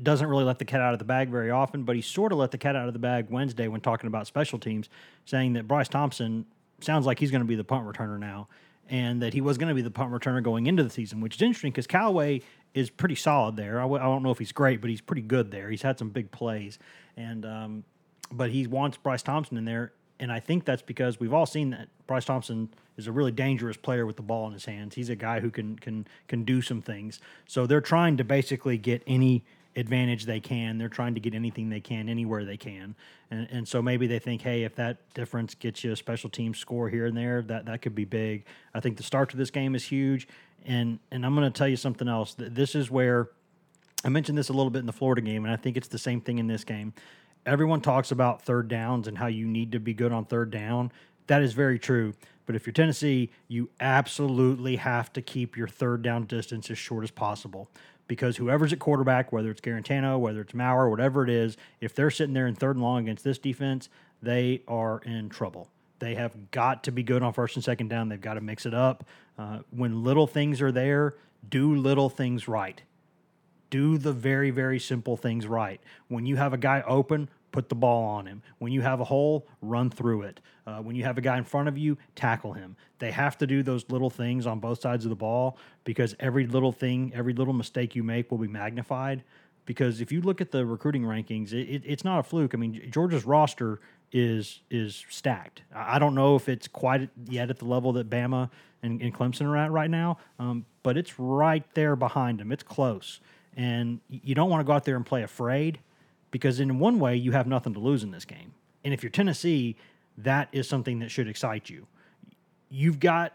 doesn't 0.01 0.27
really 0.27 0.45
let 0.45 0.57
the 0.57 0.65
cat 0.65 0.79
out 0.81 0.93
of 0.93 0.99
the 0.99 1.05
bag 1.05 1.29
very 1.29 1.51
often, 1.51 1.83
but 1.83 1.95
he 1.95 2.01
sort 2.01 2.31
of 2.31 2.37
let 2.37 2.51
the 2.51 2.57
cat 2.57 2.75
out 2.75 2.87
of 2.87 2.93
the 2.93 2.99
bag 2.99 3.27
Wednesday 3.29 3.67
when 3.67 3.81
talking 3.81 4.07
about 4.07 4.25
special 4.25 4.57
teams, 4.57 4.89
saying 5.25 5.53
that 5.53 5.67
Bryce 5.67 5.89
Thompson 5.89 6.45
sounds 6.79 7.05
like 7.05 7.19
he's 7.19 7.29
going 7.29 7.41
to 7.41 7.47
be 7.47 7.55
the 7.55 7.63
punt 7.63 7.85
returner 7.85 8.17
now, 8.17 8.47
and 8.91 9.21
that 9.21 9.33
he 9.33 9.39
was 9.39 9.57
going 9.57 9.69
to 9.69 9.73
be 9.73 9.81
the 9.81 9.89
punt 9.89 10.11
returner 10.11 10.43
going 10.43 10.67
into 10.67 10.83
the 10.83 10.89
season, 10.89 11.21
which 11.21 11.37
is 11.37 11.41
interesting 11.41 11.71
because 11.71 11.87
Callaway 11.87 12.41
is 12.73 12.89
pretty 12.89 13.15
solid 13.15 13.55
there. 13.55 13.79
I, 13.79 13.83
w- 13.83 14.01
I 14.01 14.05
don't 14.05 14.21
know 14.21 14.31
if 14.31 14.37
he's 14.37 14.51
great, 14.51 14.81
but 14.81 14.89
he's 14.89 15.01
pretty 15.01 15.21
good 15.21 15.49
there. 15.49 15.69
He's 15.69 15.81
had 15.81 15.97
some 15.97 16.09
big 16.09 16.29
plays, 16.29 16.77
and 17.15 17.45
um, 17.45 17.83
but 18.31 18.51
he 18.51 18.67
wants 18.67 18.97
Bryce 18.97 19.23
Thompson 19.23 19.57
in 19.57 19.63
there, 19.63 19.93
and 20.19 20.31
I 20.31 20.41
think 20.41 20.65
that's 20.65 20.81
because 20.81 21.19
we've 21.19 21.33
all 21.33 21.45
seen 21.45 21.69
that 21.71 21.87
Bryce 22.05 22.25
Thompson 22.25 22.69
is 22.97 23.07
a 23.07 23.11
really 23.13 23.31
dangerous 23.31 23.77
player 23.77 24.05
with 24.05 24.17
the 24.17 24.21
ball 24.21 24.45
in 24.47 24.53
his 24.53 24.65
hands. 24.65 24.93
He's 24.95 25.09
a 25.09 25.15
guy 25.15 25.39
who 25.39 25.49
can 25.49 25.77
can 25.77 26.05
can 26.27 26.43
do 26.43 26.61
some 26.61 26.81
things. 26.81 27.19
So 27.47 27.65
they're 27.65 27.81
trying 27.81 28.17
to 28.17 28.25
basically 28.25 28.77
get 28.77 29.01
any 29.07 29.45
advantage 29.75 30.25
they 30.25 30.39
can. 30.39 30.77
They're 30.77 30.89
trying 30.89 31.13
to 31.13 31.19
get 31.19 31.33
anything 31.33 31.69
they 31.69 31.79
can 31.79 32.09
anywhere 32.09 32.45
they 32.45 32.57
can. 32.57 32.95
And 33.29 33.47
and 33.51 33.67
so 33.67 33.81
maybe 33.81 34.07
they 34.07 34.19
think, 34.19 34.41
hey, 34.41 34.63
if 34.63 34.75
that 34.75 35.13
difference 35.13 35.55
gets 35.55 35.83
you 35.83 35.91
a 35.91 35.95
special 35.95 36.29
team 36.29 36.53
score 36.53 36.89
here 36.89 37.05
and 37.05 37.15
there, 37.15 37.41
that 37.43 37.65
that 37.65 37.81
could 37.81 37.95
be 37.95 38.05
big. 38.05 38.45
I 38.73 38.79
think 38.79 38.97
the 38.97 39.03
start 39.03 39.29
to 39.31 39.37
this 39.37 39.51
game 39.51 39.75
is 39.75 39.85
huge. 39.85 40.27
And 40.65 40.99
and 41.11 41.25
I'm 41.25 41.35
going 41.35 41.51
to 41.51 41.57
tell 41.57 41.67
you 41.67 41.77
something 41.77 42.07
else. 42.07 42.35
This 42.37 42.75
is 42.75 42.91
where 42.91 43.29
I 44.03 44.09
mentioned 44.09 44.37
this 44.37 44.49
a 44.49 44.53
little 44.53 44.71
bit 44.71 44.79
in 44.79 44.87
the 44.87 44.93
Florida 44.93 45.21
game, 45.21 45.45
and 45.45 45.53
I 45.53 45.57
think 45.57 45.77
it's 45.77 45.87
the 45.87 45.99
same 45.99 46.21
thing 46.21 46.39
in 46.39 46.47
this 46.47 46.63
game. 46.63 46.93
Everyone 47.45 47.81
talks 47.81 48.11
about 48.11 48.41
third 48.41 48.67
downs 48.67 49.07
and 49.07 49.17
how 49.17 49.27
you 49.27 49.47
need 49.47 49.71
to 49.71 49.79
be 49.79 49.93
good 49.93 50.11
on 50.11 50.25
third 50.25 50.51
down. 50.51 50.91
That 51.27 51.41
is 51.41 51.53
very 51.53 51.79
true. 51.79 52.13
But 52.45 52.55
if 52.55 52.65
you're 52.65 52.73
Tennessee, 52.73 53.29
you 53.47 53.69
absolutely 53.79 54.75
have 54.75 55.13
to 55.13 55.21
keep 55.21 55.55
your 55.55 55.67
third 55.67 56.01
down 56.01 56.25
distance 56.25 56.69
as 56.69 56.77
short 56.77 57.03
as 57.03 57.11
possible. 57.11 57.69
Because 58.11 58.35
whoever's 58.35 58.73
at 58.73 58.79
quarterback, 58.79 59.31
whether 59.31 59.49
it's 59.49 59.61
Guarantano, 59.61 60.19
whether 60.19 60.41
it's 60.41 60.53
Maurer, 60.53 60.89
whatever 60.89 61.23
it 61.23 61.29
is, 61.29 61.55
if 61.79 61.95
they're 61.95 62.11
sitting 62.11 62.33
there 62.33 62.45
in 62.45 62.55
third 62.55 62.75
and 62.75 62.83
long 62.83 63.03
against 63.03 63.23
this 63.23 63.37
defense, 63.37 63.87
they 64.21 64.63
are 64.67 64.99
in 65.05 65.29
trouble. 65.29 65.69
They 65.99 66.15
have 66.15 66.51
got 66.51 66.83
to 66.83 66.91
be 66.91 67.03
good 67.03 67.23
on 67.23 67.31
first 67.31 67.55
and 67.55 67.63
second 67.63 67.87
down. 67.87 68.09
They've 68.09 68.19
got 68.19 68.33
to 68.33 68.41
mix 68.41 68.65
it 68.65 68.73
up. 68.73 69.05
Uh, 69.39 69.59
when 69.69 70.03
little 70.03 70.27
things 70.27 70.61
are 70.61 70.73
there, 70.73 71.13
do 71.49 71.73
little 71.73 72.09
things 72.09 72.49
right 72.49 72.81
do 73.69 73.97
the 73.97 74.11
very 74.11 74.51
very 74.51 74.77
simple 74.77 75.17
things 75.17 75.47
right 75.47 75.79
when 76.09 76.25
you 76.25 76.35
have 76.35 76.53
a 76.53 76.57
guy 76.57 76.83
open 76.85 77.29
put 77.51 77.69
the 77.69 77.75
ball 77.75 78.03
on 78.03 78.25
him. 78.25 78.41
When 78.59 78.71
you 78.71 78.81
have 78.81 78.99
a 78.99 79.03
hole 79.03 79.47
run 79.61 79.89
through 79.89 80.23
it. 80.23 80.39
Uh, 80.65 80.77
when 80.79 80.95
you 80.95 81.03
have 81.03 81.17
a 81.17 81.21
guy 81.21 81.37
in 81.37 81.43
front 81.43 81.67
of 81.67 81.77
you 81.77 81.97
tackle 82.15 82.53
him. 82.53 82.75
They 82.99 83.11
have 83.11 83.37
to 83.39 83.47
do 83.47 83.63
those 83.63 83.89
little 83.89 84.09
things 84.09 84.45
on 84.45 84.59
both 84.59 84.79
sides 84.81 85.05
of 85.05 85.09
the 85.09 85.15
ball 85.15 85.57
because 85.83 86.15
every 86.19 86.47
little 86.47 86.71
thing 86.71 87.11
every 87.15 87.33
little 87.33 87.53
mistake 87.53 87.95
you 87.95 88.03
make 88.03 88.31
will 88.31 88.37
be 88.37 88.47
magnified. 88.47 89.23
Because 89.65 90.01
if 90.01 90.11
you 90.11 90.21
look 90.21 90.41
at 90.41 90.51
the 90.51 90.65
recruiting 90.65 91.03
rankings 91.03 91.53
it, 91.53 91.69
it, 91.69 91.83
it's 91.85 92.03
not 92.03 92.19
a 92.19 92.23
fluke. 92.23 92.53
I 92.53 92.57
mean 92.57 92.89
georgia's 92.89 93.25
roster 93.25 93.79
is 94.11 94.61
is 94.69 95.05
stacked. 95.09 95.63
I 95.73 95.99
don't 95.99 96.15
know 96.15 96.35
if 96.35 96.47
it's 96.47 96.67
quite 96.67 97.09
yet 97.27 97.49
at 97.49 97.59
the 97.59 97.65
level 97.65 97.93
that 97.93 98.09
bama 98.09 98.49
and, 98.83 99.01
and 99.01 99.13
clemson 99.13 99.45
are 99.45 99.57
at 99.57 99.71
right 99.71 99.89
now 99.89 100.17
um, 100.39 100.65
but 100.83 100.97
it's 100.97 101.19
right 101.19 101.63
there 101.73 101.95
behind 101.95 102.39
them 102.39 102.51
it's 102.51 102.63
close. 102.63 103.19
And 103.57 103.99
you 104.07 104.33
don't 104.33 104.49
want 104.49 104.61
to 104.61 104.63
go 104.63 104.71
out 104.71 104.85
there 104.85 104.95
and 104.95 105.05
play 105.05 105.23
afraid 105.23 105.79
because 106.31 106.59
in 106.59 106.79
one 106.79 106.99
way 106.99 107.15
you 107.15 107.33
have 107.33 107.47
nothing 107.47 107.73
to 107.73 107.79
lose 107.79 108.03
in 108.03 108.11
this 108.11 108.25
game. 108.25 108.53
And 108.83 108.93
if 108.93 109.03
you're 109.03 109.09
Tennessee, 109.11 109.75
that 110.17 110.49
is 110.51 110.67
something 110.67 110.99
that 110.99 111.11
should 111.11 111.27
excite 111.27 111.69
you. 111.69 111.87
You've 112.69 112.99
got 112.99 113.33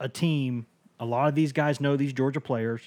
a 0.00 0.08
team. 0.08 0.66
A 1.00 1.04
lot 1.04 1.28
of 1.28 1.34
these 1.34 1.52
guys 1.52 1.80
know 1.80 1.96
these 1.96 2.12
Georgia 2.12 2.40
players. 2.40 2.82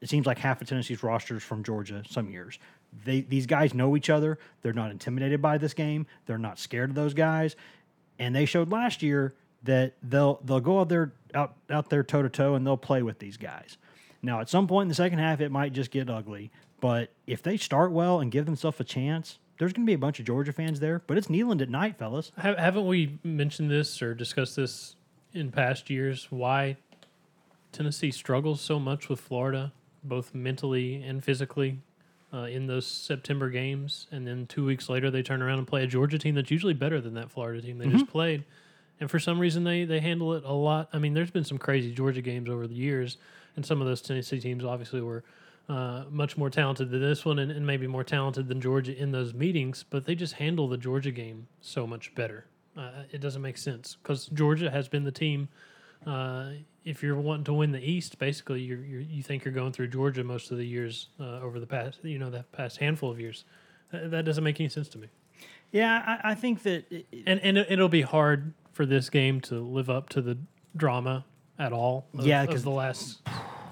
It 0.00 0.08
seems 0.08 0.26
like 0.26 0.38
half 0.38 0.62
of 0.62 0.68
Tennessee's 0.68 1.02
rosters 1.02 1.42
from 1.42 1.62
Georgia 1.62 2.02
some 2.08 2.30
years. 2.30 2.58
They, 3.04 3.20
these 3.20 3.46
guys 3.46 3.74
know 3.74 3.96
each 3.96 4.10
other. 4.10 4.38
They're 4.62 4.72
not 4.72 4.90
intimidated 4.90 5.40
by 5.40 5.58
this 5.58 5.74
game. 5.74 6.06
They're 6.26 6.38
not 6.38 6.58
scared 6.58 6.90
of 6.90 6.96
those 6.96 7.14
guys. 7.14 7.54
And 8.18 8.34
they 8.34 8.46
showed 8.46 8.70
last 8.70 9.02
year 9.02 9.34
that 9.62 9.94
they'll 10.02 10.40
they'll 10.44 10.60
go 10.60 10.80
out 10.80 10.88
there 10.88 11.12
out 11.34 11.54
out 11.68 11.90
there 11.90 12.02
toe 12.02 12.22
to 12.22 12.28
toe 12.28 12.54
and 12.54 12.66
they'll 12.66 12.76
play 12.76 13.02
with 13.02 13.18
these 13.18 13.36
guys. 13.36 13.76
Now, 14.22 14.40
at 14.40 14.48
some 14.48 14.66
point 14.66 14.84
in 14.84 14.88
the 14.88 14.94
second 14.94 15.18
half, 15.18 15.40
it 15.40 15.50
might 15.50 15.72
just 15.72 15.90
get 15.90 16.10
ugly. 16.10 16.50
But 16.80 17.12
if 17.26 17.42
they 17.42 17.56
start 17.56 17.92
well 17.92 18.20
and 18.20 18.30
give 18.30 18.46
themselves 18.46 18.80
a 18.80 18.84
chance, 18.84 19.38
there's 19.58 19.72
going 19.72 19.84
to 19.84 19.90
be 19.90 19.94
a 19.94 19.98
bunch 19.98 20.18
of 20.18 20.26
Georgia 20.26 20.52
fans 20.52 20.80
there. 20.80 21.02
But 21.06 21.18
it's 21.18 21.28
Neyland 21.28 21.60
at 21.60 21.68
night, 21.68 21.98
fellas. 21.98 22.32
Ha- 22.38 22.56
haven't 22.56 22.86
we 22.86 23.18
mentioned 23.22 23.70
this 23.70 24.00
or 24.00 24.14
discussed 24.14 24.56
this 24.56 24.96
in 25.34 25.50
past 25.52 25.90
years? 25.90 26.26
Why 26.30 26.76
Tennessee 27.72 28.10
struggles 28.10 28.60
so 28.60 28.78
much 28.78 29.08
with 29.08 29.20
Florida, 29.20 29.72
both 30.02 30.34
mentally 30.34 31.02
and 31.02 31.22
physically, 31.22 31.80
uh, 32.32 32.44
in 32.44 32.66
those 32.66 32.86
September 32.86 33.50
games, 33.50 34.06
and 34.10 34.26
then 34.26 34.46
two 34.46 34.64
weeks 34.64 34.88
later 34.88 35.10
they 35.10 35.22
turn 35.22 35.42
around 35.42 35.58
and 35.58 35.66
play 35.66 35.82
a 35.82 35.86
Georgia 35.86 36.18
team 36.18 36.34
that's 36.36 36.50
usually 36.50 36.74
better 36.74 37.00
than 37.00 37.14
that 37.14 37.30
Florida 37.30 37.60
team 37.60 37.78
they 37.78 37.88
just 37.88 38.06
played, 38.06 38.44
and 39.00 39.10
for 39.10 39.18
some 39.18 39.38
reason 39.40 39.64
they 39.64 39.84
they 39.84 40.00
handle 40.00 40.34
it 40.34 40.44
a 40.44 40.52
lot. 40.52 40.88
I 40.92 40.98
mean, 40.98 41.12
there's 41.12 41.30
been 41.30 41.44
some 41.44 41.58
crazy 41.58 41.92
Georgia 41.92 42.22
games 42.22 42.48
over 42.48 42.66
the 42.66 42.74
years, 42.74 43.18
and 43.56 43.66
some 43.66 43.80
of 43.80 43.86
those 43.88 44.00
Tennessee 44.00 44.40
teams 44.40 44.64
obviously 44.64 45.00
were. 45.00 45.24
Uh, 45.70 46.02
much 46.10 46.36
more 46.36 46.50
talented 46.50 46.90
than 46.90 47.00
this 47.00 47.24
one, 47.24 47.38
and, 47.38 47.52
and 47.52 47.64
maybe 47.64 47.86
more 47.86 48.02
talented 48.02 48.48
than 48.48 48.60
Georgia 48.60 48.92
in 49.00 49.12
those 49.12 49.32
meetings, 49.32 49.84
but 49.88 50.04
they 50.04 50.16
just 50.16 50.34
handle 50.34 50.66
the 50.66 50.76
Georgia 50.76 51.12
game 51.12 51.46
so 51.60 51.86
much 51.86 52.12
better. 52.16 52.44
Uh, 52.76 52.90
it 53.12 53.20
doesn't 53.20 53.40
make 53.42 53.56
sense 53.56 53.96
because 54.02 54.26
Georgia 54.26 54.68
has 54.72 54.88
been 54.88 55.04
the 55.04 55.12
team. 55.12 55.48
Uh, 56.04 56.50
if 56.84 57.04
you're 57.04 57.14
wanting 57.14 57.44
to 57.44 57.52
win 57.52 57.70
the 57.70 57.78
East, 57.88 58.18
basically, 58.18 58.62
you're, 58.62 58.82
you're, 58.84 59.00
you 59.00 59.22
think 59.22 59.44
you're 59.44 59.54
going 59.54 59.70
through 59.70 59.86
Georgia 59.88 60.24
most 60.24 60.50
of 60.50 60.56
the 60.58 60.64
years 60.66 61.08
uh, 61.20 61.38
over 61.40 61.60
the 61.60 61.66
past, 61.68 62.00
you 62.02 62.18
know, 62.18 62.30
that 62.30 62.50
past 62.50 62.78
handful 62.78 63.08
of 63.12 63.20
years. 63.20 63.44
That, 63.92 64.10
that 64.10 64.24
doesn't 64.24 64.42
make 64.42 64.58
any 64.58 64.70
sense 64.70 64.88
to 64.88 64.98
me. 64.98 65.06
Yeah, 65.70 66.02
I, 66.24 66.32
I 66.32 66.34
think 66.34 66.64
that 66.64 66.90
it, 66.90 67.06
And 67.28 67.38
and 67.42 67.56
it- 67.58 67.68
it'll 67.70 67.88
be 67.88 68.02
hard 68.02 68.54
for 68.72 68.84
this 68.86 69.08
game 69.08 69.40
to 69.42 69.60
live 69.60 69.88
up 69.88 70.08
to 70.10 70.20
the 70.20 70.36
drama 70.76 71.24
at 71.60 71.72
all. 71.72 72.06
Of, 72.18 72.26
Yeah, 72.26 72.42
of 72.42 72.50
'cause- 72.50 72.64
the 72.64 72.70
last 72.70 73.20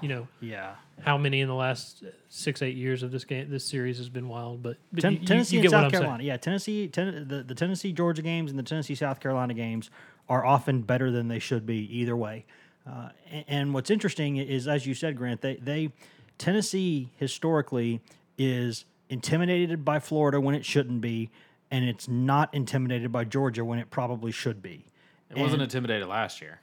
you 0.01 0.07
know 0.07 0.27
Yeah. 0.39 0.75
How 1.01 1.17
many 1.17 1.41
in 1.41 1.47
the 1.47 1.55
last 1.55 2.03
six 2.29 2.61
eight 2.61 2.75
years 2.75 3.03
of 3.03 3.11
this 3.11 3.23
game 3.25 3.49
this 3.49 3.65
series 3.65 3.97
has 3.97 4.09
been 4.09 4.27
wild. 4.27 4.61
But, 4.63 4.77
but 4.91 5.01
Ten- 5.01 5.13
you- 5.13 5.19
you- 5.19 5.25
Tennessee 5.27 5.55
you 5.57 5.61
and 5.61 5.69
get 5.69 5.75
what 5.75 5.77
South 5.79 5.85
I'm 5.85 5.91
saying. 5.91 6.01
Carolina. 6.03 6.23
Yeah, 6.23 6.37
Tennessee, 6.37 6.87
ten, 6.87 7.27
the, 7.27 7.43
the 7.43 7.55
Tennessee 7.55 7.91
Georgia 7.91 8.21
games 8.21 8.51
and 8.51 8.59
the 8.59 8.63
Tennessee 8.63 8.95
South 8.95 9.19
Carolina 9.19 9.53
games 9.53 9.89
are 10.27 10.45
often 10.45 10.81
better 10.81 11.09
than 11.11 11.27
they 11.27 11.39
should 11.39 11.65
be 11.65 11.77
either 11.97 12.15
way. 12.15 12.45
Uh, 12.87 13.09
and, 13.31 13.45
and 13.47 13.73
what's 13.73 13.89
interesting 13.89 14.37
is, 14.37 14.67
as 14.67 14.85
you 14.85 14.93
said, 14.93 15.15
Grant, 15.17 15.41
they, 15.41 15.55
they 15.55 15.91
Tennessee 16.37 17.09
historically 17.17 18.01
is 18.37 18.85
intimidated 19.09 19.83
by 19.83 19.99
Florida 19.99 20.39
when 20.39 20.55
it 20.55 20.63
shouldn't 20.65 21.01
be, 21.01 21.29
and 21.71 21.83
it's 21.85 22.07
not 22.07 22.53
intimidated 22.53 23.11
by 23.11 23.23
Georgia 23.25 23.65
when 23.65 23.79
it 23.79 23.89
probably 23.89 24.31
should 24.31 24.61
be. 24.61 24.85
It 25.29 25.37
wasn't 25.37 25.61
intimidated 25.61 26.07
last 26.07 26.41
year. 26.41 26.59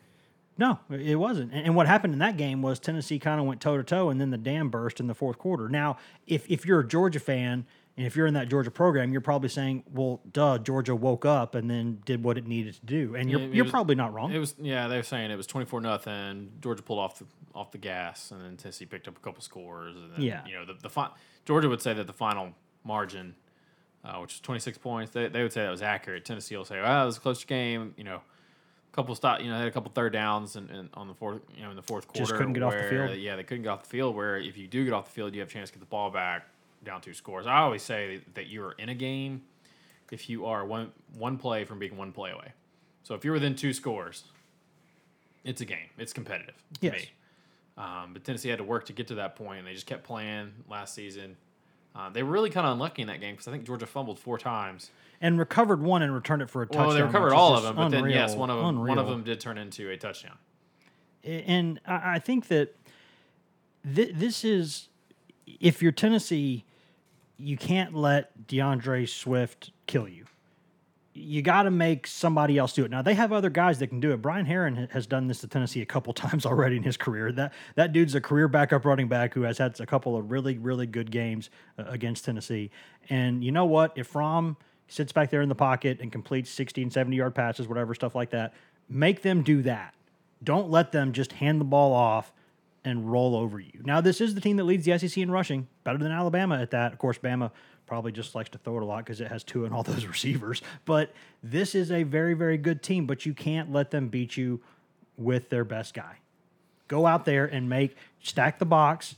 No, 0.58 0.78
it 0.90 1.18
wasn't. 1.18 1.52
And 1.52 1.66
and 1.66 1.76
what 1.76 1.86
happened 1.86 2.12
in 2.14 2.18
that 2.20 2.36
game 2.36 2.62
was 2.62 2.78
Tennessee 2.78 3.18
kind 3.18 3.38
of 3.40 3.46
went 3.46 3.60
toe 3.60 3.76
to 3.76 3.84
toe, 3.84 4.08
and 4.10 4.20
then 4.20 4.30
the 4.30 4.38
dam 4.38 4.70
burst 4.70 5.00
in 5.00 5.06
the 5.06 5.14
fourth 5.14 5.38
quarter. 5.38 5.68
Now, 5.68 5.98
if 6.26 6.50
if 6.50 6.64
you're 6.64 6.80
a 6.80 6.86
Georgia 6.88 7.20
fan 7.20 7.66
and 7.98 8.06
if 8.06 8.14
you're 8.16 8.26
in 8.26 8.34
that 8.34 8.48
Georgia 8.48 8.70
program, 8.70 9.12
you're 9.12 9.20
probably 9.22 9.48
saying, 9.48 9.82
"Well, 9.92 10.20
duh, 10.32 10.58
Georgia 10.58 10.94
woke 10.96 11.24
up 11.24 11.54
and 11.54 11.70
then 11.70 12.00
did 12.04 12.22
what 12.24 12.36
it 12.38 12.46
needed 12.46 12.74
to 12.74 12.86
do," 12.86 13.14
and 13.16 13.30
you're 13.30 13.40
It- 13.40 13.50
it 13.50 13.54
you're 13.54 13.64
was- 13.64 13.70
probably 13.70 13.94
not 13.94 14.12
wrong. 14.14 14.32
It 14.32 14.38
was 14.38 14.54
yeah, 14.58 14.86
they 14.88 14.96
were 14.96 15.02
saying 15.02 15.30
it 15.30 15.36
was 15.36 15.46
twenty 15.46 15.66
four 15.66 15.80
nothing. 15.80 16.52
Georgia 16.60 16.82
pulled 16.82 16.98
off 17.00 17.18
the 17.18 17.26
off 17.54 17.70
the 17.72 17.78
gas, 17.78 18.30
and 18.30 18.40
then 18.42 18.56
Tennessee 18.56 18.84
picked 18.86 19.08
up 19.08 19.16
a 19.16 19.20
couple 19.20 19.42
scores. 19.42 19.96
And 19.96 20.12
then, 20.12 20.20
Yeah. 20.22 20.46
you 20.46 20.54
know 20.54 20.64
the 20.64 20.74
the 20.74 20.90
fi- 20.90 21.10
Georgia 21.44 21.68
would 21.68 21.80
say 21.82 21.92
that 21.94 22.06
the 22.06 22.12
final 22.12 22.54
margin, 22.84 23.34
uh, 24.04 24.18
which 24.20 24.32
was 24.34 24.40
twenty 24.40 24.60
six 24.60 24.78
points, 24.78 25.12
they, 25.12 25.28
they 25.28 25.42
would 25.42 25.52
say 25.52 25.62
that 25.62 25.70
was 25.70 25.82
accurate. 25.82 26.24
Tennessee 26.24 26.56
will 26.56 26.64
say, 26.64 26.80
"Well, 26.80 27.02
it 27.02 27.06
was 27.06 27.16
a 27.18 27.20
close 27.20 27.44
game." 27.44 27.94
You 27.96 28.04
know, 28.04 28.20
couple 28.96 29.14
stop, 29.14 29.40
you 29.40 29.46
know, 29.46 29.52
they 29.52 29.58
had 29.60 29.68
a 29.68 29.72
couple 29.72 29.92
third 29.94 30.12
downs 30.12 30.56
and, 30.56 30.68
and 30.70 30.88
on 30.94 31.06
the 31.06 31.14
fourth, 31.14 31.42
you 31.56 31.62
know, 31.62 31.70
in 31.70 31.76
the 31.76 31.82
fourth 31.82 32.08
quarter. 32.08 32.20
Just 32.26 32.34
couldn't 32.34 32.54
get 32.54 32.62
off 32.62 32.72
the 32.76 32.84
field. 32.88 33.16
Yeah, 33.16 33.36
they 33.36 33.44
couldn't 33.44 33.62
get 33.62 33.68
off 33.68 33.82
the 33.82 33.88
field. 33.88 34.16
Where 34.16 34.38
if 34.38 34.56
you 34.56 34.66
do 34.66 34.84
get 34.84 34.92
off 34.92 35.04
the 35.06 35.12
field, 35.12 35.34
you 35.34 35.40
have 35.40 35.48
a 35.48 35.52
chance 35.52 35.68
to 35.70 35.74
get 35.74 35.80
the 35.80 35.86
ball 35.86 36.10
back 36.10 36.48
down 36.84 37.00
two 37.00 37.14
scores. 37.14 37.46
I 37.46 37.58
always 37.58 37.82
say 37.82 38.22
that 38.34 38.46
you 38.46 38.64
are 38.64 38.72
in 38.72 38.88
a 38.88 38.94
game 38.94 39.42
if 40.10 40.28
you 40.30 40.46
are 40.46 40.64
one 40.64 40.92
one 41.16 41.36
play 41.36 41.64
from 41.64 41.78
being 41.78 41.96
one 41.96 42.10
play 42.12 42.30
away. 42.30 42.52
So 43.02 43.14
if 43.14 43.24
you're 43.24 43.34
within 43.34 43.54
two 43.54 43.72
scores, 43.72 44.24
it's 45.44 45.60
a 45.60 45.64
game. 45.64 45.88
It's 45.98 46.12
competitive 46.12 46.54
to 46.80 46.86
Yes. 46.86 46.94
me. 46.94 47.10
Um, 47.78 48.14
but 48.14 48.24
Tennessee 48.24 48.48
had 48.48 48.58
to 48.58 48.64
work 48.64 48.86
to 48.86 48.92
get 48.92 49.08
to 49.08 49.16
that 49.16 49.36
point, 49.36 49.58
and 49.58 49.68
they 49.68 49.74
just 49.74 49.86
kept 49.86 50.02
playing 50.04 50.52
last 50.68 50.94
season. 50.94 51.36
Uh, 51.96 52.10
they 52.10 52.22
were 52.22 52.30
really 52.30 52.50
kind 52.50 52.66
of 52.66 52.72
unlucky 52.74 53.00
in 53.02 53.08
that 53.08 53.20
game 53.20 53.34
because 53.34 53.48
I 53.48 53.52
think 53.52 53.64
Georgia 53.64 53.86
fumbled 53.86 54.18
four 54.18 54.36
times. 54.38 54.90
and 55.20 55.38
recovered 55.38 55.80
one 55.80 56.02
and 56.02 56.12
returned 56.14 56.42
it 56.42 56.50
for 56.50 56.60
a 56.62 56.66
touchdown. 56.66 56.86
Well, 56.88 56.96
they 56.96 57.02
recovered 57.02 57.32
all 57.32 57.56
of 57.56 57.62
them, 57.62 57.74
but 57.76 57.88
then 57.88 58.10
yes, 58.10 58.34
one 58.34 58.50
of 58.50 58.56
them 58.58 58.78
one 58.78 58.98
of 58.98 59.06
them 59.08 59.22
did 59.24 59.40
turn 59.40 59.56
into 59.56 59.88
a 59.90 59.96
touchdown. 59.96 60.36
and 61.24 61.80
I 61.86 62.16
I 62.16 62.18
think 62.18 62.48
that 62.48 62.76
th- 63.94 64.12
this 64.14 64.44
is 64.44 64.88
if 65.46 65.80
you're 65.82 65.92
Tennessee, 65.92 66.64
you 67.38 67.56
can't 67.56 67.94
let 67.94 68.46
D'Andre 68.46 69.06
Swift 69.06 69.70
kill 69.86 70.08
you. 70.08 70.26
You 71.18 71.40
got 71.40 71.62
to 71.62 71.70
make 71.70 72.06
somebody 72.06 72.58
else 72.58 72.74
do 72.74 72.84
it. 72.84 72.90
Now 72.90 73.00
they 73.00 73.14
have 73.14 73.32
other 73.32 73.48
guys 73.48 73.78
that 73.78 73.86
can 73.86 74.00
do 74.00 74.12
it. 74.12 74.18
Brian 74.20 74.44
Herrien 74.44 74.90
has 74.90 75.06
done 75.06 75.28
this 75.28 75.40
to 75.40 75.48
Tennessee 75.48 75.80
a 75.80 75.86
couple 75.86 76.12
times 76.14 76.44
already 76.44 76.76
in 76.76 76.82
his 76.82 76.96
career. 76.96 77.32
That 77.32 77.52
that 77.74 77.92
dude's 77.92 78.14
a 78.14 78.20
career 78.20 78.48
backup 78.48 78.84
running 78.84 79.08
back 79.08 79.34
who 79.34 79.42
has 79.42 79.58
had 79.58 79.80
a 79.80 79.86
couple 79.86 80.16
of 80.16 80.30
really 80.30 80.58
really 80.58 80.86
good 80.86 81.10
games 81.10 81.50
uh, 81.78 81.84
against 81.86 82.24
Tennessee. 82.24 82.70
And 83.08 83.42
you 83.42 83.52
know 83.52 83.64
what? 83.64 83.92
If 83.96 84.08
Fromm 84.08 84.56
sits 84.88 85.12
back 85.12 85.30
there 85.30 85.42
in 85.42 85.48
the 85.48 85.54
pocket 85.54 86.00
and 86.00 86.12
completes 86.12 86.50
60 86.50 86.82
and 86.82 86.92
70 86.92 87.16
yard 87.16 87.34
passes, 87.34 87.66
whatever 87.66 87.94
stuff 87.94 88.14
like 88.14 88.30
that, 88.30 88.54
make 88.88 89.22
them 89.22 89.42
do 89.42 89.62
that. 89.62 89.94
Don't 90.44 90.70
let 90.70 90.92
them 90.92 91.12
just 91.12 91.32
hand 91.32 91.60
the 91.60 91.64
ball 91.64 91.92
off 91.92 92.32
and 92.84 93.10
roll 93.10 93.34
over 93.34 93.58
you. 93.58 93.80
Now, 93.84 94.00
this 94.00 94.20
is 94.20 94.34
the 94.34 94.40
team 94.40 94.56
that 94.58 94.64
leads 94.64 94.84
the 94.84 94.96
SEC 94.96 95.18
in 95.18 95.30
rushing, 95.30 95.66
better 95.82 95.98
than 95.98 96.12
Alabama 96.12 96.60
at 96.60 96.70
that. 96.70 96.92
Of 96.92 96.98
course, 96.98 97.18
Bama 97.18 97.50
probably 97.86 98.12
just 98.12 98.34
likes 98.34 98.50
to 98.50 98.58
throw 98.58 98.76
it 98.76 98.82
a 98.82 98.86
lot 98.86 99.04
because 99.04 99.20
it 99.20 99.28
has 99.28 99.44
two 99.44 99.64
and 99.64 99.74
all 99.74 99.82
those 99.84 100.06
receivers. 100.06 100.62
But 100.84 101.12
this 101.42 101.74
is 101.74 101.90
a 101.90 102.02
very, 102.02 102.34
very 102.34 102.58
good 102.58 102.82
team, 102.82 103.06
but 103.06 103.26
you 103.26 103.34
can't 103.34 103.72
let 103.72 103.90
them 103.90 104.08
beat 104.08 104.36
you 104.36 104.60
with 105.16 105.48
their 105.48 105.64
best 105.64 105.94
guy. 105.94 106.16
Go 106.88 107.06
out 107.06 107.24
there 107.24 107.46
and 107.46 107.68
make, 107.68 107.96
stack 108.22 108.58
the 108.58 108.66
box, 108.66 109.16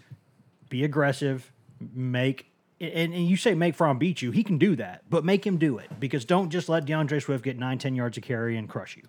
be 0.69 0.85
aggressive, 0.85 1.53
make. 1.95 2.47
And, 2.81 3.13
and 3.13 3.27
you 3.27 3.37
say 3.37 3.55
make 3.55 3.75
Fromm 3.75 3.99
beat 3.99 4.23
you. 4.23 4.31
He 4.31 4.45
can 4.45 4.57
do 4.57 4.77
that, 4.77 5.03
but 5.11 5.25
make 5.25 5.45
him 5.45 5.59
do 5.59 5.79
it 5.79 5.91
because 5.99 6.25
don't 6.25 6.51
just 6.51 6.69
let 6.69 6.87
D'Andre 6.87 7.19
Swift 7.19 7.43
get 7.43 7.59
nine, 7.59 7.79
10 7.79 7.97
yards 7.97 8.17
of 8.17 8.23
carry 8.23 8.57
and 8.57 8.69
crush 8.69 8.97
you. 8.97 9.03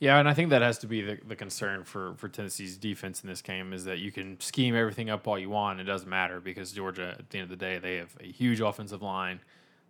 Yeah, 0.00 0.18
and 0.18 0.28
I 0.28 0.34
think 0.34 0.50
that 0.50 0.60
has 0.60 0.78
to 0.78 0.86
be 0.86 1.00
the, 1.00 1.18
the 1.26 1.36
concern 1.36 1.84
for, 1.84 2.14
for 2.16 2.28
Tennessee's 2.28 2.76
defense 2.76 3.22
in 3.22 3.28
this 3.28 3.40
game 3.40 3.72
is 3.72 3.84
that 3.84 3.98
you 3.98 4.12
can 4.12 4.38
scheme 4.40 4.74
everything 4.74 5.08
up 5.08 5.26
all 5.26 5.38
you 5.38 5.48
want. 5.50 5.80
It 5.80 5.84
doesn't 5.84 6.08
matter 6.08 6.40
because 6.40 6.72
Georgia, 6.72 7.14
at 7.18 7.30
the 7.30 7.38
end 7.38 7.44
of 7.44 7.50
the 7.50 7.64
day, 7.64 7.78
they 7.78 7.96
have 7.96 8.14
a 8.20 8.26
huge 8.26 8.60
offensive 8.60 9.02
line. 9.02 9.40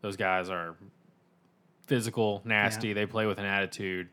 Those 0.03 0.17
guys 0.17 0.51
are 0.51 0.77
physical, 1.87 2.43
nasty. 2.45 2.93
They 2.93 3.07
play 3.07 3.27
with 3.27 3.39
an 3.39 3.47
attitude. 3.47 4.09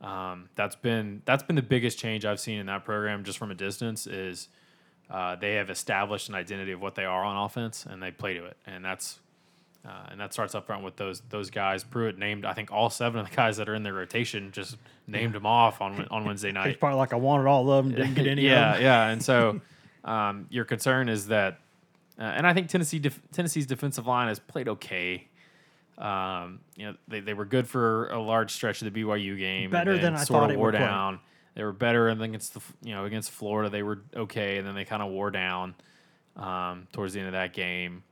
Um, 0.00 0.48
that's 0.56 0.76
been 0.76 1.22
that's 1.24 1.42
been 1.42 1.56
the 1.56 1.62
biggest 1.62 1.98
change 1.98 2.24
I've 2.24 2.40
seen 2.40 2.58
in 2.58 2.66
that 2.66 2.84
program 2.84 3.24
just 3.24 3.38
from 3.38 3.50
a 3.50 3.54
distance 3.54 4.06
is 4.06 4.48
uh, 5.10 5.36
they 5.36 5.54
have 5.54 5.70
established 5.70 6.28
an 6.28 6.34
identity 6.34 6.72
of 6.72 6.82
what 6.82 6.96
they 6.96 7.04
are 7.04 7.24
on 7.24 7.36
offense 7.44 7.86
and 7.88 8.02
they 8.02 8.10
play 8.10 8.34
to 8.34 8.44
it, 8.44 8.56
and 8.66 8.84
that's 8.84 9.20
uh, 9.86 10.06
and 10.10 10.20
that 10.20 10.32
starts 10.32 10.54
up 10.54 10.66
front 10.66 10.82
with 10.82 10.96
those 10.96 11.22
those 11.28 11.50
guys. 11.50 11.84
Pruitt 11.84 12.18
named 12.18 12.44
I 12.44 12.54
think 12.54 12.72
all 12.72 12.90
seven 12.90 13.20
of 13.20 13.28
the 13.30 13.36
guys 13.36 13.56
that 13.58 13.68
are 13.68 13.74
in 13.74 13.82
their 13.82 13.92
rotation 13.92 14.50
just 14.50 14.76
named 15.06 15.34
them 15.34 15.46
off 15.46 15.80
on 15.80 16.06
on 16.10 16.24
Wednesday 16.24 16.50
night. 16.52 16.68
It's 16.70 16.80
probably 16.80 16.98
like 16.98 17.12
I 17.12 17.16
wanted 17.16 17.46
all 17.46 17.70
of 17.70 17.84
them, 17.84 17.94
didn't 17.94 18.14
get 18.14 18.26
any 18.26 18.42
yeah, 18.42 18.70
of 18.70 18.74
them. 18.74 18.82
yeah, 18.82 19.08
and 19.08 19.22
so 19.22 19.60
um, 20.04 20.46
your 20.50 20.64
concern 20.64 21.08
is 21.08 21.28
that, 21.28 21.60
uh, 22.18 22.22
and 22.22 22.46
I 22.46 22.52
think 22.52 22.68
Tennessee 22.68 22.98
def- 22.98 23.20
Tennessee's 23.30 23.66
defensive 23.66 24.06
line 24.06 24.28
has 24.28 24.40
played 24.40 24.68
okay. 24.68 25.28
Um, 25.98 26.60
you 26.76 26.86
know, 26.86 26.94
they, 27.08 27.20
they 27.20 27.32
were 27.32 27.46
good 27.46 27.66
for 27.66 28.08
a 28.08 28.20
large 28.20 28.52
stretch 28.52 28.82
of 28.82 28.92
the 28.92 29.02
BYU 29.02 29.38
game. 29.38 29.70
Better 29.70 29.96
than 29.96 30.14
I 30.14 30.24
sort 30.24 30.40
thought 30.40 30.50
of 30.50 30.56
it 30.56 30.58
wore 30.58 30.66
would 30.66 30.76
play. 30.76 30.86
down. 30.86 31.20
They 31.54 31.64
were 31.64 31.72
better 31.72 32.08
and 32.08 32.20
against 32.20 32.52
the 32.52 32.60
you 32.82 32.92
know 32.92 33.04
against 33.04 33.30
Florida 33.30 33.70
they 33.70 33.82
were 33.82 34.02
okay, 34.14 34.58
and 34.58 34.66
then 34.66 34.74
they 34.74 34.84
kind 34.84 35.02
of 35.02 35.10
wore 35.10 35.30
down 35.30 35.74
um, 36.36 36.88
towards 36.92 37.14
the 37.14 37.20
end 37.20 37.28
of 37.28 37.32
that 37.32 37.54
game. 37.54 38.02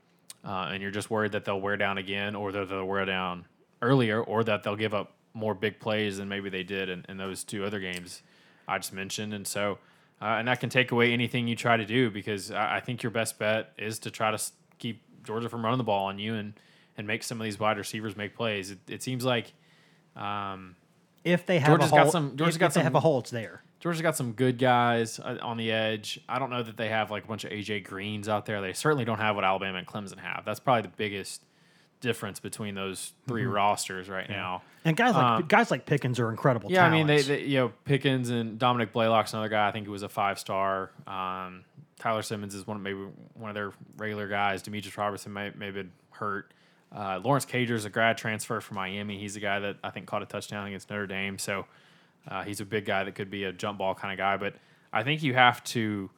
Uh, 0.44 0.68
and 0.72 0.82
you're 0.82 0.90
just 0.90 1.10
worried 1.10 1.32
that 1.32 1.44
they'll 1.44 1.60
wear 1.60 1.76
down 1.76 1.96
again, 1.98 2.34
or 2.36 2.52
that 2.52 2.68
they'll 2.68 2.84
wear 2.84 3.04
down 3.04 3.46
earlier, 3.80 4.22
or 4.22 4.44
that 4.44 4.62
they'll 4.62 4.76
give 4.76 4.92
up 4.94 5.14
more 5.32 5.54
big 5.54 5.80
plays 5.80 6.18
than 6.18 6.28
maybe 6.28 6.48
they 6.50 6.62
did 6.62 6.88
in, 6.88 7.04
in 7.08 7.16
those 7.16 7.42
two 7.44 7.64
other 7.64 7.80
games 7.80 8.22
I 8.68 8.78
just 8.78 8.92
mentioned. 8.92 9.32
And 9.34 9.46
so, 9.46 9.78
uh, 10.22 10.26
and 10.38 10.46
that 10.48 10.60
can 10.60 10.68
take 10.70 10.92
away 10.92 11.12
anything 11.12 11.48
you 11.48 11.56
try 11.56 11.76
to 11.76 11.84
do 11.84 12.10
because 12.10 12.50
I, 12.50 12.76
I 12.76 12.80
think 12.80 13.02
your 13.02 13.10
best 13.10 13.38
bet 13.38 13.72
is 13.78 13.98
to 14.00 14.10
try 14.10 14.30
to 14.30 14.42
keep 14.78 15.02
Georgia 15.24 15.48
from 15.48 15.64
running 15.64 15.78
the 15.78 15.84
ball 15.84 16.06
on 16.06 16.18
you 16.18 16.34
and 16.34 16.52
and 16.96 17.06
make 17.06 17.22
some 17.24 17.40
of 17.40 17.44
these 17.44 17.58
wide 17.58 17.76
receivers 17.78 18.16
make 18.16 18.36
plays. 18.36 18.70
It, 18.70 18.78
it 18.86 19.02
seems 19.02 19.24
like 19.24 19.52
um, 20.16 20.76
If 21.24 21.44
they 21.46 21.58
have 21.58 21.68
Georgia's 21.68 21.90
a 21.90 21.94
got 21.96 22.12
some- 22.12 22.36
Georgia's 22.36 22.56
if, 22.56 22.60
got 22.60 22.66
if 22.66 22.74
they 22.74 22.78
some- 22.80 22.84
have 22.84 22.94
a 22.94 23.00
hole, 23.00 23.18
it's 23.18 23.30
there. 23.30 23.62
Georgia's 23.84 24.00
got 24.00 24.16
some 24.16 24.32
good 24.32 24.56
guys 24.58 25.20
uh, 25.20 25.36
on 25.42 25.58
the 25.58 25.70
edge. 25.70 26.18
I 26.26 26.38
don't 26.38 26.48
know 26.48 26.62
that 26.62 26.78
they 26.78 26.88
have 26.88 27.10
like 27.10 27.24
a 27.24 27.26
bunch 27.26 27.44
of 27.44 27.50
AJ 27.50 27.84
Greens 27.84 28.30
out 28.30 28.46
there. 28.46 28.62
They 28.62 28.72
certainly 28.72 29.04
don't 29.04 29.18
have 29.18 29.36
what 29.36 29.44
Alabama 29.44 29.76
and 29.76 29.86
Clemson 29.86 30.18
have. 30.18 30.42
That's 30.46 30.58
probably 30.58 30.80
the 30.82 30.96
biggest 30.96 31.42
difference 32.00 32.40
between 32.40 32.74
those 32.74 33.12
3 33.28 33.42
Mm-hmm. 33.42 33.50
rosters 33.52 34.08
right 34.08 34.26
now. 34.28 34.62
And 34.86 34.96
guys 34.96 35.14
like 35.14 35.22
Um, 35.24 35.44
guys 35.48 35.70
like 35.70 35.84
Pickens 35.84 36.18
are 36.18 36.30
incredible. 36.30 36.72
Yeah, 36.72 36.86
I 36.86 36.90
mean, 36.90 37.06
they, 37.06 37.20
they 37.20 37.42
you 37.44 37.58
know 37.58 37.72
Pickens 37.84 38.30
and 38.30 38.58
Dominick 38.58 38.94
Blaylock's 38.94 39.34
another 39.34 39.50
guy. 39.50 39.68
I 39.68 39.72
think 39.72 39.84
he 39.84 39.90
was 39.90 40.02
a 40.02 40.08
five 40.08 40.38
star. 40.38 40.90
Um, 41.06 41.66
Tyler 41.98 42.22
Simmons 42.22 42.54
is 42.54 42.66
one 42.66 42.82
maybe 42.82 43.00
one 43.34 43.50
of 43.50 43.54
their 43.54 43.72
regular 43.98 44.28
guys. 44.28 44.62
Demetrius 44.62 44.96
Robertson 44.96 45.30
may 45.34 45.50
may 45.56 45.66
have 45.66 45.74
been 45.74 45.92
hurt. 46.10 46.52
Uh, 46.90 47.20
Lawrence 47.22 47.44
Cager's 47.44 47.84
a 47.84 47.90
grad 47.90 48.16
transfer 48.16 48.60
from 48.62 48.76
Miami. 48.76 49.18
He's 49.18 49.36
a 49.36 49.40
guy 49.40 49.58
that 49.60 49.76
I 49.84 49.90
think 49.90 50.06
caught 50.06 50.22
a 50.22 50.26
touchdown 50.26 50.66
against 50.66 50.88
Notre 50.88 51.06
Dame. 51.06 51.38
So 51.38 51.66
uh, 52.28 52.42
he's 52.42 52.60
a 52.60 52.64
big 52.64 52.84
guy 52.84 53.04
that 53.04 53.14
could 53.14 53.30
be 53.30 53.44
a 53.44 53.52
jump 53.52 53.78
ball 53.78 53.94
kind 53.94 54.12
of 54.12 54.18
guy. 54.18 54.36
But 54.36 54.54
I 54.92 55.02
think 55.02 55.22
you 55.22 55.34
have 55.34 55.62
to 55.64 56.10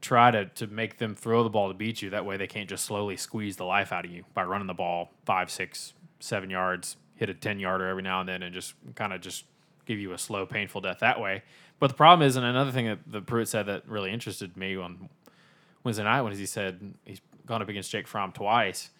try 0.00 0.30
to 0.30 0.46
to 0.46 0.66
make 0.66 0.98
them 0.98 1.14
throw 1.14 1.42
the 1.42 1.50
ball 1.50 1.68
to 1.68 1.74
beat 1.74 2.02
you. 2.02 2.10
That 2.10 2.24
way 2.24 2.36
they 2.36 2.46
can't 2.46 2.68
just 2.68 2.84
slowly 2.84 3.16
squeeze 3.16 3.56
the 3.56 3.64
life 3.64 3.92
out 3.92 4.04
of 4.04 4.10
you 4.10 4.24
by 4.34 4.44
running 4.44 4.66
the 4.66 4.74
ball 4.74 5.12
five, 5.24 5.50
six, 5.50 5.94
seven 6.20 6.50
yards, 6.50 6.96
hit 7.14 7.30
a 7.30 7.34
ten 7.34 7.58
yarder 7.58 7.86
every 7.88 8.02
now 8.02 8.20
and 8.20 8.28
then, 8.28 8.42
and 8.42 8.54
just 8.54 8.74
kind 8.94 9.12
of 9.12 9.20
just 9.20 9.44
give 9.86 9.98
you 9.98 10.12
a 10.12 10.18
slow, 10.18 10.46
painful 10.46 10.80
death 10.80 10.98
that 11.00 11.20
way. 11.20 11.42
But 11.78 11.88
the 11.88 11.94
problem 11.94 12.26
is, 12.26 12.36
and 12.36 12.46
another 12.46 12.70
thing 12.70 12.86
that 12.86 13.00
the 13.06 13.20
Pruitt 13.20 13.48
said 13.48 13.66
that 13.66 13.88
really 13.88 14.12
interested 14.12 14.56
me 14.56 14.76
on 14.76 15.08
Wednesday 15.82 16.04
night 16.04 16.22
was 16.22 16.38
he 16.38 16.46
said 16.46 16.94
he's 17.04 17.20
gone 17.46 17.60
up 17.60 17.68
against 17.68 17.90
Jake 17.90 18.06
Fromm 18.06 18.32
twice, 18.32 18.90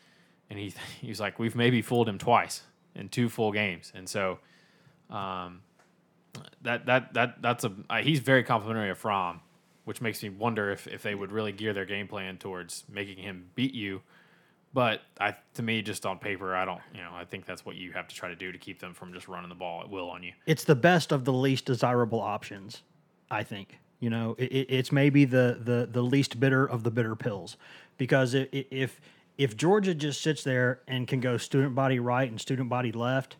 and 0.50 0.58
he 0.58 0.72
he 1.00 1.08
was 1.08 1.20
like, 1.20 1.38
we've 1.38 1.56
maybe 1.56 1.82
fooled 1.82 2.08
him 2.08 2.18
twice 2.18 2.62
in 2.94 3.08
two 3.08 3.28
full 3.28 3.52
games, 3.52 3.92
and 3.94 4.08
so. 4.08 4.38
Um, 5.10 5.60
that 6.64 6.86
that 6.86 7.14
that 7.14 7.40
that's 7.40 7.64
a 7.64 7.72
uh, 7.88 8.02
he's 8.02 8.20
very 8.20 8.42
complimentary 8.42 8.90
of 8.90 8.98
Fromm, 8.98 9.40
which 9.84 10.00
makes 10.00 10.22
me 10.22 10.28
wonder 10.28 10.70
if, 10.70 10.86
if 10.86 11.02
they 11.02 11.14
would 11.14 11.30
really 11.32 11.52
gear 11.52 11.72
their 11.72 11.86
game 11.86 12.08
plan 12.08 12.36
towards 12.36 12.84
making 12.88 13.18
him 13.18 13.50
beat 13.54 13.74
you. 13.74 14.02
But 14.72 15.02
I 15.20 15.36
to 15.54 15.62
me, 15.62 15.82
just 15.82 16.04
on 16.04 16.18
paper, 16.18 16.54
I 16.56 16.64
don't 16.64 16.80
you 16.92 17.00
know 17.00 17.12
I 17.14 17.24
think 17.24 17.46
that's 17.46 17.64
what 17.64 17.76
you 17.76 17.92
have 17.92 18.08
to 18.08 18.14
try 18.14 18.28
to 18.28 18.36
do 18.36 18.50
to 18.50 18.58
keep 18.58 18.80
them 18.80 18.92
from 18.92 19.12
just 19.12 19.28
running 19.28 19.48
the 19.48 19.54
ball 19.54 19.82
at 19.82 19.88
will 19.88 20.10
on 20.10 20.22
you. 20.22 20.32
it's 20.46 20.64
the 20.64 20.74
best 20.74 21.12
of 21.12 21.24
the 21.24 21.32
least 21.32 21.64
desirable 21.66 22.20
options. 22.20 22.82
I 23.30 23.42
think. 23.42 23.78
You 24.00 24.10
know, 24.10 24.34
it, 24.38 24.52
it, 24.52 24.66
it's 24.68 24.92
maybe 24.92 25.24
the, 25.24 25.58
the 25.62 25.88
the 25.90 26.02
least 26.02 26.38
bitter 26.38 26.68
of 26.68 26.82
the 26.82 26.90
bitter 26.90 27.16
pills, 27.16 27.56
because 27.96 28.34
if 28.34 29.00
if 29.38 29.56
Georgia 29.56 29.94
just 29.94 30.20
sits 30.20 30.44
there 30.44 30.80
and 30.86 31.08
can 31.08 31.20
go 31.20 31.36
student 31.36 31.74
body 31.74 31.98
right 32.00 32.28
and 32.28 32.40
student 32.40 32.68
body 32.68 32.92
left, 32.92 33.36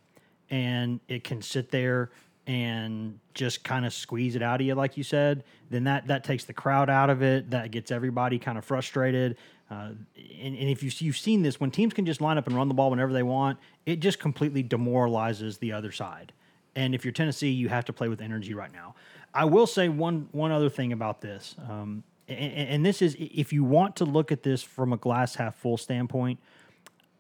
and 0.51 1.01
it 1.09 1.23
can 1.25 1.43
sit 1.43 1.71
there 1.71 2.11
and 2.47 3.19
just 3.33 3.65
kind 3.65 3.87
of 3.87 3.93
squeeze 3.93 4.37
it 4.37 4.43
out 4.43 4.61
of 4.61 4.67
you, 4.67 4.75
like 4.75 4.97
you 4.97 5.03
said, 5.03 5.45
then 5.71 5.85
that 5.85 6.07
that 6.09 6.25
takes 6.25 6.45
the 6.45 6.53
crowd 6.53 6.91
out 6.91 7.11
of 7.11 7.23
it. 7.23 7.51
That 7.51 7.71
gets 7.71 7.91
everybody 7.91 8.39
kind 8.39 8.59
of 8.59 8.65
frustrated. 8.65 9.37
Uh, 9.71 9.93
and, 10.41 10.57
and 10.57 10.69
if 10.69 10.83
you, 10.83 10.91
you've 10.99 11.17
seen 11.17 11.43
this, 11.43 11.59
when 11.59 11.71
teams 11.71 11.95
can 11.95 12.05
just 12.05 12.21
line 12.21 12.37
up 12.37 12.47
and 12.47 12.55
run 12.55 12.69
the 12.69 12.75
ball 12.75 12.91
whenever 12.91 13.13
they 13.13 13.23
want, 13.23 13.59
it 13.87 14.01
just 14.01 14.19
completely 14.19 14.63
demoralizes 14.63 15.57
the 15.59 15.73
other 15.73 15.91
side. 15.91 16.33
And 16.77 16.95
if 16.95 17.05
you're 17.05 17.13
Tennessee, 17.13 17.51
you 17.51 17.69
have 17.71 17.85
to 17.87 17.93
play 17.93 18.09
with 18.09 18.21
energy 18.21 18.53
right 18.53 18.73
now. 18.73 18.95
I 19.33 19.47
will 19.47 19.67
say 19.67 19.89
one 19.89 20.29
one 20.33 20.53
other 20.53 20.69
thing 20.69 20.93
about 20.93 21.21
this, 21.21 21.57
um, 21.69 22.05
and, 22.29 22.53
and 22.53 22.87
this 22.87 23.03
is 23.03 23.17
if 23.19 23.53
you 23.53 23.65
want 23.65 23.97
to 23.97 24.05
look 24.05 24.31
at 24.31 24.43
this 24.43 24.63
from 24.63 24.93
a 24.93 24.97
glass 24.97 25.35
half 25.37 25.57
full 25.57 25.77
standpoint, 25.77 26.39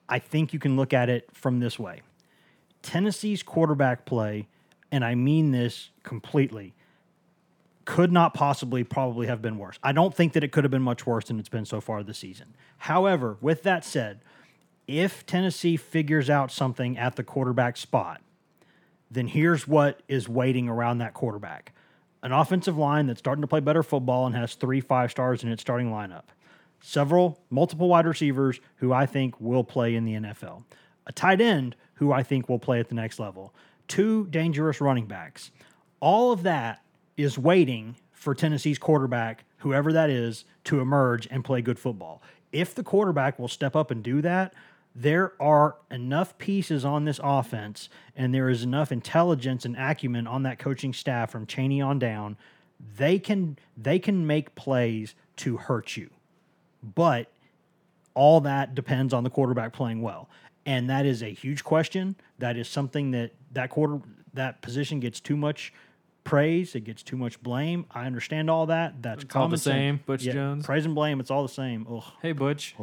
I 0.08 0.18
think 0.18 0.52
you 0.52 0.58
can 0.58 0.76
look 0.76 0.92
at 0.92 1.08
it 1.08 1.28
from 1.32 1.60
this 1.60 1.78
way. 1.78 2.02
Tennessee's 2.82 3.42
quarterback 3.42 4.04
play, 4.04 4.46
and 4.94 5.04
I 5.04 5.16
mean 5.16 5.50
this 5.50 5.90
completely, 6.04 6.72
could 7.84 8.12
not 8.12 8.32
possibly 8.32 8.84
probably 8.84 9.26
have 9.26 9.42
been 9.42 9.58
worse. 9.58 9.76
I 9.82 9.90
don't 9.90 10.14
think 10.14 10.34
that 10.34 10.44
it 10.44 10.52
could 10.52 10.62
have 10.62 10.70
been 10.70 10.82
much 10.82 11.04
worse 11.04 11.24
than 11.24 11.40
it's 11.40 11.48
been 11.48 11.64
so 11.64 11.80
far 11.80 12.04
this 12.04 12.18
season. 12.18 12.54
However, 12.78 13.36
with 13.40 13.64
that 13.64 13.84
said, 13.84 14.20
if 14.86 15.26
Tennessee 15.26 15.76
figures 15.76 16.30
out 16.30 16.52
something 16.52 16.96
at 16.96 17.16
the 17.16 17.24
quarterback 17.24 17.76
spot, 17.76 18.20
then 19.10 19.26
here's 19.26 19.66
what 19.66 20.00
is 20.06 20.28
waiting 20.28 20.68
around 20.68 20.98
that 20.98 21.12
quarterback 21.12 21.72
an 22.22 22.30
offensive 22.30 22.78
line 22.78 23.08
that's 23.08 23.18
starting 23.18 23.42
to 23.42 23.48
play 23.48 23.60
better 23.60 23.82
football 23.82 24.26
and 24.26 24.36
has 24.36 24.54
three 24.54 24.80
five 24.80 25.10
stars 25.10 25.42
in 25.42 25.50
its 25.50 25.60
starting 25.60 25.90
lineup, 25.90 26.22
several, 26.80 27.40
multiple 27.50 27.88
wide 27.88 28.06
receivers 28.06 28.60
who 28.76 28.92
I 28.92 29.06
think 29.06 29.40
will 29.40 29.64
play 29.64 29.96
in 29.96 30.04
the 30.04 30.14
NFL, 30.14 30.62
a 31.04 31.12
tight 31.12 31.40
end 31.40 31.74
who 31.94 32.12
I 32.12 32.22
think 32.22 32.48
will 32.48 32.60
play 32.60 32.78
at 32.78 32.88
the 32.88 32.94
next 32.94 33.18
level, 33.18 33.52
two 33.88 34.26
dangerous 34.26 34.80
running 34.80 35.06
backs. 35.06 35.50
All 36.00 36.32
of 36.32 36.42
that 36.42 36.82
is 37.16 37.38
waiting 37.38 37.96
for 38.12 38.34
Tennessee's 38.34 38.78
quarterback, 38.78 39.44
whoever 39.58 39.92
that 39.92 40.10
is, 40.10 40.44
to 40.64 40.80
emerge 40.80 41.28
and 41.30 41.44
play 41.44 41.62
good 41.62 41.78
football. 41.78 42.22
If 42.52 42.74
the 42.74 42.82
quarterback 42.82 43.38
will 43.38 43.48
step 43.48 43.76
up 43.76 43.90
and 43.90 44.02
do 44.02 44.22
that, 44.22 44.54
there 44.94 45.32
are 45.40 45.76
enough 45.90 46.38
pieces 46.38 46.84
on 46.84 47.04
this 47.04 47.20
offense 47.22 47.88
and 48.14 48.32
there 48.32 48.48
is 48.48 48.62
enough 48.62 48.92
intelligence 48.92 49.64
and 49.64 49.76
acumen 49.76 50.26
on 50.26 50.44
that 50.44 50.58
coaching 50.58 50.92
staff 50.92 51.30
from 51.30 51.46
Chaney 51.46 51.80
on 51.80 51.98
down. 51.98 52.36
They 52.96 53.18
can 53.18 53.58
they 53.76 53.98
can 53.98 54.26
make 54.26 54.54
plays 54.54 55.14
to 55.36 55.56
hurt 55.56 55.96
you. 55.96 56.10
But 56.82 57.30
all 58.14 58.40
that 58.42 58.74
depends 58.74 59.12
on 59.12 59.24
the 59.24 59.30
quarterback 59.30 59.72
playing 59.72 60.00
well. 60.00 60.28
And 60.66 60.88
that 60.90 61.04
is 61.06 61.22
a 61.22 61.32
huge 61.32 61.62
question. 61.64 62.16
That 62.38 62.56
is 62.56 62.68
something 62.68 63.10
that 63.12 63.32
that 63.52 63.70
quarter 63.70 64.00
that 64.34 64.62
position 64.62 64.98
gets 65.00 65.20
too 65.20 65.36
much 65.36 65.72
praise, 66.24 66.74
it 66.74 66.80
gets 66.84 67.02
too 67.02 67.16
much 67.18 67.40
blame. 67.42 67.84
I 67.90 68.06
understand 68.06 68.48
all 68.48 68.64
that. 68.66 69.02
That's 69.02 69.24
It's 69.24 69.34
all 69.36 69.42
the 69.42 69.44
common 69.46 69.58
sense. 69.58 69.74
same, 69.74 70.00
Butch 70.06 70.22
Jones. 70.22 70.64
Praise 70.64 70.86
and 70.86 70.94
blame, 70.94 71.20
it's 71.20 71.30
all 71.30 71.42
the 71.42 71.50
same. 71.52 71.86
Ugh, 71.90 72.02
Hey, 72.22 72.32
Butch. 72.32 72.74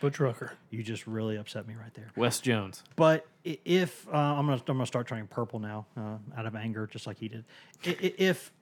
Butch 0.00 0.18
Rucker. 0.20 0.52
you 0.70 0.82
just 0.82 1.06
really 1.06 1.36
upset 1.36 1.66
me 1.68 1.74
right 1.74 1.92
there. 1.94 2.10
Wes 2.16 2.40
Jones. 2.40 2.82
But 2.96 3.26
if 3.44 4.06
uh, 4.08 4.16
I'm 4.16 4.46
gonna 4.46 4.54
I'm 4.66 4.76
gonna 4.76 4.86
start 4.86 5.06
turning 5.08 5.26
purple 5.26 5.58
now 5.60 5.86
uh, 5.96 6.16
out 6.36 6.46
of 6.46 6.56
anger, 6.56 6.86
just 6.90 7.06
like 7.06 7.18
he 7.18 7.28
did. 7.28 7.44
I- 7.84 7.90
i- 7.90 8.14
If 8.18 8.52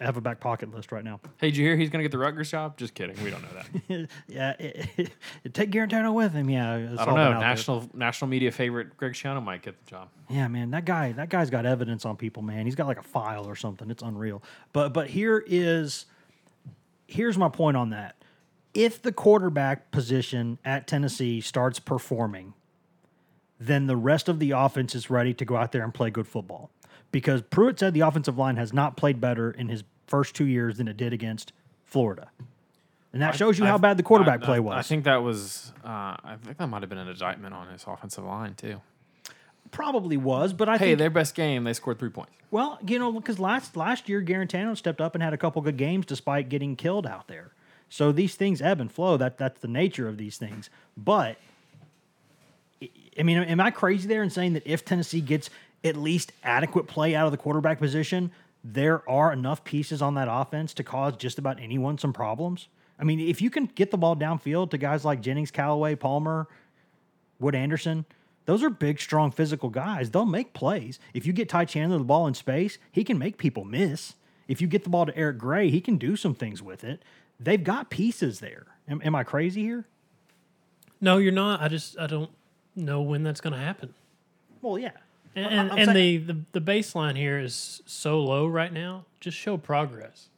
I 0.00 0.04
have 0.04 0.16
a 0.16 0.20
back 0.20 0.40
pocket 0.40 0.74
list 0.74 0.90
right 0.90 1.04
now. 1.04 1.20
Hey, 1.38 1.48
did 1.48 1.56
you 1.56 1.64
hear 1.64 1.76
he's 1.76 1.88
going 1.88 2.00
to 2.00 2.04
get 2.04 2.10
the 2.10 2.18
Rutgers 2.18 2.50
job? 2.50 2.76
Just 2.76 2.94
kidding. 2.94 3.16
We 3.22 3.30
don't 3.30 3.42
know 3.42 3.62
that. 3.88 4.08
yeah, 4.28 4.50
it, 4.58 5.10
it, 5.44 5.54
take 5.54 5.70
Guarantano 5.70 6.12
with 6.12 6.32
him. 6.32 6.50
Yeah, 6.50 6.74
I 6.74 6.78
don't 6.78 6.96
know. 6.96 7.16
out 7.16 7.30
there. 7.30 7.40
National 7.40 7.88
national 7.94 8.28
media 8.28 8.50
favorite 8.50 8.96
Greg 8.96 9.12
Schiano 9.12 9.42
might 9.42 9.62
get 9.62 9.78
the 9.84 9.90
job. 9.90 10.08
Yeah, 10.28 10.48
man, 10.48 10.70
that 10.72 10.84
guy 10.84 11.12
that 11.12 11.28
guy's 11.28 11.48
got 11.48 11.64
evidence 11.64 12.04
on 12.04 12.16
people, 12.16 12.42
man. 12.42 12.64
He's 12.64 12.74
got 12.74 12.88
like 12.88 12.98
a 12.98 13.04
file 13.04 13.46
or 13.46 13.54
something. 13.54 13.90
It's 13.90 14.02
unreal. 14.02 14.42
But 14.72 14.92
but 14.92 15.10
here 15.10 15.44
is 15.46 16.06
here's 17.06 17.38
my 17.38 17.48
point 17.48 17.76
on 17.76 17.90
that. 17.90 18.16
If 18.72 19.00
the 19.00 19.12
quarterback 19.12 19.92
position 19.92 20.58
at 20.64 20.88
Tennessee 20.88 21.40
starts 21.40 21.78
performing, 21.78 22.54
then 23.60 23.86
the 23.86 23.96
rest 23.96 24.28
of 24.28 24.40
the 24.40 24.50
offense 24.50 24.96
is 24.96 25.08
ready 25.08 25.32
to 25.34 25.44
go 25.44 25.56
out 25.56 25.70
there 25.70 25.84
and 25.84 25.94
play 25.94 26.10
good 26.10 26.26
football. 26.26 26.70
Because 27.14 27.42
Pruitt 27.42 27.78
said 27.78 27.94
the 27.94 28.00
offensive 28.00 28.36
line 28.38 28.56
has 28.56 28.72
not 28.72 28.96
played 28.96 29.20
better 29.20 29.48
in 29.52 29.68
his 29.68 29.84
first 30.08 30.34
two 30.34 30.46
years 30.46 30.78
than 30.78 30.88
it 30.88 30.96
did 30.96 31.12
against 31.12 31.52
Florida. 31.84 32.28
And 33.12 33.22
that 33.22 33.36
shows 33.36 33.56
you 33.56 33.64
how 33.66 33.78
bad 33.78 33.96
the 33.96 34.02
quarterback 34.02 34.42
I- 34.42 34.46
play 34.46 34.58
was. 34.58 34.74
I 34.76 34.82
think 34.82 35.04
that 35.04 35.22
was. 35.22 35.72
Uh, 35.84 35.88
I 36.24 36.36
think 36.42 36.56
that 36.58 36.66
might 36.66 36.82
have 36.82 36.88
been 36.88 36.98
an 36.98 37.06
indictment 37.06 37.54
on 37.54 37.68
his 37.68 37.84
offensive 37.86 38.24
line 38.24 38.54
too. 38.54 38.80
probably 39.70 40.16
was, 40.16 40.52
but 40.52 40.68
I 40.68 40.76
Hey, 40.76 40.86
think 40.86 40.98
their 40.98 41.10
best 41.10 41.36
game, 41.36 41.62
they 41.62 41.72
scored 41.72 42.00
three 42.00 42.08
points. 42.10 42.32
Well, 42.50 42.78
you 42.84 42.98
know, 42.98 43.12
because 43.12 43.38
last 43.38 43.76
last 43.76 44.08
year 44.08 44.20
Guarantano 44.20 44.76
stepped 44.76 45.00
up 45.00 45.14
and 45.14 45.22
had 45.22 45.32
a 45.32 45.36
couple 45.38 45.62
good 45.62 45.76
games 45.76 46.06
despite 46.06 46.48
getting 46.48 46.74
killed 46.74 47.06
out 47.06 47.28
there. 47.28 47.52
So 47.88 48.10
these 48.10 48.34
things 48.34 48.60
ebb 48.60 48.80
and 48.80 48.90
flow. 48.90 49.16
That 49.16 49.38
that's 49.38 49.60
the 49.60 49.68
nature 49.68 50.08
of 50.08 50.16
these 50.16 50.36
things. 50.36 50.68
But 50.96 51.36
I- 52.82 52.90
I 53.20 53.22
mean, 53.22 53.38
am 53.38 53.60
I 53.60 53.70
crazy 53.70 54.08
there 54.08 54.24
in 54.24 54.30
saying 54.30 54.54
that 54.54 54.64
if 54.66 54.84
Tennessee 54.84 55.20
gets 55.20 55.48
at 55.84 55.96
least 55.96 56.32
adequate 56.42 56.86
play 56.86 57.14
out 57.14 57.26
of 57.26 57.32
the 57.32 57.38
quarterback 57.38 57.78
position, 57.78 58.32
there 58.64 59.08
are 59.08 59.32
enough 59.32 59.62
pieces 59.62 60.00
on 60.00 60.14
that 60.14 60.28
offense 60.30 60.72
to 60.74 60.82
cause 60.82 61.16
just 61.16 61.38
about 61.38 61.60
anyone 61.60 61.98
some 61.98 62.12
problems? 62.12 62.68
I 62.98 63.04
mean, 63.04 63.20
if 63.20 63.42
you 63.42 63.50
can 63.50 63.66
get 63.66 63.90
the 63.90 63.98
ball 63.98 64.16
downfield 64.16 64.70
to 64.70 64.78
guys 64.78 65.04
like 65.04 65.20
Jennings, 65.20 65.50
Callaway, 65.50 65.94
Palmer, 65.96 66.48
Wood 67.38 67.54
Anderson, 67.54 68.06
those 68.46 68.62
are 68.62 68.70
big, 68.70 69.00
strong, 69.00 69.30
physical 69.30 69.68
guys. 69.68 70.10
They'll 70.10 70.24
make 70.24 70.52
plays. 70.52 70.98
If 71.12 71.26
you 71.26 71.32
get 71.32 71.48
Ty 71.48 71.66
Chandler 71.66 71.98
the 71.98 72.04
ball 72.04 72.26
in 72.26 72.34
space, 72.34 72.78
he 72.92 73.04
can 73.04 73.18
make 73.18 73.38
people 73.38 73.64
miss. 73.64 74.14
If 74.48 74.60
you 74.60 74.66
get 74.66 74.84
the 74.84 74.90
ball 74.90 75.06
to 75.06 75.16
Eric 75.16 75.38
Gray, 75.38 75.70
he 75.70 75.80
can 75.80 75.96
do 75.96 76.16
some 76.16 76.34
things 76.34 76.62
with 76.62 76.84
it. 76.84 77.02
They've 77.40 77.62
got 77.62 77.90
pieces 77.90 78.40
there. 78.40 78.66
Am, 78.88 79.00
am 79.02 79.14
I 79.14 79.24
crazy 79.24 79.62
here? 79.62 79.86
No, 81.00 81.18
you're 81.18 81.32
not. 81.32 81.60
I 81.60 81.68
just 81.68 81.98
I 81.98 82.06
don't 82.06 82.30
know 82.76 83.02
when 83.02 83.22
that's 83.22 83.40
going 83.40 83.54
to 83.54 83.58
happen. 83.58 83.94
Well, 84.60 84.78
yeah. 84.78 84.92
And, 85.36 85.70
and, 85.70 85.78
and 85.78 85.96
the, 85.96 86.18
the 86.18 86.40
the 86.52 86.60
baseline 86.60 87.16
here 87.16 87.38
is 87.38 87.82
so 87.86 88.20
low 88.20 88.46
right 88.46 88.72
now. 88.72 89.04
Just 89.20 89.36
show 89.36 89.56
progress. 89.56 90.28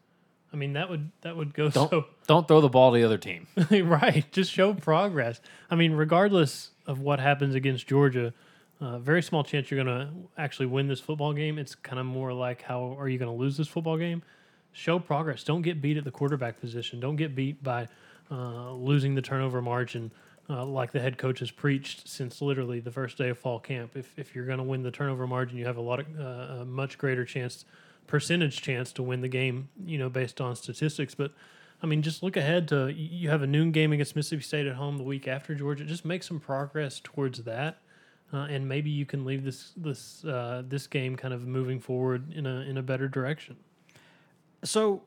I 0.53 0.57
mean 0.57 0.73
that 0.73 0.89
would 0.89 1.11
that 1.21 1.37
would 1.37 1.53
go 1.53 1.69
Don't 1.69 1.91
so 1.91 2.07
don't 2.27 2.49
throw 2.49 2.61
the 2.61 2.69
ball 2.69 2.93
to 2.93 2.99
the 2.99 3.05
other 3.05 3.19
team. 3.19 3.47
right. 3.71 4.25
Just 4.33 4.51
show 4.51 4.73
progress. 4.75 5.41
I 5.71 5.75
mean, 5.75 5.93
regardless 5.93 6.71
of 6.87 7.01
what 7.01 7.21
happens 7.21 7.55
against 7.55 7.87
Georgia, 7.87 8.33
uh, 8.81 8.99
very 8.99 9.23
small 9.23 9.45
chance 9.45 9.71
you're 9.71 9.83
going 9.83 9.99
to 9.99 10.13
actually 10.39 10.67
win 10.67 10.89
this 10.89 11.01
football 11.01 11.33
game. 11.33 11.59
It's 11.59 11.75
kind 11.75 11.99
of 11.99 12.07
more 12.07 12.33
like 12.33 12.63
how 12.63 12.97
are 12.99 13.09
you 13.09 13.19
going 13.19 13.31
to 13.31 13.37
lose 13.37 13.57
this 13.57 13.69
football 13.69 13.97
game? 13.97 14.23
Show 14.73 14.99
progress. 14.99 15.43
Don't 15.45 15.63
get 15.63 15.81
beat 15.81 15.97
at 15.97 16.05
the 16.05 16.11
quarterback 16.11 16.61
position. 16.61 17.01
Don't 17.01 17.17
get 17.17 17.35
beat 17.35 17.63
by 17.63 17.89
uh, 18.31 18.73
losing 18.73 19.15
the 19.15 19.23
turnover 19.23 19.63
margin. 19.63 20.13
Uh, 20.49 20.65
like 20.65 20.93
the 20.93 21.01
head 21.01 21.19
coach 21.19 21.41
has 21.41 21.51
preached 21.51 22.07
since 22.07 22.41
literally 22.41 22.79
the 22.79 22.93
first 22.93 23.19
day 23.19 23.31
of 23.31 23.39
fall 23.39 23.59
camp. 23.59 23.97
If, 23.97 24.17
if 24.17 24.33
you're 24.33 24.47
going 24.47 24.59
to 24.59 24.65
win 24.65 24.85
the 24.85 24.93
turnover 24.93 25.27
margin, 25.27 25.59
you 25.59 25.67
have 25.67 25.77
a 25.77 25.81
lot 25.81 25.99
of 25.99 26.07
uh, 26.21 26.61
a 26.61 26.65
much 26.65 26.99
greater 26.99 27.25
chance, 27.25 27.65
percentage 28.07 28.63
chance 28.63 28.93
to 28.93 29.03
win 29.03 29.23
the 29.23 29.29
game. 29.29 29.69
You 29.85 29.99
know, 29.99 30.09
based 30.09 30.41
on 30.41 30.55
statistics. 30.55 31.17
But 31.17 31.33
I 31.83 31.87
mean, 31.87 32.03
just 32.03 32.23
look 32.23 32.37
ahead 32.37 32.69
to 32.69 32.93
you 32.93 33.29
have 33.29 33.43
a 33.43 33.47
noon 33.47 33.73
game 33.73 33.93
against 33.93 34.15
Mississippi 34.15 34.43
State 34.43 34.67
at 34.67 34.77
home 34.77 34.99
the 34.99 35.05
week 35.05 35.27
after 35.27 35.55
Georgia. 35.55 35.85
Just 35.85 36.05
make 36.05 36.23
some 36.23 36.39
progress 36.39 37.01
towards 37.03 37.43
that, 37.43 37.79
uh, 38.33 38.47
and 38.49 38.69
maybe 38.69 38.89
you 38.89 39.05
can 39.05 39.25
leave 39.25 39.45
this 39.45 39.73
this 39.77 40.25
uh, 40.25 40.63
this 40.67 40.87
game 40.87 41.17
kind 41.17 41.35
of 41.35 41.47
moving 41.47 41.81
forward 41.81 42.33
in 42.33 42.47
a 42.47 42.61
in 42.61 42.79
a 42.79 42.83
better 42.83 43.09
direction. 43.09 43.57
so 44.65 45.03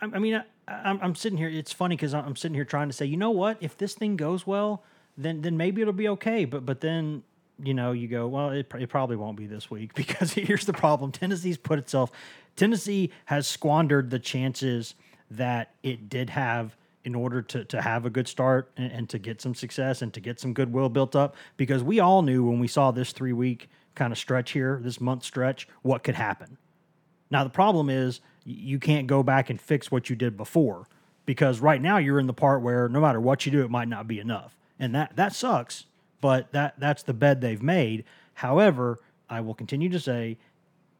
I, 0.00 0.06
I 0.06 0.18
mean, 0.18 0.34
I, 0.34 0.42
I'm, 0.68 0.98
I'm 1.02 1.14
sitting 1.14 1.38
here. 1.38 1.48
It's 1.48 1.72
funny 1.72 1.96
because 1.96 2.14
I'm 2.14 2.36
sitting 2.36 2.54
here 2.54 2.64
trying 2.64 2.88
to 2.88 2.92
say, 2.92 3.06
you 3.06 3.16
know 3.16 3.30
what? 3.30 3.56
If 3.60 3.76
this 3.76 3.94
thing 3.94 4.16
goes 4.16 4.46
well, 4.46 4.82
then 5.16 5.42
then 5.42 5.56
maybe 5.56 5.82
it'll 5.82 5.92
be 5.92 6.08
okay. 6.08 6.44
But 6.44 6.66
but 6.66 6.80
then 6.80 7.22
you 7.62 7.74
know 7.74 7.92
you 7.92 8.08
go, 8.08 8.28
well, 8.28 8.50
it, 8.50 8.72
it 8.78 8.88
probably 8.88 9.16
won't 9.16 9.36
be 9.36 9.46
this 9.46 9.70
week 9.70 9.94
because 9.94 10.32
here's 10.32 10.66
the 10.66 10.72
problem: 10.72 11.12
Tennessee's 11.12 11.58
put 11.58 11.78
itself. 11.78 12.10
Tennessee 12.56 13.10
has 13.26 13.46
squandered 13.46 14.10
the 14.10 14.18
chances 14.18 14.94
that 15.30 15.74
it 15.82 16.08
did 16.08 16.30
have 16.30 16.76
in 17.04 17.14
order 17.14 17.40
to, 17.40 17.64
to 17.64 17.80
have 17.80 18.04
a 18.04 18.10
good 18.10 18.26
start 18.26 18.70
and, 18.76 18.90
and 18.90 19.08
to 19.08 19.18
get 19.18 19.40
some 19.40 19.54
success 19.54 20.02
and 20.02 20.12
to 20.12 20.20
get 20.20 20.40
some 20.40 20.52
goodwill 20.52 20.88
built 20.88 21.14
up 21.14 21.36
because 21.56 21.82
we 21.82 22.00
all 22.00 22.22
knew 22.22 22.44
when 22.44 22.58
we 22.58 22.66
saw 22.66 22.90
this 22.90 23.12
three 23.12 23.32
week 23.32 23.68
kind 23.94 24.12
of 24.12 24.18
stretch 24.18 24.50
here, 24.52 24.80
this 24.82 25.00
month 25.00 25.24
stretch, 25.24 25.68
what 25.82 26.02
could 26.02 26.14
happen. 26.14 26.58
Now 27.30 27.44
the 27.44 27.50
problem 27.50 27.88
is 27.90 28.20
you 28.48 28.78
can't 28.78 29.06
go 29.06 29.22
back 29.22 29.50
and 29.50 29.60
fix 29.60 29.90
what 29.90 30.08
you 30.08 30.16
did 30.16 30.36
before 30.36 30.86
because 31.26 31.60
right 31.60 31.82
now 31.82 31.98
you're 31.98 32.18
in 32.18 32.26
the 32.26 32.32
part 32.32 32.62
where 32.62 32.88
no 32.88 33.00
matter 33.00 33.20
what 33.20 33.44
you 33.44 33.52
do, 33.52 33.62
it 33.62 33.70
might 33.70 33.88
not 33.88 34.08
be 34.08 34.18
enough, 34.18 34.56
and 34.78 34.94
that 34.94 35.14
that 35.16 35.34
sucks. 35.34 35.84
But 36.20 36.50
that 36.52 36.80
that's 36.80 37.02
the 37.02 37.14
bed 37.14 37.40
they've 37.40 37.62
made. 37.62 38.04
However, 38.34 38.98
I 39.28 39.40
will 39.40 39.54
continue 39.54 39.88
to 39.90 40.00
say 40.00 40.38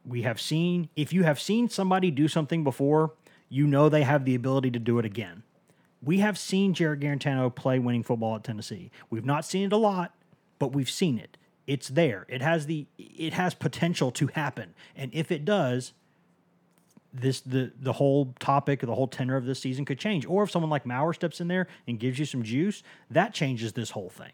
we 0.05 0.21
have 0.21 0.39
seen 0.39 0.89
if 0.95 1.11
you 1.11 1.23
have 1.23 1.39
seen 1.39 1.67
somebody 1.67 2.11
do 2.11 2.27
something 2.27 2.63
before 2.63 3.13
you 3.49 3.65
know 3.65 3.89
they 3.89 4.03
have 4.03 4.25
the 4.25 4.35
ability 4.35 4.71
to 4.71 4.79
do 4.79 4.99
it 4.99 5.05
again. 5.05 5.43
We 6.01 6.19
have 6.19 6.37
seen 6.37 6.73
Jarrett 6.73 7.01
Guarantano 7.01 7.53
play 7.53 7.79
winning 7.79 8.03
football 8.03 8.35
at 8.35 8.43
Tennessee. 8.43 8.91
We've 9.09 9.25
not 9.25 9.43
seen 9.43 9.65
it 9.65 9.73
a 9.73 9.77
lot, 9.77 10.13
but 10.59 10.71
we've 10.71 10.89
seen 10.89 11.17
it. 11.17 11.37
It's 11.67 11.89
there. 11.89 12.25
It 12.29 12.41
has 12.41 12.67
the 12.67 12.87
it 12.97 13.33
has 13.33 13.53
potential 13.53 14.11
to 14.11 14.27
happen. 14.27 14.73
And 14.95 15.11
if 15.13 15.31
it 15.31 15.43
does, 15.43 15.93
this 17.13 17.41
the 17.41 17.71
the 17.79 17.93
whole 17.93 18.33
topic, 18.39 18.81
the 18.81 18.95
whole 18.95 19.07
tenor 19.07 19.35
of 19.35 19.45
this 19.45 19.59
season 19.59 19.85
could 19.85 19.99
change. 19.99 20.25
Or 20.25 20.43
if 20.43 20.51
someone 20.51 20.69
like 20.69 20.85
Maurer 20.85 21.13
steps 21.13 21.41
in 21.41 21.47
there 21.47 21.67
and 21.87 21.99
gives 21.99 22.19
you 22.19 22.25
some 22.25 22.43
juice, 22.43 22.83
that 23.09 23.33
changes 23.33 23.73
this 23.73 23.91
whole 23.91 24.09
thing. 24.09 24.31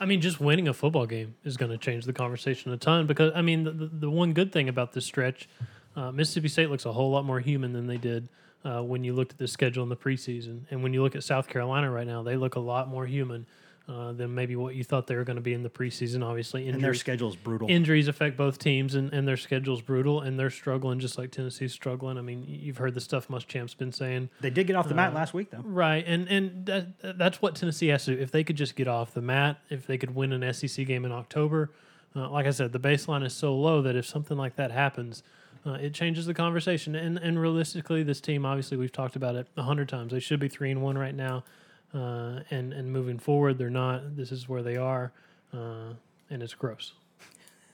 I 0.00 0.06
mean, 0.06 0.20
just 0.20 0.40
winning 0.40 0.66
a 0.66 0.74
football 0.74 1.06
game 1.06 1.36
is 1.44 1.56
going 1.56 1.70
to 1.70 1.78
change 1.78 2.04
the 2.04 2.12
conversation 2.12 2.72
a 2.72 2.76
ton 2.76 3.06
because, 3.06 3.32
I 3.34 3.42
mean, 3.42 3.62
the, 3.62 3.70
the, 3.70 3.86
the 3.86 4.10
one 4.10 4.32
good 4.32 4.52
thing 4.52 4.68
about 4.68 4.92
this 4.92 5.06
stretch, 5.06 5.48
uh, 5.94 6.10
Mississippi 6.10 6.48
State 6.48 6.68
looks 6.68 6.84
a 6.84 6.92
whole 6.92 7.12
lot 7.12 7.24
more 7.24 7.38
human 7.38 7.72
than 7.72 7.86
they 7.86 7.96
did 7.96 8.28
uh, 8.64 8.82
when 8.82 9.04
you 9.04 9.12
looked 9.12 9.32
at 9.32 9.38
the 9.38 9.46
schedule 9.46 9.84
in 9.84 9.88
the 9.88 9.96
preseason. 9.96 10.62
And 10.70 10.82
when 10.82 10.92
you 10.92 11.02
look 11.02 11.14
at 11.14 11.22
South 11.22 11.46
Carolina 11.46 11.90
right 11.90 12.06
now, 12.06 12.24
they 12.24 12.36
look 12.36 12.56
a 12.56 12.60
lot 12.60 12.88
more 12.88 13.06
human 13.06 13.46
uh, 13.86 14.12
than 14.12 14.34
maybe 14.34 14.56
what 14.56 14.74
you 14.74 14.82
thought 14.82 15.06
they 15.06 15.14
were 15.14 15.24
going 15.24 15.36
to 15.36 15.42
be 15.42 15.52
in 15.52 15.62
the 15.62 15.68
preseason. 15.68 16.24
Obviously, 16.24 16.62
injuries, 16.62 16.74
And 16.74 16.82
their 16.82 16.88
injuries, 16.90 17.00
schedule 17.00 17.28
is 17.28 17.36
brutal. 17.36 17.68
injuries 17.68 18.08
affect 18.08 18.36
both 18.36 18.58
teams, 18.58 18.94
and, 18.94 19.12
and 19.12 19.28
their 19.28 19.36
schedule's 19.36 19.82
brutal, 19.82 20.20
and 20.22 20.38
they're 20.40 20.48
struggling 20.50 21.00
just 21.00 21.18
like 21.18 21.30
Tennessee's 21.30 21.72
struggling. 21.72 22.16
I 22.16 22.22
mean, 22.22 22.44
you've 22.48 22.78
heard 22.78 22.94
the 22.94 23.00
stuff 23.00 23.28
Muschamp's 23.28 23.74
been 23.74 23.92
saying. 23.92 24.30
they 24.40 24.48
did 24.50 24.66
get 24.66 24.76
off 24.76 24.88
the 24.88 24.94
mat 24.94 25.12
Uh, 25.12 25.16
last 25.16 25.34
week 25.34 25.50
though. 25.50 25.62
Right, 25.64 26.02
and 26.06 26.26
and 26.28 26.64
that, 26.66 27.18
that's 27.18 27.42
what 27.42 27.54
Tennessee 27.56 27.88
has 27.88 28.04
to 28.06 28.16
do. 28.16 28.22
If 28.22 28.30
they 28.30 28.42
could 28.42 28.56
just 28.56 28.74
get 28.74 28.88
off 28.88 29.12
the 29.12 29.20
mat, 29.22 29.58
if 29.68 29.86
they 29.86 29.98
could 29.98 30.14
win 30.14 30.32
an 30.32 30.52
SEC 30.54 30.86
game 30.86 31.04
in 31.04 31.12
October, 31.12 31.70
uh, 32.16 32.30
like 32.30 32.46
I 32.46 32.50
said, 32.52 32.72
the 32.72 32.80
baseline 32.80 33.24
is 33.24 33.34
so 33.34 33.54
low 33.54 33.82
that 33.82 33.96
if 33.96 34.06
something 34.06 34.38
like 34.38 34.56
that 34.56 34.70
happens, 34.70 35.22
uh, 35.66 35.72
it 35.72 35.92
changes 35.92 36.24
the 36.24 36.32
conversation. 36.32 36.94
And 36.94 37.18
and 37.18 37.38
realistically, 37.38 38.02
this 38.02 38.20
team, 38.22 38.46
obviously, 38.46 38.78
we've 38.78 38.92
talked 38.92 39.14
about 39.16 39.36
it 39.36 39.46
a 39.58 39.62
hundred 39.64 39.90
times. 39.90 40.12
They 40.12 40.20
should 40.20 40.40
be 40.40 40.48
three 40.48 40.70
and 40.70 40.80
one 40.80 40.96
right 40.96 41.14
now, 41.14 41.44
uh, 41.94 42.40
and 42.50 42.72
and 42.72 42.92
moving 42.92 43.18
forward, 43.18 43.58
they're 43.58 43.70
not. 43.70 44.16
This 44.16 44.32
is 44.32 44.48
where 44.48 44.62
they 44.62 44.76
are, 44.76 45.12
uh, 45.52 45.94
and 46.30 46.42
it's 46.42 46.54
gross. 46.54 46.92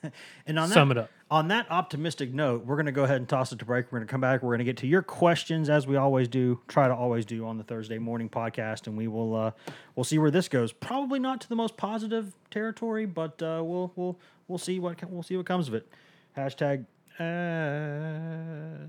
And 0.47 0.59
on 0.59 0.71
Sum 0.71 0.89
that, 0.89 0.97
it 0.97 1.01
up. 1.03 1.11
On 1.31 1.49
that 1.49 1.71
optimistic 1.71 2.33
note, 2.33 2.64
we're 2.64 2.77
going 2.77 2.87
to 2.87 2.93
go 2.93 3.05
ahead 3.05 3.18
and 3.18 3.29
toss 3.29 3.53
it 3.53 3.59
to 3.59 3.66
break. 3.66 3.93
We're 3.93 3.99
going 3.99 4.09
to 4.09 4.11
come 4.11 4.23
back. 4.23 4.43
We're 4.43 4.49
going 4.49 4.61
to 4.61 4.64
get 4.64 4.79
to 4.79 4.87
your 4.87 5.03
questions 5.03 5.68
as 5.68 5.87
we 5.87 5.97
always 5.97 6.27
do. 6.27 6.59
Try 6.68 6.89
to 6.89 6.95
always 6.95 7.27
do 7.27 7.47
on 7.47 7.59
the 7.59 7.64
Thursday 7.64 7.99
morning 7.99 8.31
podcast, 8.31 8.87
and 8.87 8.97
we 8.97 9.09
will 9.09 9.37
uh, 9.37 9.51
we'll 9.95 10.05
see 10.05 10.18
where 10.18 10.31
this 10.31 10.49
goes. 10.49 10.73
Probably 10.73 11.18
not 11.18 11.43
to 11.43 11.49
the 11.51 11.57
most 11.57 11.77
positive 11.77 12.33
territory, 12.51 13.05
but 13.05 13.43
uh, 13.43 13.61
we'll 13.62 13.93
we'll 13.95 14.18
we'll 14.49 14.57
see 14.59 14.81
what 14.81 15.05
we'll 15.11 15.23
see 15.23 15.37
what 15.37 15.45
comes 15.45 15.68
of 15.68 15.75
it. 15.75 15.87
Hashtag. 16.35 16.87
Ad. 17.18 18.89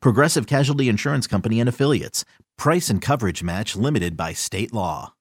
Progressive 0.00 0.46
Casualty 0.46 0.88
Insurance 0.88 1.26
Company 1.26 1.60
and 1.60 1.68
Affiliates. 1.68 2.24
Price 2.56 2.90
and 2.90 3.00
coverage 3.00 3.42
match 3.42 3.76
limited 3.76 4.16
by 4.16 4.32
state 4.32 4.72
law. 4.72 5.14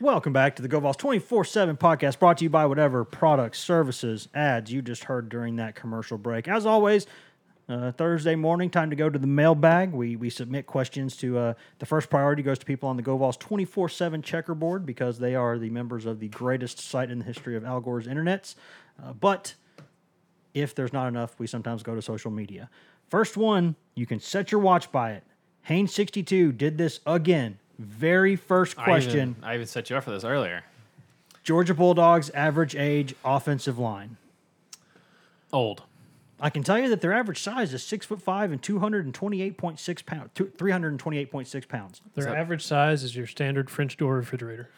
Welcome 0.00 0.34
back 0.34 0.56
to 0.56 0.62
the 0.62 0.68
GoVols 0.68 0.98
24 0.98 1.44
7 1.44 1.76
podcast 1.78 2.18
brought 2.18 2.36
to 2.38 2.44
you 2.44 2.50
by 2.50 2.66
whatever 2.66 3.04
products, 3.04 3.58
services, 3.58 4.28
ads 4.34 4.70
you 4.70 4.82
just 4.82 5.04
heard 5.04 5.28
during 5.30 5.56
that 5.56 5.74
commercial 5.74 6.18
break. 6.18 6.46
As 6.46 6.66
always, 6.66 7.06
uh, 7.68 7.92
Thursday 7.92 8.34
morning, 8.34 8.68
time 8.68 8.90
to 8.90 8.96
go 8.96 9.08
to 9.08 9.18
the 9.18 9.26
mailbag. 9.26 9.92
We, 9.92 10.16
we 10.16 10.28
submit 10.28 10.66
questions 10.66 11.16
to 11.16 11.38
uh, 11.38 11.54
the 11.78 11.86
first 11.86 12.10
priority 12.10 12.42
goes 12.42 12.58
to 12.58 12.66
people 12.66 12.90
on 12.90 12.98
the 12.98 13.02
GoVols 13.02 13.38
24 13.38 13.88
7 13.88 14.20
checkerboard 14.20 14.84
because 14.84 15.18
they 15.18 15.34
are 15.34 15.58
the 15.58 15.70
members 15.70 16.04
of 16.04 16.20
the 16.20 16.28
greatest 16.28 16.78
site 16.80 17.10
in 17.10 17.20
the 17.20 17.24
history 17.24 17.56
of 17.56 17.64
Al 17.64 17.80
Gore's 17.80 18.06
internets. 18.06 18.56
Uh, 19.02 19.14
but 19.14 19.54
if 20.54 20.74
there's 20.74 20.92
not 20.92 21.08
enough, 21.08 21.38
we 21.38 21.46
sometimes 21.46 21.82
go 21.82 21.94
to 21.94 22.00
social 22.00 22.30
media. 22.30 22.70
First 23.08 23.36
one, 23.36 23.76
you 23.94 24.06
can 24.06 24.20
set 24.20 24.50
your 24.50 24.60
watch 24.60 24.90
by 24.90 25.12
it. 25.12 25.24
Haynes62 25.68 26.56
did 26.56 26.78
this 26.78 27.00
again. 27.06 27.58
Very 27.78 28.36
first 28.36 28.78
I 28.78 28.84
question. 28.84 29.30
even, 29.30 29.36
I 29.42 29.54
even 29.54 29.66
set 29.66 29.90
you 29.90 29.96
up 29.96 30.04
for 30.04 30.10
this 30.10 30.24
earlier. 30.24 30.64
Georgia 31.42 31.74
Bulldogs 31.74 32.30
average 32.30 32.74
age 32.74 33.14
offensive 33.24 33.78
line. 33.78 34.16
Old. 35.52 35.82
I 36.40 36.50
can 36.50 36.62
tell 36.62 36.78
you 36.78 36.88
that 36.88 37.00
their 37.00 37.12
average 37.12 37.40
size 37.40 37.72
is 37.72 37.82
six 37.82 38.06
foot 38.06 38.20
five 38.20 38.50
and 38.52 38.62
two 38.62 38.78
hundred 38.78 39.04
and 39.04 39.14
twenty 39.14 39.40
eight 39.42 39.56
point 39.56 39.78
six 39.78 40.02
pounds, 40.02 40.30
three 40.34 40.72
hundred 40.72 40.88
and 40.88 41.00
twenty 41.00 41.18
eight 41.18 41.30
point 41.30 41.48
six 41.48 41.64
pounds. 41.66 42.00
Their 42.14 42.36
average 42.36 42.64
size 42.64 43.02
is 43.02 43.14
your 43.14 43.26
standard 43.26 43.70
French 43.70 43.96
door 43.96 44.16
refrigerator. 44.16 44.68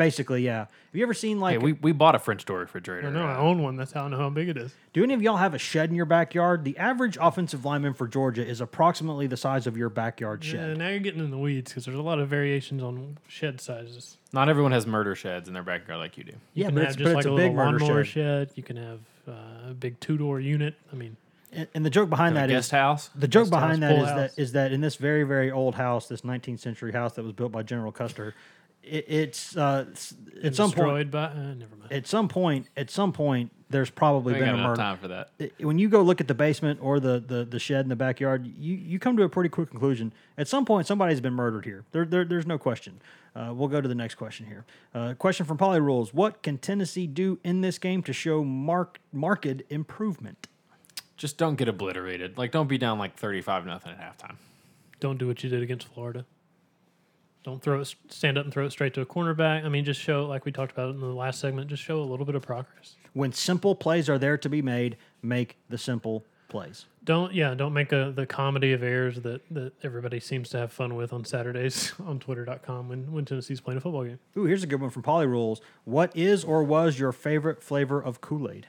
Basically, 0.00 0.42
yeah. 0.42 0.60
Have 0.60 0.68
you 0.94 1.02
ever 1.02 1.12
seen 1.12 1.40
like? 1.40 1.52
Hey, 1.52 1.58
we, 1.58 1.72
we 1.74 1.92
bought 1.92 2.14
a 2.14 2.18
French 2.18 2.46
door 2.46 2.60
refrigerator. 2.60 3.08
I 3.08 3.10
know 3.10 3.26
I 3.26 3.36
own 3.36 3.62
one. 3.62 3.76
That's 3.76 3.92
how 3.92 4.04
I 4.04 4.08
know 4.08 4.16
how 4.16 4.30
big 4.30 4.48
it 4.48 4.56
is. 4.56 4.72
do 4.94 5.02
any 5.04 5.12
of 5.12 5.20
y'all 5.20 5.36
have 5.36 5.52
a 5.52 5.58
shed 5.58 5.90
in 5.90 5.94
your 5.94 6.06
backyard? 6.06 6.64
The 6.64 6.78
average 6.78 7.18
offensive 7.20 7.66
lineman 7.66 7.92
for 7.92 8.08
Georgia 8.08 8.42
is 8.44 8.62
approximately 8.62 9.26
the 9.26 9.36
size 9.36 9.66
of 9.66 9.76
your 9.76 9.90
backyard 9.90 10.42
shed. 10.42 10.70
Yeah, 10.70 10.74
now 10.74 10.88
you're 10.88 11.00
getting 11.00 11.20
in 11.22 11.30
the 11.30 11.36
weeds 11.36 11.70
because 11.70 11.84
there's 11.84 11.98
a 11.98 12.02
lot 12.02 12.18
of 12.18 12.28
variations 12.30 12.82
on 12.82 13.18
shed 13.28 13.60
sizes. 13.60 14.16
Not 14.32 14.48
everyone 14.48 14.72
has 14.72 14.86
murder 14.86 15.14
sheds 15.14 15.48
in 15.48 15.52
their 15.52 15.62
backyard 15.62 16.00
like 16.00 16.16
you 16.16 16.24
do. 16.24 16.32
You 16.32 16.38
Yeah, 16.54 16.66
can 16.68 16.74
but 16.76 16.84
have 16.84 16.90
it's- 16.92 16.96
just 16.96 17.04
but 17.04 17.14
like 17.16 17.26
it's 17.26 17.30
a, 17.30 17.32
a 17.34 17.36
big 17.36 17.54
murder 17.54 17.78
lawnmower 17.78 18.04
shed. 18.04 18.48
shed. 18.48 18.50
You 18.54 18.62
can 18.62 18.76
have 18.78 19.00
uh, 19.28 19.32
a 19.68 19.74
big 19.74 20.00
two 20.00 20.16
door 20.16 20.40
unit. 20.40 20.76
I 20.90 20.96
mean, 20.96 21.18
And, 21.52 21.68
and 21.74 21.84
the 21.84 21.90
joke 21.90 22.08
behind 22.08 22.38
A 22.38 22.40
that 22.40 22.50
is 22.50 22.56
guest 22.56 22.70
house. 22.70 23.10
the 23.14 23.28
joke 23.28 23.50
Guest 23.50 23.52
house, 23.54 23.60
behind 23.60 23.82
that 23.82 23.90
full 23.94 24.02
is 24.04 24.08
house. 24.08 24.34
that 24.34 24.40
is 24.42 24.52
that 24.52 24.72
in 24.72 24.80
this 24.80 24.96
very 24.96 25.24
very 25.24 25.50
old 25.50 25.74
house, 25.74 26.08
this 26.08 26.22
19th 26.22 26.60
century 26.60 26.92
house 26.92 27.12
that 27.16 27.22
was 27.22 27.34
built 27.34 27.52
by 27.52 27.62
General 27.62 27.92
Custer, 27.92 28.34
it, 28.82 29.04
it's 29.08 29.56
uh, 29.56 29.86
s- 29.92 30.14
at 30.38 30.44
and 30.44 30.56
some 30.56 30.72
point 30.72 31.10
by. 31.10 31.24
Uh, 31.26 31.34
never 31.54 31.76
mind. 31.76 31.90
at 31.92 32.06
some 32.06 32.28
point 32.28 32.66
at 32.76 32.90
some 32.90 33.12
point 33.12 33.50
there's 33.68 33.90
probably 33.90 34.32
We 34.32 34.40
been 34.40 34.48
got 34.48 34.58
a 34.58 34.62
murder. 34.62 34.76
time 34.76 34.98
for 34.98 35.08
that. 35.08 35.30
it- 35.38 35.54
when 35.64 35.78
you 35.78 35.88
go 35.88 36.02
look 36.02 36.20
at 36.20 36.26
the 36.28 36.34
basement 36.34 36.80
or 36.82 36.98
the, 36.98 37.20
the, 37.24 37.44
the 37.44 37.58
shed 37.60 37.84
in 37.84 37.88
the 37.88 37.94
backyard, 37.94 38.44
you, 38.58 38.74
you 38.74 38.98
come 38.98 39.16
to 39.16 39.22
a 39.22 39.28
pretty 39.28 39.48
quick 39.48 39.70
conclusion. 39.70 40.12
At 40.36 40.48
some 40.48 40.64
point, 40.64 40.88
somebody's 40.88 41.20
been 41.20 41.34
murdered 41.34 41.64
here. 41.64 41.84
There, 41.92 42.04
there, 42.04 42.24
there's 42.24 42.46
no 42.48 42.58
question. 42.58 43.00
Uh, 43.36 43.52
we'll 43.54 43.68
go 43.68 43.80
to 43.80 43.86
the 43.86 43.94
next 43.94 44.16
question 44.16 44.46
here. 44.46 44.64
Uh, 44.92 45.14
question 45.14 45.46
from 45.46 45.56
Poly 45.56 45.78
Rules: 45.78 46.12
What 46.12 46.42
can 46.42 46.58
Tennessee 46.58 47.06
do 47.06 47.38
in 47.44 47.60
this 47.60 47.78
game 47.78 48.02
to 48.02 48.12
show 48.12 48.42
mark, 48.42 48.98
marked 49.12 49.46
improvement? 49.70 50.48
Just 51.16 51.38
don't 51.38 51.54
get 51.54 51.68
obliterated. 51.68 52.36
Like, 52.38 52.50
don't 52.50 52.66
be 52.66 52.76
down 52.78 52.98
like 52.98 53.14
35 53.16 53.66
nothing 53.66 53.92
at 53.92 54.00
halftime. 54.18 54.34
Don't 54.98 55.16
do 55.18 55.28
what 55.28 55.44
you 55.44 55.48
did 55.50 55.62
against 55.62 55.86
Florida. 55.86 56.24
Don't 57.42 57.62
throw 57.62 57.80
it, 57.80 57.94
stand 58.08 58.36
up 58.36 58.44
and 58.44 58.52
throw 58.52 58.66
it 58.66 58.70
straight 58.70 58.92
to 58.94 59.00
a 59.00 59.06
cornerback. 59.06 59.64
I 59.64 59.68
mean, 59.68 59.84
just 59.84 60.00
show, 60.00 60.26
like 60.26 60.44
we 60.44 60.52
talked 60.52 60.72
about 60.72 60.90
in 60.90 61.00
the 61.00 61.06
last 61.06 61.40
segment, 61.40 61.68
just 61.68 61.82
show 61.82 62.00
a 62.00 62.04
little 62.04 62.26
bit 62.26 62.34
of 62.34 62.42
progress. 62.42 62.96
When 63.14 63.32
simple 63.32 63.74
plays 63.74 64.08
are 64.08 64.18
there 64.18 64.36
to 64.38 64.48
be 64.48 64.60
made, 64.60 64.96
make 65.22 65.56
the 65.68 65.78
simple 65.78 66.24
plays. 66.48 66.84
Don't, 67.02 67.32
yeah, 67.32 67.54
don't 67.54 67.72
make 67.72 67.92
a, 67.92 68.12
the 68.14 68.26
comedy 68.26 68.72
of 68.72 68.82
errors 68.82 69.20
that, 69.22 69.40
that 69.52 69.72
everybody 69.82 70.20
seems 70.20 70.50
to 70.50 70.58
have 70.58 70.70
fun 70.70 70.94
with 70.96 71.12
on 71.12 71.24
Saturdays 71.24 71.94
on 72.04 72.18
Twitter.com 72.18 72.90
when, 72.90 73.10
when 73.10 73.24
Tennessee's 73.24 73.60
playing 73.60 73.78
a 73.78 73.80
football 73.80 74.04
game. 74.04 74.18
Ooh, 74.36 74.44
here's 74.44 74.62
a 74.62 74.66
good 74.66 74.80
one 74.80 74.90
from 74.90 75.02
Poly 75.02 75.26
Rules. 75.26 75.62
What 75.84 76.14
is 76.14 76.44
or 76.44 76.62
was 76.62 76.98
your 76.98 77.12
favorite 77.12 77.62
flavor 77.62 78.00
of 78.00 78.20
Kool 78.20 78.50
Aid? 78.50 78.66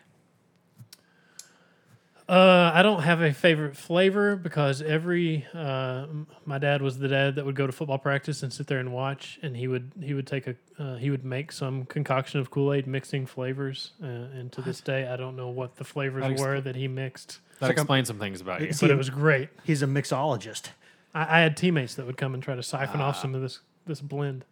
Uh, 2.32 2.72
I 2.74 2.82
don't 2.82 3.02
have 3.02 3.22
a 3.22 3.34
favorite 3.34 3.76
flavor 3.76 4.38
because 4.38 4.82
every 4.82 5.46
uh, 5.54 6.06
my 6.46 6.60
dad 6.60 6.82
was 6.82 6.98
the 6.98 7.10
dad 7.10 7.36
that 7.36 7.46
would 7.46 7.56
go 7.56 7.68
to 7.68 7.74
football 7.74 7.98
practice 7.98 8.42
and 8.42 8.54
sit 8.54 8.68
there 8.68 8.80
and 8.80 8.94
watch, 8.94 9.38
and 9.42 9.58
he 9.58 9.68
would 9.68 9.92
he 10.02 10.14
would 10.14 10.28
take 10.28 10.48
a 10.48 10.56
uh, 10.80 10.96
he 10.96 11.10
would 11.10 11.26
make 11.26 11.52
some 11.52 11.84
concoction 11.84 12.40
of 12.40 12.50
Kool 12.50 12.72
Aid 12.72 12.88
mixing 12.88 13.26
flavors, 13.26 13.92
uh, 14.02 14.06
and 14.08 14.50
to 14.54 14.62
this 14.62 14.80
day 14.80 15.10
I 15.10 15.18
don't 15.18 15.36
know 15.36 15.50
what 15.50 15.76
the 15.76 15.84
flavors 15.84 16.22
That 16.24 16.40
were 16.40 16.56
expl- 16.56 16.64
that 16.64 16.78
he 16.78 16.88
mixed, 16.88 17.40
That 17.60 17.68
like 17.68 17.78
a- 17.78 17.82
explains 17.82 18.08
some 18.08 18.18
things 18.18 18.40
about 18.40 18.62
you. 18.62 18.68
It's- 18.68 18.80
but 18.80 18.92
it 18.92 18.98
was 18.98 19.10
great. 19.10 19.50
He's 19.66 19.82
a 19.82 19.88
mixologist. 19.88 20.70
I, 21.14 21.40
I 21.40 21.42
had 21.42 21.58
teammates 21.58 21.96
that 21.96 22.06
would 22.06 22.16
come 22.16 22.34
and 22.34 22.42
try 22.42 22.56
to 22.56 22.64
siphon 22.64 23.02
off 23.02 23.18
some 23.18 23.36
of 23.36 23.42
this 23.42 23.60
this 23.86 24.00
blend. 24.00 24.46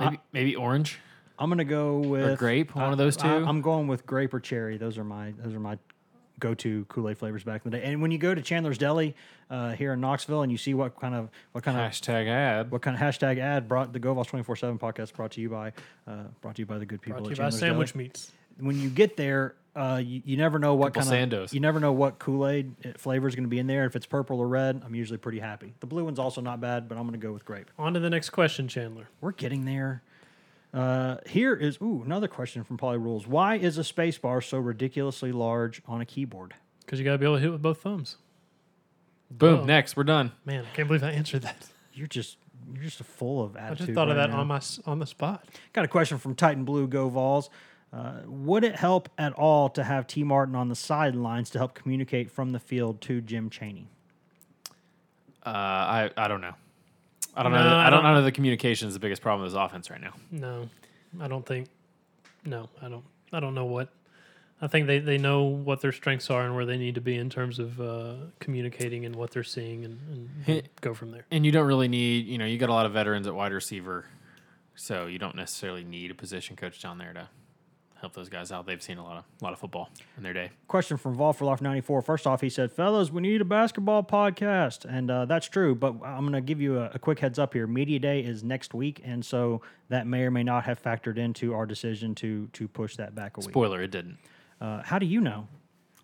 Maybe, 0.00 0.18
maybe 0.32 0.56
orange. 0.56 0.98
I'm 1.38 1.50
gonna 1.50 1.62
go 1.62 1.98
with 1.98 2.36
grape, 2.40 2.74
one 2.74 2.90
of 2.90 2.98
those 2.98 3.16
two? 3.16 3.28
I, 3.28 3.48
am 3.48 3.62
going 3.62 3.86
with 3.86 4.06
grape 4.06 4.34
or 4.34 4.40
cherry. 4.40 4.76
Those 4.76 4.98
are 4.98 5.04
my 5.04 5.34
those 5.38 5.54
are 5.54 5.60
my 5.60 5.78
go-to 6.42 6.84
Kool-Aid 6.86 7.16
flavors 7.16 7.44
back 7.44 7.62
in 7.64 7.70
the 7.70 7.78
day. 7.78 7.84
And 7.84 8.02
when 8.02 8.10
you 8.10 8.18
go 8.18 8.34
to 8.34 8.42
Chandler's 8.42 8.76
Deli 8.76 9.14
uh, 9.48 9.72
here 9.72 9.92
in 9.92 10.00
Knoxville 10.00 10.42
and 10.42 10.50
you 10.50 10.58
see 10.58 10.74
what 10.74 10.98
kind 11.00 11.14
of 11.14 11.30
what 11.52 11.62
kind 11.64 11.78
of 11.78 11.90
Hashtag 11.90 12.28
ad. 12.28 12.70
what 12.70 12.82
kind 12.82 12.96
of 12.96 13.00
hashtag 13.02 13.38
ad 13.38 13.68
brought 13.68 13.92
the 13.92 14.00
GoVols 14.00 14.26
24/7 14.26 14.78
podcast 14.78 15.14
brought 15.14 15.30
to 15.32 15.40
you 15.40 15.48
by 15.48 15.72
uh, 16.06 16.24
brought 16.40 16.56
to 16.56 16.62
you 16.62 16.66
by 16.66 16.78
the 16.78 16.86
good 16.86 17.00
people 17.00 17.20
Brought 17.20 17.26
to 17.28 17.32
at 17.32 17.36
Chandler's 17.38 17.60
Sandwich 17.60 17.92
Deli. 17.92 18.04
Meats. 18.04 18.32
when 18.58 18.78
you 18.80 18.90
get 18.90 19.16
there, 19.16 19.54
uh, 19.76 20.02
you, 20.04 20.20
you 20.24 20.36
never 20.36 20.58
know 20.58 20.74
what 20.74 20.92
Couple 20.94 21.10
kind 21.12 21.32
of 21.32 21.40
Sandos. 21.40 21.52
you 21.54 21.60
never 21.60 21.80
know 21.80 21.92
what 21.92 22.18
Kool 22.18 22.46
Aid 22.48 22.74
flavor 22.98 23.28
is 23.28 23.34
going 23.34 23.44
to 23.44 23.48
be 23.50 23.58
in 23.58 23.66
there. 23.68 23.84
If 23.86 23.94
it's 23.96 24.04
purple 24.06 24.40
or 24.40 24.48
red, 24.48 24.82
I'm 24.84 24.94
usually 24.94 25.18
pretty 25.18 25.38
happy. 25.38 25.74
The 25.80 25.86
blue 25.86 26.04
one's 26.04 26.18
also 26.18 26.40
not 26.40 26.60
bad, 26.60 26.88
but 26.88 26.98
I'm 26.98 27.04
going 27.06 27.18
to 27.18 27.24
go 27.26 27.32
with 27.32 27.44
grape. 27.44 27.70
On 27.78 27.94
to 27.94 28.00
the 28.00 28.10
next 28.10 28.30
question, 28.30 28.68
Chandler. 28.68 29.08
We're 29.20 29.32
getting 29.32 29.64
there. 29.64 30.02
Uh, 30.72 31.16
here 31.26 31.54
is 31.54 31.78
ooh 31.82 32.02
another 32.04 32.28
question 32.28 32.64
from 32.64 32.78
Poly 32.78 32.96
Rules. 32.98 33.26
Why 33.26 33.56
is 33.56 33.76
a 33.76 33.84
space 33.84 34.16
bar 34.16 34.40
so 34.40 34.58
ridiculously 34.58 35.30
large 35.32 35.82
on 35.86 36.00
a 36.00 36.06
keyboard? 36.06 36.54
Because 36.80 36.98
you 36.98 37.04
got 37.04 37.12
to 37.12 37.18
be 37.18 37.26
able 37.26 37.36
to 37.36 37.42
hit 37.42 37.52
with 37.52 37.62
both 37.62 37.82
thumbs. 37.82 38.16
Boom. 39.30 39.60
Whoa. 39.60 39.64
Next, 39.64 39.96
we're 39.96 40.04
done. 40.04 40.32
Man, 40.44 40.64
I 40.64 40.74
can't 40.74 40.88
believe 40.88 41.02
I 41.02 41.10
answered 41.10 41.42
that. 41.42 41.68
You're 41.92 42.06
just 42.06 42.38
you're 42.72 42.84
just 42.84 42.98
full 43.04 43.42
of 43.42 43.56
attitude. 43.56 43.82
I 43.82 43.86
just 43.86 43.94
thought 43.94 44.08
of 44.08 44.16
that 44.16 44.30
now. 44.30 44.40
on 44.40 44.46
my 44.46 44.60
on 44.86 44.98
the 44.98 45.06
spot. 45.06 45.46
Got 45.72 45.84
a 45.84 45.88
question 45.88 46.18
from 46.18 46.34
Titan 46.34 46.64
Blue 46.64 46.86
Go 46.86 47.08
Vols. 47.08 47.50
Uh, 47.92 48.20
would 48.24 48.64
it 48.64 48.76
help 48.76 49.10
at 49.18 49.34
all 49.34 49.68
to 49.68 49.84
have 49.84 50.06
T. 50.06 50.24
Martin 50.24 50.54
on 50.54 50.68
the 50.68 50.74
sidelines 50.74 51.50
to 51.50 51.58
help 51.58 51.74
communicate 51.74 52.30
from 52.30 52.52
the 52.52 52.58
field 52.58 53.02
to 53.02 53.20
Jim 53.20 53.50
Chaney? 53.50 53.88
Uh, 55.44 55.50
I 55.50 56.10
I 56.16 56.28
don't 56.28 56.40
know. 56.40 56.54
I 57.34 57.42
don't 57.42 57.52
No, 57.52 57.58
know. 57.58 57.64
that- 57.64 57.76
I 57.76 57.86
I 57.86 57.90
don't 57.90 58.02
don't- 58.04 58.14
know. 58.14 58.22
The 58.22 58.32
communication 58.32 58.88
is 58.88 58.94
the 58.94 59.00
biggest 59.00 59.22
problem 59.22 59.42
with 59.42 59.52
this 59.52 59.58
offense 59.60 59.90
right 59.90 60.00
now. 60.00 60.12
No, 60.30 60.68
I 61.20 61.28
don't 61.28 61.44
think. 61.46 61.68
No, 62.44 62.68
I 62.82 62.88
don't. 62.88 63.04
I 63.32 63.40
don't 63.40 63.54
know 63.54 63.64
what. 63.64 63.88
I 64.60 64.68
think 64.68 64.86
they, 64.86 64.98
they 65.00 65.18
know 65.18 65.42
what 65.42 65.80
their 65.80 65.90
strengths 65.90 66.30
are 66.30 66.42
and 66.44 66.54
where 66.54 66.64
they 66.64 66.76
need 66.76 66.94
to 66.94 67.00
be 67.00 67.16
in 67.16 67.28
terms 67.30 67.58
of 67.58 67.80
uh, 67.80 68.14
communicating 68.38 69.04
and 69.04 69.16
what 69.16 69.32
they're 69.32 69.42
seeing 69.42 69.84
and, 69.84 69.98
and 70.10 70.30
Hey. 70.44 70.62
go 70.80 70.94
from 70.94 71.10
there. 71.10 71.24
And 71.32 71.44
you 71.44 71.50
don't 71.50 71.66
really 71.66 71.88
need, 71.88 72.26
you 72.26 72.38
know, 72.38 72.44
you 72.44 72.58
got 72.58 72.68
a 72.68 72.72
lot 72.72 72.86
of 72.86 72.92
veterans 72.92 73.26
at 73.26 73.34
wide 73.34 73.52
receiver, 73.52 74.04
so 74.76 75.06
you 75.06 75.18
don't 75.18 75.34
necessarily 75.34 75.82
need 75.82 76.10
a 76.12 76.14
position 76.14 76.54
coach 76.54 76.80
down 76.80 76.98
there 76.98 77.12
to 77.12 77.28
help 78.02 78.12
those 78.12 78.28
guys 78.28 78.52
out. 78.52 78.66
They've 78.66 78.82
seen 78.82 78.98
a 78.98 79.04
lot 79.04 79.16
of 79.16 79.24
a 79.40 79.44
lot 79.44 79.54
of 79.54 79.58
football 79.58 79.88
in 80.18 80.22
their 80.22 80.34
day. 80.34 80.50
Question 80.68 80.98
from 80.98 81.14
Vol 81.14 81.32
for 81.32 81.46
Life 81.46 81.62
94. 81.62 82.02
First 82.02 82.26
off, 82.26 82.42
he 82.42 82.50
said, 82.50 82.70
Fellas, 82.70 83.10
we 83.10 83.22
need 83.22 83.40
a 83.40 83.44
basketball 83.46 84.02
podcast. 84.02 84.84
And 84.84 85.10
uh, 85.10 85.24
that's 85.24 85.48
true, 85.48 85.74
but 85.74 85.94
I'm 86.04 86.22
going 86.22 86.32
to 86.32 86.40
give 86.42 86.60
you 86.60 86.78
a, 86.78 86.90
a 86.94 86.98
quick 86.98 87.20
heads 87.20 87.38
up 87.38 87.54
here. 87.54 87.66
Media 87.66 87.98
Day 87.98 88.20
is 88.20 88.44
next 88.44 88.74
week, 88.74 89.00
and 89.04 89.24
so 89.24 89.62
that 89.88 90.06
may 90.06 90.24
or 90.24 90.30
may 90.30 90.42
not 90.42 90.64
have 90.64 90.82
factored 90.82 91.16
into 91.16 91.54
our 91.54 91.64
decision 91.64 92.14
to 92.16 92.48
to 92.52 92.68
push 92.68 92.96
that 92.96 93.14
back 93.14 93.38
a 93.38 93.40
week. 93.40 93.50
Spoiler, 93.50 93.80
it 93.80 93.90
didn't. 93.90 94.18
Uh, 94.60 94.82
how 94.82 94.98
do 94.98 95.06
you 95.06 95.20
know? 95.20 95.48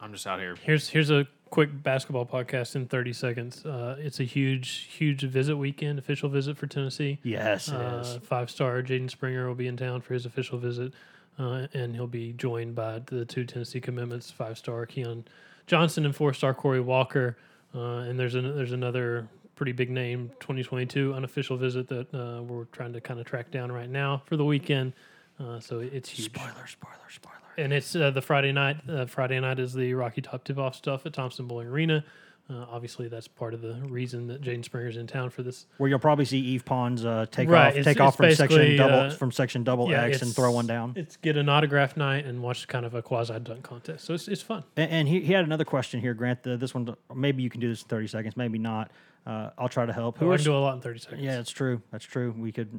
I'm 0.00 0.12
just 0.12 0.26
out 0.26 0.38
here. 0.38 0.54
Here's 0.62 0.88
here's 0.88 1.10
a 1.10 1.26
quick 1.50 1.82
basketball 1.82 2.26
podcast 2.26 2.76
in 2.76 2.86
30 2.86 3.12
seconds. 3.12 3.64
Uh, 3.66 3.96
it's 3.98 4.20
a 4.20 4.24
huge 4.24 4.88
huge 4.90 5.22
visit 5.22 5.56
weekend, 5.56 5.98
official 5.98 6.28
visit 6.28 6.56
for 6.56 6.66
Tennessee. 6.66 7.18
Yes, 7.24 7.68
it 7.68 7.74
is. 7.74 8.16
Uh, 8.16 8.20
five 8.22 8.50
star 8.50 8.80
Jaden 8.82 9.10
Springer 9.10 9.48
will 9.48 9.54
be 9.56 9.66
in 9.66 9.76
town 9.76 10.00
for 10.00 10.14
his 10.14 10.26
official 10.26 10.58
visit, 10.58 10.92
uh, 11.38 11.66
and 11.74 11.94
he'll 11.94 12.06
be 12.06 12.32
joined 12.32 12.74
by 12.74 13.00
the 13.06 13.24
two 13.24 13.44
Tennessee 13.44 13.80
commitments: 13.80 14.30
five 14.30 14.58
star 14.58 14.84
Keon 14.86 15.24
Johnson 15.66 16.04
and 16.04 16.14
four 16.14 16.32
star 16.32 16.54
Corey 16.54 16.80
Walker. 16.80 17.36
Uh, 17.74 17.98
and 17.98 18.18
there's 18.18 18.34
an, 18.34 18.56
there's 18.56 18.72
another 18.72 19.28
pretty 19.54 19.72
big 19.72 19.90
name 19.90 20.30
2022 20.40 21.12
unofficial 21.14 21.56
visit 21.56 21.88
that 21.88 22.14
uh, 22.14 22.42
we're 22.42 22.64
trying 22.66 22.92
to 22.92 23.00
kind 23.00 23.18
of 23.20 23.26
track 23.26 23.50
down 23.50 23.70
right 23.70 23.90
now 23.90 24.22
for 24.24 24.36
the 24.36 24.44
weekend. 24.44 24.92
Uh, 25.40 25.60
so 25.60 25.80
it's 25.80 26.08
huge. 26.08 26.32
Spoiler, 26.32 26.66
spoiler, 26.66 26.94
spoiler. 27.10 27.34
And 27.58 27.72
it's 27.72 27.94
uh, 27.94 28.10
the 28.10 28.22
Friday 28.22 28.52
night. 28.52 28.76
Uh, 28.88 29.06
Friday 29.06 29.38
night 29.40 29.58
is 29.58 29.74
the 29.74 29.94
Rocky 29.94 30.22
Top 30.22 30.44
tip 30.44 30.58
off 30.58 30.76
stuff 30.76 31.06
at 31.06 31.12
Thompson 31.12 31.46
Boling 31.46 31.68
Arena. 31.68 32.04
Uh, 32.50 32.64
obviously, 32.70 33.08
that's 33.08 33.28
part 33.28 33.52
of 33.52 33.60
the 33.60 33.74
reason 33.88 34.26
that 34.28 34.40
Jaden 34.40 34.64
Springer's 34.64 34.96
in 34.96 35.06
town 35.06 35.28
for 35.28 35.42
this 35.42 35.66
Where 35.76 35.90
you'll 35.90 35.98
probably 35.98 36.24
see 36.24 36.54
Yves 36.54 36.62
Pons 36.64 37.04
uh, 37.04 37.26
take 37.30 37.48
Right, 37.50 37.66
off, 37.66 37.70
it's- 37.72 37.84
take 37.84 38.00
off 38.00 38.16
from 38.16 38.32
section 38.34 38.76
double 38.76 38.94
uh, 38.94 39.10
from 39.10 39.32
section 39.32 39.64
double 39.64 39.90
Yeah, 39.90 40.04
X 40.04 40.22
and 40.22 40.34
throw 40.34 40.50
one 40.52 40.66
down. 40.66 40.94
It's 40.96 41.16
get 41.18 41.36
an 41.36 41.50
autograph 41.50 41.96
night 41.98 42.24
and 42.24 42.42
watch 42.42 42.66
kind 42.66 42.86
of 42.86 42.94
a 42.94 43.02
quasi 43.02 43.38
dunk 43.40 43.64
contest. 43.64 44.06
So 44.06 44.14
it's, 44.14 44.28
it's 44.28 44.40
fun. 44.40 44.64
And, 44.78 44.90
and 44.90 45.08
he, 45.08 45.20
he 45.20 45.34
had 45.34 45.44
another 45.44 45.66
question 45.66 46.00
here, 46.00 46.14
Grant. 46.14 46.42
The, 46.42 46.56
this 46.56 46.72
one, 46.72 46.96
maybe 47.14 47.42
you 47.42 47.50
can 47.50 47.60
do 47.60 47.68
this 47.68 47.82
in 47.82 47.88
30 47.88 48.06
seconds, 48.06 48.36
maybe 48.36 48.58
not. 48.58 48.90
Uh, 49.28 49.50
I'll 49.58 49.68
try 49.68 49.84
to 49.84 49.92
help. 49.92 50.16
Who 50.16 50.30
I 50.30 50.34
are 50.34 50.36
can 50.38 50.44
some- 50.44 50.52
do 50.54 50.56
a 50.56 50.60
lot 50.60 50.74
in 50.76 50.80
30 50.80 50.98
seconds. 51.00 51.20
yeah, 51.22 51.36
that's 51.36 51.50
true. 51.50 51.82
That's 51.92 52.04
true. 52.06 52.34
We 52.36 52.50
could 52.50 52.70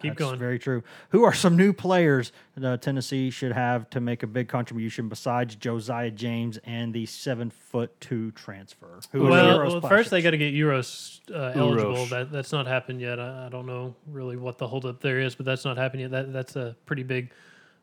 Keep 0.00 0.10
that's 0.10 0.18
going. 0.18 0.38
Very 0.38 0.58
true. 0.58 0.82
Who 1.10 1.24
are 1.24 1.32
some 1.32 1.56
new 1.56 1.72
players 1.72 2.30
that 2.56 2.72
uh, 2.72 2.76
Tennessee 2.76 3.30
should 3.30 3.52
have 3.52 3.88
to 3.90 4.00
make 4.00 4.22
a 4.22 4.26
big 4.26 4.48
contribution 4.48 5.08
besides 5.08 5.54
Josiah 5.56 6.10
James 6.10 6.58
and 6.64 6.92
the 6.92 7.06
seven 7.06 7.48
foot 7.50 7.98
two 8.02 8.32
transfer? 8.32 9.00
Who 9.12 9.24
is 9.24 9.30
Well, 9.30 9.56
Uros 9.56 9.72
well 9.80 9.88
first 9.88 10.10
they 10.10 10.20
got 10.20 10.32
to 10.32 10.38
get 10.38 10.52
Uros 10.52 11.20
uh, 11.32 11.52
eligible. 11.54 11.94
Uros. 11.94 12.10
That 12.10 12.30
that's 12.30 12.52
not 12.52 12.66
happened 12.66 13.00
yet. 13.00 13.18
I, 13.18 13.46
I 13.46 13.48
don't 13.48 13.64
know 13.66 13.94
really 14.06 14.36
what 14.36 14.58
the 14.58 14.68
holdup 14.68 15.00
there 15.00 15.20
is, 15.20 15.34
but 15.36 15.46
that's 15.46 15.64
not 15.64 15.78
happened 15.78 16.02
yet. 16.02 16.10
That 16.10 16.32
that's 16.34 16.54
a 16.56 16.76
pretty 16.84 17.02
big 17.04 17.30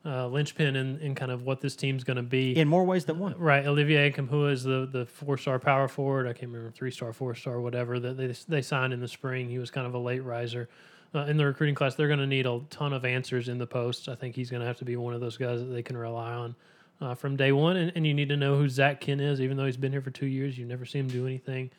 uh, 0.06 0.28
linchpin 0.28 0.76
in, 0.76 0.98
in 1.00 1.14
kind 1.14 1.32
of 1.32 1.44
what 1.44 1.62
this 1.62 1.76
team's 1.76 2.04
going 2.04 2.18
to 2.18 2.24
be. 2.24 2.58
in 2.58 2.68
more 2.68 2.86
ways 2.86 3.06
than 3.06 3.20
one. 3.20 3.38
Right, 3.38 3.66
Olivier 3.66 4.12
Nkamhoua 4.12 4.52
is 4.52 4.64
the 4.64 4.88
the 4.92 5.06
four 5.06 5.38
star 5.38 5.60
power 5.60 5.88
forward. 5.88 6.26
I 6.26 6.34
can't 6.34 6.52
remember 6.52 6.72
three 6.72 6.92
star, 6.92 7.12
four 7.14 7.36
star, 7.36 7.60
whatever 7.60 8.00
that 8.00 8.18
they 8.18 8.34
they 8.48 8.62
signed 8.62 8.94
in 8.94 9.02
the 9.02 9.08
spring. 9.08 9.50
He 9.50 9.60
was 9.60 9.72
kind 9.72 9.86
of 9.86 9.94
a 9.94 10.00
late 10.00 10.24
riser 10.24 10.70
uh, 11.14 11.20
in 11.26 11.38
the 11.38 11.46
recruiting 11.46 11.76
class. 11.76 11.96
They're 11.96 12.08
going 12.08 12.20
to 12.20 12.28
need 12.28 12.46
a 12.46 12.62
ton 12.70 12.94
of 12.94 13.06
answers 13.06 13.50
in 13.50 13.58
the 13.58 13.68
post. 13.68 14.08
I 14.08 14.16
think 14.16 14.36
he's 14.36 14.50
going 14.50 14.62
to 14.62 14.68
have 14.68 14.78
to 14.78 14.86
be 14.86 14.96
one 14.96 15.14
of 15.14 15.22
those 15.22 15.38
guys 15.38 15.60
that 15.60 15.68
they 15.68 15.84
can 15.84 15.98
rely 15.98 16.34
on 16.34 16.56
uh, 17.02 17.16
from 17.16 17.36
day 17.36 17.52
one. 17.52 17.78
And, 17.78 17.92
and 17.96 18.08
you 18.08 18.14
need 18.14 18.30
to 18.30 18.38
know 18.38 18.58
who 18.58 18.70
Zach 18.70 19.02
Kent 19.02 19.22
is, 19.22 19.42
even 19.42 19.58
though 19.58 19.66
he's 19.66 19.78
been 19.78 19.92
here 19.92 20.02
for 20.02 20.12
two 20.12 20.28
years. 20.28 20.58
You've 20.58 20.70
never 20.70 20.86
seen 20.86 21.02
him 21.02 21.08
do 21.10 21.26
anything. 21.26 21.72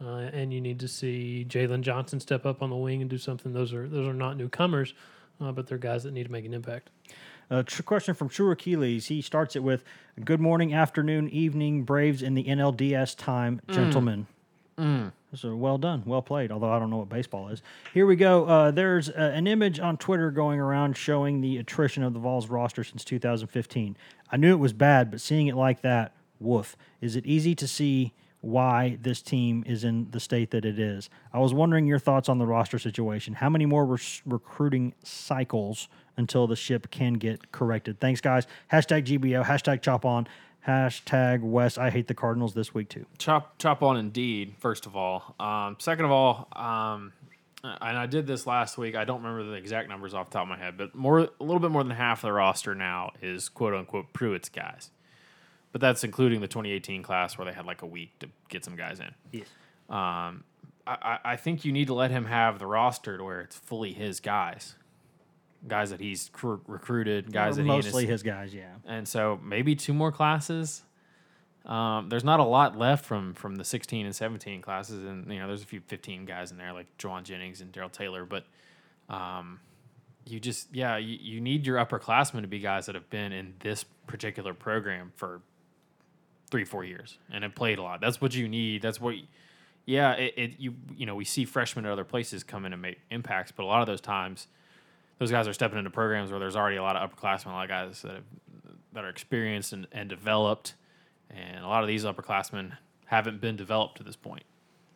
Uh, 0.00 0.30
and 0.32 0.52
you 0.52 0.60
need 0.60 0.78
to 0.78 0.86
see 0.86 1.44
Jalen 1.48 1.80
Johnson 1.80 2.20
step 2.20 2.46
up 2.46 2.62
on 2.62 2.70
the 2.70 2.76
wing 2.76 3.00
and 3.00 3.10
do 3.10 3.18
something. 3.18 3.52
Those 3.52 3.72
are 3.72 3.88
those 3.88 4.06
are 4.06 4.14
not 4.14 4.36
newcomers, 4.36 4.94
uh, 5.40 5.50
but 5.50 5.66
they're 5.66 5.76
guys 5.76 6.04
that 6.04 6.12
need 6.12 6.24
to 6.24 6.30
make 6.30 6.44
an 6.44 6.54
impact. 6.54 6.90
A 7.50 7.62
tr- 7.62 7.82
question 7.82 8.14
from 8.14 8.28
True 8.28 8.50
Achilles. 8.50 9.06
He 9.06 9.22
starts 9.22 9.56
it 9.56 9.62
with 9.62 9.82
Good 10.22 10.40
morning, 10.40 10.74
afternoon, 10.74 11.28
evening, 11.30 11.84
Braves 11.84 12.22
in 12.22 12.34
the 12.34 12.44
NLDS 12.44 13.16
time, 13.16 13.60
gentlemen. 13.70 14.26
So 15.34 15.56
well 15.56 15.76
done, 15.78 16.02
well 16.06 16.22
played. 16.22 16.50
Although 16.52 16.70
I 16.70 16.78
don't 16.78 16.88
know 16.90 16.98
what 16.98 17.08
baseball 17.08 17.48
is. 17.48 17.62
Here 17.92 18.06
we 18.06 18.16
go. 18.16 18.44
Uh, 18.46 18.70
there's 18.70 19.08
uh, 19.10 19.32
an 19.34 19.46
image 19.46 19.78
on 19.80 19.96
Twitter 19.96 20.30
going 20.30 20.60
around 20.60 20.96
showing 20.96 21.40
the 21.40 21.56
attrition 21.58 22.02
of 22.02 22.12
the 22.14 22.18
Vols 22.20 22.48
roster 22.48 22.84
since 22.84 23.04
2015. 23.04 23.96
I 24.30 24.36
knew 24.36 24.52
it 24.52 24.58
was 24.58 24.72
bad, 24.72 25.10
but 25.10 25.20
seeing 25.20 25.46
it 25.48 25.56
like 25.56 25.82
that, 25.82 26.14
woof. 26.40 26.76
Is 27.00 27.16
it 27.16 27.26
easy 27.26 27.54
to 27.56 27.66
see 27.68 28.12
why 28.40 28.98
this 29.02 29.20
team 29.20 29.64
is 29.66 29.82
in 29.84 30.10
the 30.12 30.20
state 30.20 30.50
that 30.52 30.64
it 30.64 30.78
is? 30.78 31.10
I 31.32 31.40
was 31.40 31.52
wondering 31.52 31.86
your 31.86 31.98
thoughts 31.98 32.28
on 32.28 32.38
the 32.38 32.46
roster 32.46 32.78
situation. 32.78 33.34
How 33.34 33.50
many 33.50 33.66
more 33.66 33.84
res- 33.84 34.22
recruiting 34.24 34.94
cycles 35.02 35.88
until 36.18 36.46
the 36.46 36.56
ship 36.56 36.90
can 36.90 37.14
get 37.14 37.50
corrected? 37.52 37.98
Thanks, 38.00 38.20
guys. 38.20 38.46
Hashtag 38.70 39.04
GBO. 39.04 39.42
Hashtag 39.44 39.80
chop 39.80 40.04
on. 40.04 40.28
Hashtag 40.66 41.40
West. 41.40 41.78
I 41.78 41.88
hate 41.88 42.08
the 42.08 42.14
Cardinals 42.14 42.52
this 42.52 42.74
week 42.74 42.90
too. 42.90 43.06
chop 43.16 43.56
chop 43.58 43.82
on 43.82 43.96
Indeed. 43.96 44.54
First 44.58 44.84
of 44.84 44.94
all, 44.96 45.34
um, 45.40 45.76
second 45.78 46.04
of 46.04 46.10
all, 46.10 46.48
um, 46.54 47.12
and 47.64 47.96
I 47.96 48.04
did 48.06 48.26
this 48.26 48.46
last 48.46 48.76
week. 48.76 48.94
I 48.94 49.04
don't 49.04 49.22
remember 49.22 49.44
the 49.50 49.56
exact 49.56 49.88
numbers 49.88 50.12
off 50.12 50.28
the 50.28 50.34
top 50.34 50.42
of 50.42 50.48
my 50.48 50.58
head, 50.58 50.76
but 50.76 50.94
more 50.94 51.20
a 51.20 51.28
little 51.40 51.60
bit 51.60 51.70
more 51.70 51.82
than 51.82 51.96
half 51.96 52.18
of 52.18 52.28
the 52.28 52.32
roster 52.32 52.74
now 52.74 53.12
is 53.22 53.48
quote 53.48 53.72
unquote 53.72 54.12
Pruitt's 54.12 54.48
guys. 54.50 54.90
But 55.72 55.80
that's 55.80 56.02
including 56.04 56.40
the 56.40 56.48
2018 56.48 57.02
class 57.02 57.38
where 57.38 57.44
they 57.44 57.52
had 57.52 57.64
like 57.64 57.82
a 57.82 57.86
week 57.86 58.18
to 58.20 58.28
get 58.48 58.64
some 58.64 58.74
guys 58.76 59.00
in. 59.00 59.14
Yes. 59.32 59.46
Um, 59.88 60.44
I, 60.86 60.96
I 61.02 61.18
I 61.24 61.36
think 61.36 61.64
you 61.64 61.72
need 61.72 61.86
to 61.86 61.94
let 61.94 62.10
him 62.10 62.26
have 62.26 62.58
the 62.58 62.66
roster 62.66 63.16
to 63.16 63.24
where 63.24 63.40
it's 63.40 63.56
fully 63.56 63.92
his 63.92 64.20
guys, 64.20 64.74
guys 65.66 65.90
that 65.90 66.00
he's 66.00 66.28
cr- 66.32 66.56
recruited, 66.66 67.32
guys 67.32 67.56
that 67.56 67.62
and 67.62 67.70
his- 67.72 67.86
mostly 67.86 68.06
his 68.06 68.22
guys. 68.22 68.54
Yeah. 68.54 68.74
and 68.86 69.06
so 69.08 69.40
maybe 69.42 69.74
two 69.74 69.92
more 69.94 70.12
classes. 70.12 70.82
Um, 71.66 72.08
there's 72.08 72.24
not 72.24 72.40
a 72.40 72.44
lot 72.44 72.78
left 72.78 73.04
from 73.04 73.34
from 73.34 73.56
the 73.56 73.64
16 73.64 74.06
and 74.06 74.14
17 74.16 74.62
classes, 74.62 75.04
and 75.04 75.30
you 75.30 75.38
know 75.38 75.46
there's 75.48 75.62
a 75.62 75.66
few 75.66 75.80
15 75.80 76.24
guys 76.24 76.50
in 76.50 76.56
there 76.56 76.72
like 76.72 76.86
Jauan 76.98 77.24
Jennings 77.24 77.60
and 77.60 77.70
Darrell 77.72 77.90
Taylor, 77.90 78.24
but 78.24 78.44
um, 79.10 79.60
you 80.26 80.40
just 80.40 80.74
yeah 80.74 80.96
you, 80.96 81.18
you 81.20 81.40
need 81.40 81.66
your 81.66 81.76
upperclassmen 81.84 82.40
to 82.42 82.46
be 82.48 82.58
guys 82.60 82.86
that 82.86 82.94
have 82.94 83.10
been 83.10 83.32
in 83.32 83.54
this 83.60 83.84
particular 84.06 84.54
program 84.54 85.12
for 85.16 85.40
three 86.50 86.64
four 86.64 86.84
years 86.84 87.18
and 87.30 87.44
have 87.44 87.54
played 87.54 87.78
a 87.78 87.82
lot. 87.82 88.00
That's 88.00 88.20
what 88.20 88.34
you 88.34 88.48
need. 88.48 88.80
That's 88.80 88.98
what. 89.00 89.16
yeah, 89.84 90.12
it, 90.12 90.34
it 90.36 90.50
you 90.58 90.74
you 90.96 91.04
know 91.04 91.16
we 91.16 91.24
see 91.26 91.44
freshmen 91.44 91.84
at 91.84 91.92
other 91.92 92.04
places 92.04 92.42
come 92.44 92.64
in 92.64 92.72
and 92.72 92.80
make 92.80 92.98
impacts, 93.10 93.52
but 93.52 93.64
a 93.64 93.66
lot 93.66 93.80
of 93.82 93.86
those 93.86 94.00
times 94.00 94.46
those 95.18 95.30
guys 95.30 95.48
are 95.48 95.52
stepping 95.52 95.78
into 95.78 95.90
programs 95.90 96.30
where 96.30 96.38
there's 96.40 96.56
already 96.56 96.76
a 96.76 96.82
lot 96.82 96.96
of 96.96 97.10
upperclassmen, 97.10 97.46
a 97.46 97.50
lot 97.50 97.64
of 97.64 97.68
guys 97.68 98.02
that 98.02 98.12
have, 98.14 98.24
that 98.92 99.04
are 99.04 99.08
experienced 99.08 99.72
and, 99.72 99.86
and 99.92 100.08
developed, 100.08 100.74
and 101.30 101.64
a 101.64 101.68
lot 101.68 101.82
of 101.82 101.88
these 101.88 102.04
upperclassmen 102.04 102.76
haven't 103.06 103.40
been 103.40 103.56
developed 103.56 103.96
to 103.98 104.02
this 104.04 104.16
point, 104.16 104.44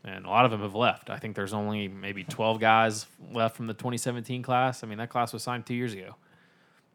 and 0.05 0.25
a 0.25 0.29
lot 0.29 0.45
of 0.45 0.51
them 0.51 0.61
have 0.61 0.75
left. 0.75 1.11
I 1.11 1.19
think 1.19 1.35
there's 1.37 1.53
only 1.53 1.89
maybe 1.89 2.25
12 2.25 2.61
guys 2.61 3.07
left 3.33 3.57
from 3.57 3.67
the 3.67 3.75
2017 3.75 4.43
class. 4.43 4.83
I 4.83 4.87
mean, 4.87 4.99
that 4.99 5.11
class 5.11 5.33
was 5.33 5.43
signed 5.43 5.67
two 5.67 5.75
years 5.75 5.93
ago, 5.95 6.17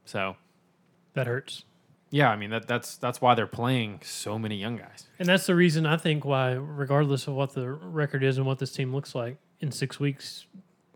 so 0.05 0.35
That 1.13 1.27
hurts. 1.27 1.65
yeah, 2.11 2.29
I 2.29 2.35
mean 2.37 2.49
that 2.51 2.67
that's 2.67 2.95
that's 2.97 3.19
why 3.19 3.35
they're 3.35 3.47
playing 3.47 3.99
so 4.03 4.39
many 4.39 4.55
young 4.55 4.77
guys. 4.77 5.07
And 5.19 5.27
that's 5.27 5.45
the 5.47 5.55
reason 5.55 5.85
I 5.85 5.97
think 5.97 6.23
why, 6.23 6.53
regardless 6.53 7.27
of 7.27 7.33
what 7.33 7.53
the 7.53 7.69
record 7.69 8.23
is 8.23 8.37
and 8.37 8.45
what 8.47 8.59
this 8.59 8.71
team 8.71 8.93
looks 8.93 9.13
like 9.15 9.37
in 9.59 9.71
six 9.71 9.99
weeks, 9.99 10.45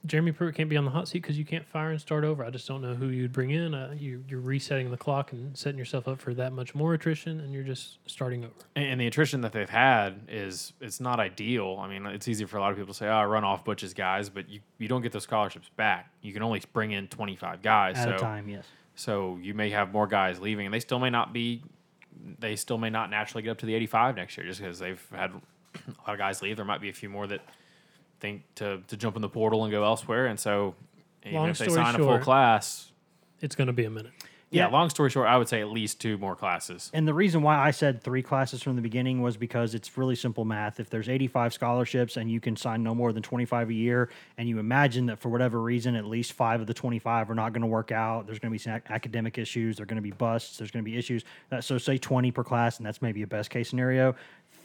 Jeremy 0.06 0.32
Pruitt 0.32 0.56
can't 0.56 0.70
be 0.70 0.78
on 0.78 0.86
the 0.86 0.91
hot 0.91 1.08
seat 1.08 1.22
because 1.22 1.38
you 1.38 1.45
can't 1.45 1.68
fire 1.68 1.91
and 1.91 2.02
start 2.02 2.24
over. 2.24 2.43
I 2.43 2.49
just 2.49 2.68
don't 2.68 2.82
know 2.82 2.95
who 2.95 3.10
you'd 3.10 3.32
bring 3.32 3.52
in. 3.52 3.76
Uh, 3.76 3.93
you, 3.95 4.24
you're 4.28 4.39
resetting 4.39 4.89
the 4.89 4.97
clock 4.97 5.32
and 5.32 5.56
setting 5.56 5.78
yourself 5.78 6.08
up 6.08 6.20
for 6.20 6.34
that 6.34 6.54
much 6.54 6.74
more 6.74 6.95
attrition, 6.95 7.39
and 7.39 7.54
you're 7.54 7.64
just 7.64 7.99
starting 8.08 8.43
over. 8.43 8.54
And, 8.76 8.86
and 8.86 9.02
the 9.02 9.06
attrition 9.06 9.41
that 9.41 9.52
they've 9.52 9.70
had 9.70 10.22
is 10.28 10.74
it's 10.82 10.99
not 10.99 11.20
ideal. 11.20 11.78
I 11.80 11.88
mean, 11.88 12.08
it's 12.08 12.28
easy 12.28 12.45
for 12.45 12.58
a 12.58 12.62
lot 12.62 12.72
of 12.72 12.78
people 12.78 12.93
to 12.93 12.97
say, 12.97 13.08
"Oh, 13.08 13.12
I 13.12 13.26
run 13.26 13.43
off 13.43 13.64
Butch's 13.64 13.93
guys," 13.93 14.30
but 14.30 14.49
you 14.49 14.62
you 14.80 14.88
don't 14.88 15.04
get 15.04 15.12
those 15.12 15.24
scholarships 15.24 15.70
back. 15.76 16.12
You 16.22 16.34
can 16.34 16.41
only 16.41 16.62
bring 16.74 16.91
in 16.91 17.08
25 17.08 17.62
guys. 17.62 17.97
at 17.97 18.04
so 18.10 18.16
a 18.16 18.18
time. 18.18 18.49
Yes. 18.49 18.66
so 18.95 19.38
you 19.41 19.54
may 19.54 19.70
have 19.70 19.91
more 19.91 20.08
guys 20.08 20.39
leaving, 20.39 20.66
and 20.66 20.74
they 20.74 20.80
still 20.80 20.99
may 20.99 21.12
not 21.12 21.32
be. 21.32 21.62
They 22.39 22.56
still 22.56 22.78
may 22.80 22.89
not 22.89 23.10
naturally 23.12 23.43
get 23.43 23.52
up 23.52 23.58
to 23.60 23.66
the 23.68 23.76
85 23.76 24.16
next 24.16 24.38
year, 24.38 24.45
just 24.47 24.60
because 24.62 24.80
they've 24.80 25.04
had 25.12 25.32
a 25.76 25.91
lot 26.08 26.14
of 26.14 26.18
guys 26.18 26.41
leave. 26.41 26.56
There 26.56 26.66
might 26.66 26.82
be 26.82 26.89
a 26.89 26.93
few 26.93 27.10
more 27.10 27.28
that 27.28 27.41
think 28.22 28.43
to 28.55 28.82
to 28.88 28.95
jump 28.95 29.15
in 29.17 29.22
the 29.22 29.30
portal 29.30 29.63
and 29.63 29.72
go 29.72 29.84
elsewhere, 29.84 30.28
and 30.28 30.39
so 30.39 30.76
even 31.26 31.36
Long 31.38 31.49
if 31.49 31.57
they 31.57 31.65
story 31.65 31.84
sign 31.84 31.95
a 31.95 31.97
full 31.97 32.19
class, 32.19 32.91
It's 33.41 33.55
going 33.55 33.67
to 33.67 33.74
be 33.74 33.84
a 33.86 33.89
minute. 33.89 34.11
yeah. 34.22 34.28
Yeah. 34.53 34.67
Long 34.67 34.89
story 34.89 35.09
short, 35.09 35.28
I 35.30 35.38
would 35.38 35.47
say 35.47 35.61
at 35.61 35.69
least 35.69 36.01
two 36.01 36.17
more 36.17 36.36
classes. 36.36 36.91
And 36.93 37.07
the 37.07 37.13
reason 37.13 37.41
why 37.41 37.57
I 37.57 37.72
said 37.72 38.03
three 38.03 38.22
classes 38.22 38.61
from 38.61 38.76
the 38.76 38.82
beginning 38.82 39.22
was 39.22 39.38
because 39.38 39.74
it's 39.76 39.97
really 39.97 40.15
simple 40.15 40.43
math. 40.43 40.78
If 40.80 40.89
there's 40.89 41.07
85 41.07 41.53
scholarships 41.53 42.17
and 42.17 42.30
you 42.30 42.41
can 42.41 42.57
sign 42.57 42.84
no 42.84 42.93
more 42.93 43.13
than 43.13 43.24
25 43.24 43.69
a 43.69 43.74
year, 43.74 44.09
and 44.38 44.49
you 44.49 44.59
imagine 44.59 45.05
that 45.05 45.19
for 45.19 45.30
whatever 45.30 45.61
reason, 45.61 45.95
at 45.95 46.03
least 46.05 46.34
five 46.34 46.59
of 46.59 46.67
the 46.67 46.74
25 46.74 47.30
are 47.30 47.36
not 47.36 47.53
going 47.53 47.61
to 47.61 47.67
work 47.67 47.91
out, 47.93 48.26
there's 48.26 48.39
going 48.39 48.49
to 48.49 48.53
be 48.53 48.57
some 48.57 48.74
ac- 48.74 48.84
academic 48.89 49.38
issues, 49.38 49.78
there're 49.78 49.86
going 49.86 49.95
to 49.95 50.01
be 50.01 50.11
busts, 50.11 50.57
there's 50.57 50.69
going 50.72 50.84
to 50.84 50.91
be 50.91 50.97
issues. 50.97 51.24
Uh, 51.49 51.61
so, 51.61 51.78
say 51.78 51.97
20 51.97 52.32
per 52.32 52.43
class, 52.43 52.78
and 52.78 52.86
that's 52.86 53.01
maybe 53.01 53.22
a 53.22 53.28
best 53.28 53.51
case 53.51 53.69
scenario. 53.69 54.15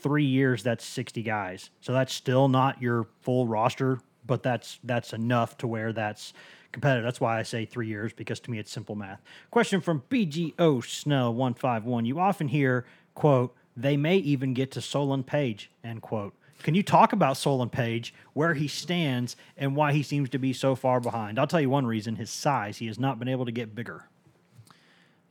Three 0.06 0.24
years, 0.24 0.62
that's 0.62 0.84
60 0.84 1.22
guys. 1.22 1.70
So, 1.80 1.92
that's 1.92 2.12
still 2.12 2.48
not 2.48 2.80
your 2.80 3.06
full 3.22 3.46
roster, 3.46 4.00
but 4.26 4.42
that's 4.42 4.78
that's 4.84 5.12
enough 5.12 5.56
to 5.58 5.66
where 5.66 5.92
that's 5.92 6.32
competitive. 6.72 7.04
That's 7.04 7.20
why 7.20 7.38
I 7.38 7.42
say 7.42 7.64
three 7.64 7.88
years 7.88 8.12
because 8.12 8.40
to 8.40 8.50
me 8.50 8.58
it's 8.58 8.70
simple 8.70 8.94
math. 8.94 9.22
Question 9.50 9.80
from 9.80 10.02
BGO 10.10 10.84
Snell 10.84 11.32
one 11.32 11.54
five 11.54 11.84
one. 11.84 12.04
You 12.04 12.18
often 12.18 12.48
hear 12.48 12.84
quote 13.14 13.54
they 13.76 13.96
may 13.96 14.16
even 14.16 14.54
get 14.54 14.70
to 14.72 14.80
Solon 14.80 15.22
Page 15.22 15.70
end 15.84 16.02
quote. 16.02 16.34
Can 16.62 16.74
you 16.74 16.82
talk 16.82 17.12
about 17.12 17.36
Solon 17.36 17.68
Page, 17.68 18.14
where 18.32 18.54
he 18.54 18.66
stands, 18.66 19.36
and 19.58 19.76
why 19.76 19.92
he 19.92 20.02
seems 20.02 20.30
to 20.30 20.38
be 20.38 20.54
so 20.54 20.74
far 20.74 21.00
behind? 21.00 21.38
I'll 21.38 21.46
tell 21.46 21.60
you 21.60 21.70
one 21.70 21.86
reason: 21.86 22.16
his 22.16 22.30
size. 22.30 22.78
He 22.78 22.86
has 22.86 22.98
not 22.98 23.18
been 23.18 23.28
able 23.28 23.44
to 23.44 23.52
get 23.52 23.74
bigger. 23.74 24.08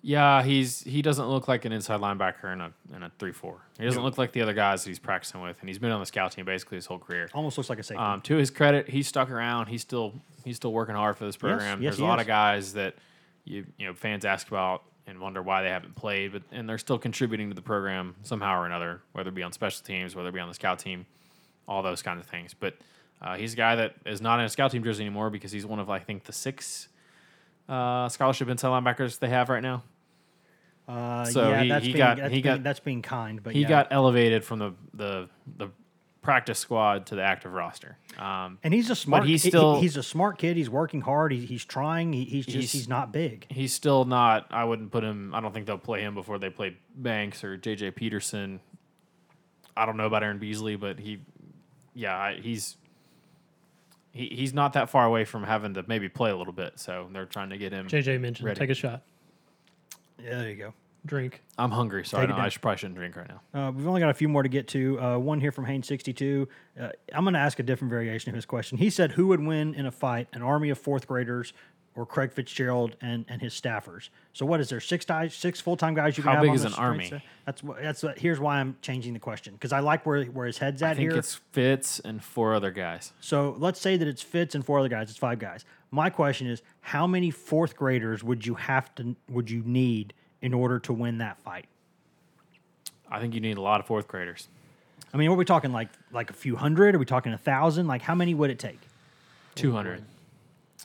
Yeah, 0.08 0.44
he's 0.44 0.84
he 0.84 1.02
doesn't 1.02 1.26
look 1.28 1.48
like 1.48 1.66
an 1.66 1.72
inside 1.72 2.00
linebacker 2.00 2.54
in 2.54 2.62
a 2.62 2.72
in 2.96 3.02
a 3.02 3.12
three 3.18 3.32
four. 3.32 3.58
He 3.80 3.86
doesn't 3.86 4.04
look 4.04 4.20
like 4.20 4.34
the 4.34 4.44
other 4.44 4.54
guys 4.54 4.84
that 4.84 4.92
he's 4.92 5.00
practicing 5.00 5.42
with, 5.42 5.58
and 5.62 5.68
he's 5.68 5.80
been 5.80 5.90
on 5.90 6.00
the 6.00 6.06
scout 6.06 6.32
team 6.32 6.46
basically 6.46 6.76
his 6.76 6.86
whole 6.86 7.00
career. 7.00 7.28
Almost 7.34 7.58
looks 7.58 7.72
like 7.72 7.80
a 7.80 7.84
safety. 7.84 8.04
Um, 8.04 8.22
to 8.22 8.36
his 8.36 8.52
credit, 8.52 8.88
he's 8.88 9.08
stuck 9.08 9.32
around. 9.32 9.66
He's 9.66 9.82
still 9.82 10.14
he's 10.44 10.58
still 10.58 10.72
working 10.72 10.94
hard 10.94 11.18
for 11.18 11.26
this 11.26 11.36
program. 11.36 11.82
yes, 11.82 11.94
There's 11.94 11.98
he 11.98 12.04
a 12.04 12.08
lot 12.08 12.20
is. 12.20 12.24
of 12.24 12.28
guys 12.28 12.74
that 12.74 12.94
you 13.46 13.66
you 13.80 13.88
know 13.88 13.96
fans 13.96 14.26
ask 14.26 14.48
about 14.48 14.84
and 15.08 15.20
wonder 15.20 15.42
why 15.42 15.64
they 15.64 15.70
haven't 15.70 15.96
played, 15.96 16.34
but 16.34 16.44
and 16.52 16.70
they're 16.70 16.78
still 16.78 17.00
contributing 17.00 17.50
to 17.50 17.56
the 17.56 17.64
program 17.64 18.14
somehow 18.22 18.62
or 18.62 18.68
another, 18.68 19.02
whether 19.14 19.30
it 19.30 19.36
be 19.36 19.42
on 19.42 19.54
special 19.54 19.84
teams, 19.84 20.16
whether 20.16 20.30
it 20.30 20.34
be 20.34 20.40
on 20.40 20.50
the 20.50 20.54
scout 20.54 20.78
team, 20.78 21.08
all 21.68 21.82
those 21.82 22.04
kind 22.04 22.20
of 22.20 22.28
things. 22.28 22.54
But 22.54 22.76
uh, 23.24 23.38
he's 23.38 23.54
a 23.54 23.58
guy 23.58 23.76
that 23.78 23.96
is 24.06 24.22
not 24.22 24.40
in 24.40 24.46
a 24.46 24.50
scout 24.50 24.70
team 24.70 24.84
jersey 24.84 25.02
anymore 25.04 25.32
because 25.32 25.52
he's 25.52 25.66
one 25.66 25.80
of 25.80 25.90
I 25.90 25.98
think 25.98 26.26
the 26.26 26.34
six 26.34 26.90
uh, 27.68 28.08
scholarship 28.10 28.50
inside 28.50 28.70
linebackers 28.70 29.18
they 29.18 29.30
have 29.30 29.50
right 29.50 29.64
now. 29.64 29.82
Uh, 30.88 31.26
so 31.26 31.50
yeah, 31.50 31.64
he- 31.64 31.70
that's 31.70 31.86
he 31.86 31.92
being, 31.94 31.98
got- 31.98 32.18
that's 32.18 32.30
he 32.34 32.42
being, 32.42 32.56
got- 32.56 32.64
that's 32.64 32.80
being 32.80 33.02
kind, 33.02 33.42
but 33.42 33.54
He 33.54 33.62
yeah. 33.64 33.70
got 33.70 33.88
elevated 33.92 34.44
from 34.44 34.60
the 34.60 34.74
the 34.94 35.30
the 35.58 35.70
practice 36.22 36.58
squad 36.58 37.06
to 37.08 37.16
the 37.16 37.22
active 37.22 37.54
roster. 37.54 37.98
Um, 38.18 38.58
and 38.64 38.74
he's 38.74 38.90
a 38.90 38.96
smart. 38.96 39.26
he's 39.26 39.44
he- 39.44 39.48
he- 39.48 39.52
still- 39.52 39.80
he's 39.82 39.96
a 39.98 40.04
smart 40.04 40.38
kid. 40.40 40.58
He's 40.58 40.70
working 40.70 41.02
hard. 41.02 41.32
He, 41.32 41.46
he's 41.46 41.64
trying. 41.66 42.14
He, 42.14 42.24
he's 42.26 42.46
just 42.46 42.58
He's- 42.58 42.72
he's 42.72 42.88
not 42.90 43.12
big. 43.12 43.46
he's 43.50 43.74
still 43.74 44.06
not. 44.06 44.48
I 44.52 44.64
wouldn't 44.64 44.92
put 44.92 45.04
him. 45.04 45.34
I 45.36 45.40
don't 45.42 45.54
think 45.54 45.66
they'll 45.68 45.78
play 45.78 46.02
him 46.02 46.14
before 46.16 46.38
they 46.40 46.50
play 46.50 46.78
Banks 46.96 47.44
or 47.44 47.58
J.J. 47.58 47.92
Peterson. 47.92 48.60
I 49.78 49.86
don't 49.86 49.98
know 49.98 50.06
about 50.08 50.24
Aaron 50.24 50.40
Beasley, 50.40 50.76
but 50.78 51.00
he, 51.00 51.20
yeah, 51.94 52.34
he's 52.34 52.78
he, 54.12 54.28
he's 54.28 54.54
not 54.54 54.74
that 54.74 54.90
far 54.90 55.06
away 55.06 55.26
from 55.26 55.44
having 55.44 55.74
to 55.74 55.84
maybe 55.88 56.10
play 56.10 56.32
a 56.32 56.36
little 56.38 56.54
bit. 56.54 56.80
So 56.80 57.08
they're 57.12 57.26
trying 57.26 57.50
to 57.50 57.58
get 57.58 57.72
him. 57.74 57.88
JJ 57.88 58.20
mentioned, 58.22 58.48
Ready. 58.48 58.60
take 58.60 58.70
a 58.70 58.74
shot, 58.74 59.04
Yeah, 60.24 60.38
there 60.40 60.50
you 60.50 60.56
go. 60.56 60.74
drink. 61.06 61.42
I'm 61.58 61.72
hungry, 61.72 62.06
so 62.06 62.18
I, 62.18 62.22
Take 62.22 62.30
it 62.30 62.34
know 62.34 62.38
I 62.38 62.42
down. 62.44 62.50
should, 62.50 62.62
probably 62.62 62.78
shouldn't 62.78 62.96
drink 62.96 63.16
right 63.16 63.30
now. 63.54 63.68
Uh, 63.68 63.72
we've 63.72 63.88
only 63.88 64.02
got 64.02 64.10
a 64.10 64.14
few 64.14 64.28
more 64.28 64.44
to 64.44 64.50
get 64.50 64.68
to. 64.70 65.00
Uh, 65.00 65.18
one 65.18 65.40
here 65.40 65.52
from 65.52 65.66
Haynes62. 65.66 66.48
Uh, 66.80 66.90
I'm 67.14 67.24
going 67.24 67.34
to 67.34 67.40
ask 67.40 67.60
a 67.60 67.64
different 67.64 67.92
variation 67.92 68.30
of 68.30 68.36
his 68.36 68.46
question. 68.46 68.78
He 68.78 68.90
said, 68.90 69.12
Who 69.14 69.28
would 69.28 69.40
win 69.42 69.74
in 69.76 69.86
a 69.86 69.92
fight, 69.92 70.28
an 70.34 70.42
army 70.42 70.70
of 70.70 70.78
fourth 70.80 71.08
graders 71.08 71.54
or 71.96 72.06
Craig 72.06 72.32
Fitzgerald 72.32 72.96
and, 73.02 73.26
and 73.28 73.42
his 73.42 73.54
staffers? 73.54 74.10
So, 74.34 74.46
what 74.46 74.60
is 74.60 74.70
there? 74.70 74.80
Six 74.80 75.06
guys, 75.06 75.34
six 75.34 75.62
full 75.62 75.78
time 75.78 75.94
guys 75.94 76.18
you 76.18 76.24
can 76.24 76.32
How 76.32 76.38
have 76.38 76.44
big 76.44 76.52
on 76.52 76.56
is 76.56 76.66
an 76.66 76.74
army? 76.74 77.12
That's 77.46 77.64
what, 77.64 77.82
that's 77.82 78.04
what, 78.04 78.20
here's 78.20 78.40
why 78.40 78.58
I'm 78.60 78.78
changing 78.82 79.14
the 79.14 79.20
question 79.20 79.54
because 79.54 79.72
I 79.72 79.80
like 79.80 80.06
where, 80.06 80.24
where 80.26 80.46
his 80.46 80.58
head's 80.58 80.82
at 80.82 80.92
I 80.92 80.96
think 80.96 81.12
here. 81.12 81.20
it's 81.20 81.36
Fitz 81.52 82.00
and 82.00 82.24
four 82.24 82.54
other 82.54 82.72
guys. 82.72 83.14
So 83.22 83.56
let's 83.58 83.80
say 83.80 83.98
that 83.98 84.08
it's 84.08 84.22
Fitz 84.22 84.56
and 84.56 84.66
four 84.66 84.80
other 84.80 84.90
guys. 84.90 85.10
It's 85.10 85.20
five 85.20 85.40
guys. 85.40 85.66
My 85.92 86.10
question 86.10 86.48
is, 86.48 86.62
how 86.82 87.08
many 87.08 87.32
fourth 87.32 87.76
graders 87.76 88.24
would 88.24 88.46
you 88.46 88.56
have 88.56 88.94
to 88.96 89.16
would 89.30 89.50
you 89.50 89.64
need 89.66 90.14
in 90.42 90.54
order 90.54 90.80
to 90.80 90.94
win 90.94 91.20
that 91.20 91.38
fight? 91.44 91.66
I 93.10 93.20
think 93.20 93.34
you 93.34 93.40
need 93.40 93.58
a 93.58 93.62
lot 93.62 93.80
of 93.80 93.86
fourth 93.86 94.08
graders. 94.08 94.48
I 95.14 95.18
mean, 95.18 95.30
are 95.30 95.36
we 95.36 95.46
talking 95.46 95.72
like 95.72 95.90
like 96.12 96.30
a 96.30 96.34
few 96.34 96.58
hundred? 96.58 96.96
Are 96.96 97.00
we 97.00 97.06
talking 97.06 97.32
a 97.32 97.38
thousand? 97.38 97.88
Like, 97.88 98.02
how 98.02 98.16
many 98.16 98.34
would 98.34 98.50
it 98.50 98.60
take? 98.60 98.80
Two 99.54 99.72
hundred. 99.72 100.04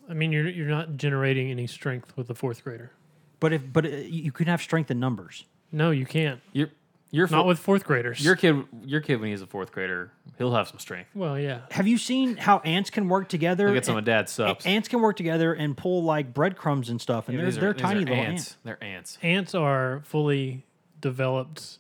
I 0.09 0.15
mean, 0.15 0.33
you're 0.33 0.49
you're 0.49 0.69
not 0.69 0.97
generating 0.97 1.51
any 1.51 1.67
strength 1.67 2.17
with 2.17 2.27
the 2.29 2.35
fourth 2.35 2.65
grader. 2.65 2.91
But 3.39 3.53
if 3.53 3.73
but 3.73 3.85
uh, 3.85 3.89
you 3.89 4.25
you 4.25 4.33
can 4.33 4.47
have 4.47 4.61
strength 4.63 4.91
in 4.91 4.99
numbers. 5.01 5.45
No, 5.73 5.91
you 5.91 6.07
can't. 6.07 6.41
You're 6.53 6.71
you're 7.13 7.27
Not 7.29 7.45
with 7.47 7.59
fourth 7.59 7.85
graders. 7.85 8.25
your 8.25 8.37
kid. 8.37 8.65
Your 8.85 9.01
kid 9.01 9.21
when 9.21 9.31
he's 9.31 9.43
a 9.43 9.47
fourth 9.47 9.73
grader, 9.73 10.13
he'll 10.39 10.55
have 10.55 10.69
some 10.69 10.79
strength. 10.79 11.11
well, 11.15 11.37
yeah. 11.39 11.61
Have 11.73 11.89
you 11.89 11.99
seen 11.99 12.37
how 12.37 12.59
ants 12.61 12.89
can 12.91 13.09
work 13.09 13.29
together? 13.29 13.67
He'll 13.67 13.75
get 13.75 13.85
some 13.85 13.97
of 13.97 14.05
dad's 14.05 14.31
subs. 14.31 14.65
Ants 14.65 14.87
can 14.89 15.01
work 15.01 15.17
together 15.17 15.53
and 15.53 15.77
pull 15.77 16.05
like 16.05 16.33
breadcrumbs 16.33 16.89
and 16.89 17.01
stuff, 17.01 17.29
and 17.29 17.35
Yeah, 17.37 17.43
they're 17.43 17.51
these 17.51 17.57
are- 17.59 17.61
they're 17.61 17.73
these 17.73 17.83
tiny 17.83 17.97
are 18.03 18.07
little 18.07 18.17
ants. 18.17 18.43
ants. 18.43 18.57
They're 18.65 18.85
ants. 18.85 19.19
Ants 19.23 19.55
are 19.57 20.03
fully 20.05 20.65
developed. 21.01 21.79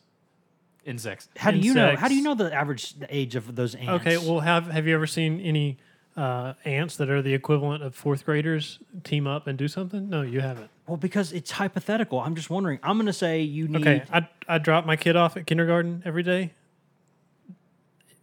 Insects. 0.84 1.28
How 1.36 1.50
do 1.50 1.58
you 1.58 1.74
know? 1.74 1.94
How 1.94 2.08
do 2.08 2.14
you 2.14 2.22
know 2.22 2.34
the 2.34 2.52
average 2.52 2.94
age 3.10 3.36
of 3.36 3.54
those 3.54 3.74
ants? 3.74 4.00
Okay, 4.06 4.16
well, 4.16 4.40
have 4.40 4.66
have 4.68 4.86
you 4.86 4.94
ever 4.94 5.06
seen 5.06 5.38
any 5.40 5.76
uh, 6.20 6.52
ants 6.66 6.96
that 6.96 7.08
are 7.08 7.22
the 7.22 7.32
equivalent 7.32 7.82
of 7.82 7.94
fourth 7.94 8.26
graders 8.26 8.78
team 9.04 9.26
up 9.26 9.46
and 9.46 9.56
do 9.56 9.68
something? 9.68 10.10
No, 10.10 10.20
you 10.20 10.40
haven't. 10.40 10.70
well, 10.86 10.98
because 10.98 11.32
it's 11.32 11.50
hypothetical. 11.52 12.20
I'm 12.20 12.34
just 12.34 12.50
wondering. 12.50 12.78
I'm 12.82 12.96
going 12.96 13.06
to 13.06 13.12
say 13.12 13.40
you 13.40 13.68
need. 13.68 13.80
Okay, 13.80 14.02
I 14.12 14.28
I 14.46 14.58
drop 14.58 14.84
my 14.84 14.96
kid 14.96 15.16
off 15.16 15.36
at 15.38 15.46
kindergarten 15.46 16.02
every 16.04 16.22
day. 16.22 16.52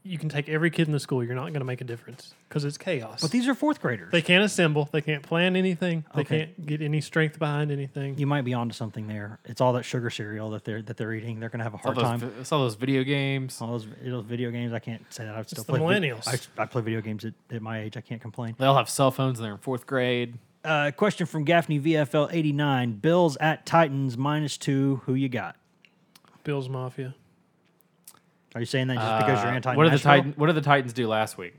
You 0.07 0.17
can 0.17 0.29
take 0.29 0.47
every 0.49 0.69
kid 0.69 0.87
in 0.87 0.93
the 0.93 0.99
school. 0.99 1.23
You're 1.23 1.35
not 1.35 1.43
going 1.49 1.53
to 1.59 1.65
make 1.65 1.81
a 1.81 1.83
difference 1.83 2.33
because 2.47 2.63
it's 2.65 2.77
chaos. 2.77 3.21
But 3.21 3.31
these 3.31 3.47
are 3.47 3.53
fourth 3.53 3.81
graders. 3.81 4.11
they 4.11 4.21
can't 4.21 4.43
assemble. 4.43 4.87
They 4.91 5.01
can't 5.01 5.21
plan 5.21 5.55
anything. 5.55 6.05
They 6.15 6.21
Okay. 6.21 6.37
can't 6.39 6.65
get 6.65 6.81
any 6.81 7.01
strength 7.01 7.37
behind 7.39 7.71
anything. 7.71 8.17
you 8.17 8.25
might 8.27 8.43
be 8.43 8.53
onto 8.53 8.73
something 8.73 9.07
there. 9.07 9.39
It's 9.45 9.59
all 9.61 9.73
that 9.73 9.83
sugar 9.83 10.09
cereal 10.09 10.49
that 10.51 10.63
they're 10.63 10.81
that 10.83 10.97
they're 10.97 11.13
eating. 11.13 11.39
They're 11.39 11.49
going 11.49 11.59
to 11.59 11.63
have 11.63 11.73
a 11.73 11.77
All 11.77 11.83
hard 11.83 11.95
those, 11.97 12.03
time. 12.03 12.19
vi- 12.19 12.39
it's 12.41 12.51
all 12.51 12.61
those 12.61 12.75
video 12.75 13.03
games. 13.03 13.59
All 13.61 13.71
those, 13.73 13.87
those 14.03 14.25
video 14.25 14.49
games, 14.51 14.71
I 14.73 14.79
can't 14.79 15.03
say 15.13 15.25
that. 15.25 15.35
I 15.35 15.41
still 15.43 15.63
the 15.63 15.73
play. 15.73 15.79
vid- 15.99 16.03
millennials. 16.03 16.27
I, 16.57 16.61
I 16.61 16.65
play 16.65 16.81
video 16.81 17.01
games 17.01 17.25
at, 17.25 17.33
at 17.51 17.61
my 17.61 17.81
age. 17.81 17.97
I 17.97 18.01
can't 18.01 18.21
complain. 18.21 18.55
They 18.57 18.65
all 18.65 18.77
have 18.77 18.89
cell 18.89 19.11
phones 19.11 19.39
and 19.39 19.45
they're 19.45 19.53
in 19.53 19.59
fourth 19.59 19.85
grade. 19.85 20.37
Uh, 20.63 20.91
question 20.95 21.25
from 21.27 21.43
Gaffney 21.43 21.79
VFL 21.79 22.29
eighty 22.33 22.51
nine. 22.51 22.93
Bills 22.93 23.37
at 23.37 23.65
Titans 23.65 24.17
minus 24.17 24.57
two. 24.57 25.01
Who 25.05 25.13
you 25.13 25.29
got? 25.29 25.55
Bills 26.43 26.69
Mafia. 26.69 27.13
Are 28.57 28.59
you 28.59 28.65
saying 28.65 28.87
that 28.87 28.95
just 28.95 29.27
because 29.27 29.43
you're 29.43 29.51
Uh, 29.51 29.55
anti? 29.55 29.75
what 29.75 29.83
did 29.83 29.93
the 29.93 29.99
Titan, 29.99 30.33
What 30.35 30.47
did 30.47 30.55
the 30.55 30.61
Titans 30.61 30.93
do 30.93 31.07
last 31.07 31.37
week? 31.37 31.53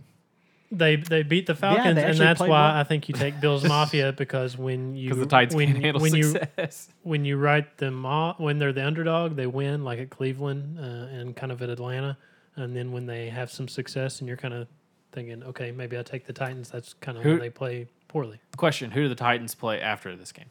They 0.72 0.96
they 0.96 1.22
beat 1.22 1.46
the 1.46 1.54
Falcons, 1.54 1.86
and 1.86 1.98
actually 1.98 2.18
that's 2.18 2.38
played 2.38 2.50
why 2.50 2.68
well. 2.72 2.76
I 2.80 2.82
think 2.82 3.08
you 3.08 3.14
take 3.14 3.40
Bills 3.40 3.62
Mafia 3.68 4.12
because 4.12 4.58
when 4.58 4.96
you 4.96 5.10
Because 5.10 5.20
the 5.20 5.26
Titans 5.26 5.54
when, 5.54 5.68
can't 5.72 5.84
handle 5.84 6.02
when 6.02 6.14
you 6.14 6.24
success. 6.24 6.88
when 7.02 7.24
you 7.24 7.36
write 7.36 7.78
them 7.78 8.04
off 8.04 8.40
when 8.40 8.58
they're 8.58 8.72
the 8.72 8.84
underdog, 8.84 9.36
they 9.36 9.46
win 9.46 9.84
like 9.84 9.98
at 10.00 10.10
Cleveland 10.10 10.78
uh, 10.78 10.82
and 10.82 11.36
kind 11.36 11.52
of 11.52 11.62
at 11.62 11.70
Atlanta, 11.70 12.18
and 12.56 12.74
then 12.76 12.90
when 12.90 13.06
they 13.06 13.28
have 13.30 13.50
some 13.50 13.68
success 13.68 14.18
and 14.18 14.26
you're 14.28 14.36
kind 14.36 14.52
of 14.52 14.66
thinking, 15.12 15.42
okay, 15.44 15.70
maybe 15.70 15.96
I 15.96 16.02
take 16.02 16.26
the 16.26 16.32
Titans. 16.34 16.68
That's 16.68 16.92
kind 16.94 17.16
of 17.16 17.22
Who- 17.24 17.30
when 17.30 17.38
they 17.38 17.50
play 17.50 17.86
poorly. 18.08 18.40
Question: 18.56 18.90
Who 18.90 19.02
do 19.02 19.08
the 19.08 19.14
Titans 19.14 19.54
play 19.54 19.80
after 19.80 20.16
this 20.16 20.32
game? 20.32 20.50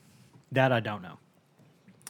That 0.51 0.71
I 0.71 0.79
don't 0.79 1.01
know. 1.03 1.19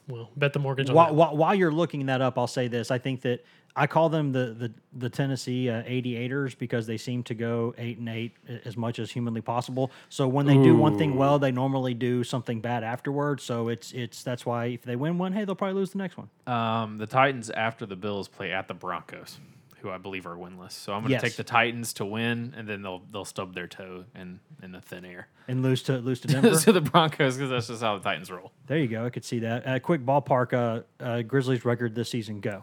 Well, 0.07 0.29
bet 0.35 0.53
the 0.53 0.59
mortgage 0.59 0.89
on 0.89 0.95
While, 0.95 1.07
that. 1.07 1.13
while, 1.15 1.37
while 1.37 1.55
you're 1.55 1.71
looking 1.71 2.05
that 2.05 2.21
up, 2.21 2.37
I'll 2.37 2.47
say 2.47 2.67
this: 2.67 2.91
I 2.91 2.97
think 2.97 3.21
that 3.21 3.43
I 3.75 3.87
call 3.87 4.09
them 4.09 4.31
the 4.31 4.55
the, 4.57 4.73
the 4.93 5.09
Tennessee 5.09 5.69
uh, 5.69 5.83
88ers 5.83 6.57
because 6.57 6.87
they 6.87 6.97
seem 6.97 7.23
to 7.23 7.33
go 7.35 7.75
eight 7.77 7.97
and 7.99 8.07
eight 8.09 8.33
as 8.65 8.75
much 8.77 8.99
as 8.99 9.11
humanly 9.11 9.41
possible. 9.41 9.91
So 10.09 10.27
when 10.27 10.45
they 10.45 10.55
do 10.55 10.75
one 10.75 10.97
thing 10.97 11.15
well, 11.15 11.39
they 11.39 11.51
normally 11.51 11.93
do 11.93 12.23
something 12.23 12.61
bad 12.61 12.83
afterwards. 12.83 13.43
So 13.43 13.67
it's 13.67 13.91
it's 13.91 14.23
that's 14.23 14.45
why 14.45 14.65
if 14.67 14.81
they 14.83 14.95
win 14.95 15.17
one, 15.17 15.33
hey, 15.33 15.45
they'll 15.45 15.55
probably 15.55 15.75
lose 15.75 15.91
the 15.91 15.99
next 15.99 16.17
one. 16.17 16.29
Um, 16.47 16.97
the 16.97 17.07
Titans 17.07 17.49
after 17.49 17.85
the 17.85 17.95
Bills 17.95 18.27
play 18.27 18.51
at 18.51 18.67
the 18.67 18.73
Broncos. 18.73 19.39
Who 19.81 19.89
I 19.89 19.97
believe 19.97 20.25
are 20.25 20.35
winless. 20.35 20.71
So 20.71 20.91
I'm 20.93 21.01
going 21.01 21.09
to 21.09 21.11
Yes. 21.13 21.21
take 21.21 21.35
the 21.35 21.43
Titans 21.43 21.93
to 21.93 22.05
win, 22.05 22.53
and 22.57 22.67
then 22.67 22.81
they'll 22.81 23.01
they'll 23.11 23.25
stub 23.25 23.53
their 23.53 23.67
toe 23.67 24.05
in 24.15 24.39
in 24.63 24.71
the 24.71 24.81
thin 24.81 25.05
air 25.05 25.27
and 25.47 25.61
lose 25.63 25.83
to 25.83 25.97
lose 25.99 26.19
to 26.21 26.27
Denver. 26.29 26.55
to 26.59 26.71
the 26.71 26.81
Broncos 26.81 27.35
because 27.35 27.49
that's 27.49 27.67
just 27.67 27.81
how 27.81 27.97
the 27.97 28.03
Titans 28.03 28.31
roll. 28.31 28.51
there 28.67 28.77
you 28.79 28.87
go. 28.87 29.05
I 29.05 29.09
could 29.09 29.25
see 29.25 29.39
that. 29.39 29.67
Uh, 29.67 29.79
quick 29.79 30.05
ballpark. 30.05 30.53
Uh, 30.53 30.81
uh, 31.03 31.21
Grizzlies 31.21 31.63
record 31.65 31.95
this 31.95 32.09
season. 32.09 32.39
Go. 32.39 32.61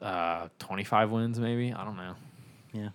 Uh, 0.00 0.48
25 0.58 1.10
wins 1.10 1.38
maybe. 1.40 1.72
I 1.72 1.84
don't 1.84 1.96
know. 1.96 2.14
Yeah. 2.72 2.88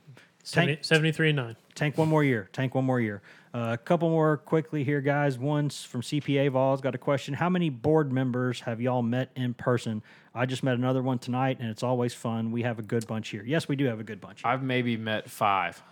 70, 0.44 0.76
Tank, 0.76 0.86
73 0.86 1.30
and 1.30 1.36
9. 1.38 1.56
tank 1.76 1.98
one 1.98 2.08
more 2.10 2.24
year. 2.24 2.50
Tank 2.52 2.74
one 2.76 2.84
more 2.86 3.00
year. 3.00 3.22
Uh, 3.54 3.72
a 3.74 3.78
couple 3.78 4.10
more 4.10 4.38
quickly 4.38 4.84
here, 4.84 5.02
guys. 5.02 5.38
One's 5.38 5.84
from 5.84 6.02
CPA 6.02 6.50
Vols. 6.52 6.80
Got 6.80 6.96
a 6.96 6.98
question. 6.98 7.34
How 7.34 7.50
many 7.50 7.70
board 7.70 8.12
members 8.12 8.62
have 8.62 8.80
y'all 8.80 9.02
met 9.02 9.30
in 9.36 9.54
person? 9.54 10.04
I 10.34 10.46
just 10.46 10.64
met 10.64 10.76
another 10.76 11.02
one 11.02 11.20
tonight, 11.20 11.58
and 11.60 11.70
it's 11.70 11.84
always 11.84 12.14
fun. 12.14 12.52
We 12.52 12.62
have 12.62 12.80
a 12.80 12.82
good 12.82 13.06
bunch 13.08 13.28
here. 13.30 13.44
Yes, 13.46 13.68
we 13.68 13.76
do 13.76 13.86
have 13.86 14.00
a 14.00 14.04
good 14.04 14.22
bunch. 14.22 14.44
Here. 14.44 14.52
I've 14.52 14.64
maybe 14.64 14.96
met 14.96 15.30
five. 15.30 15.84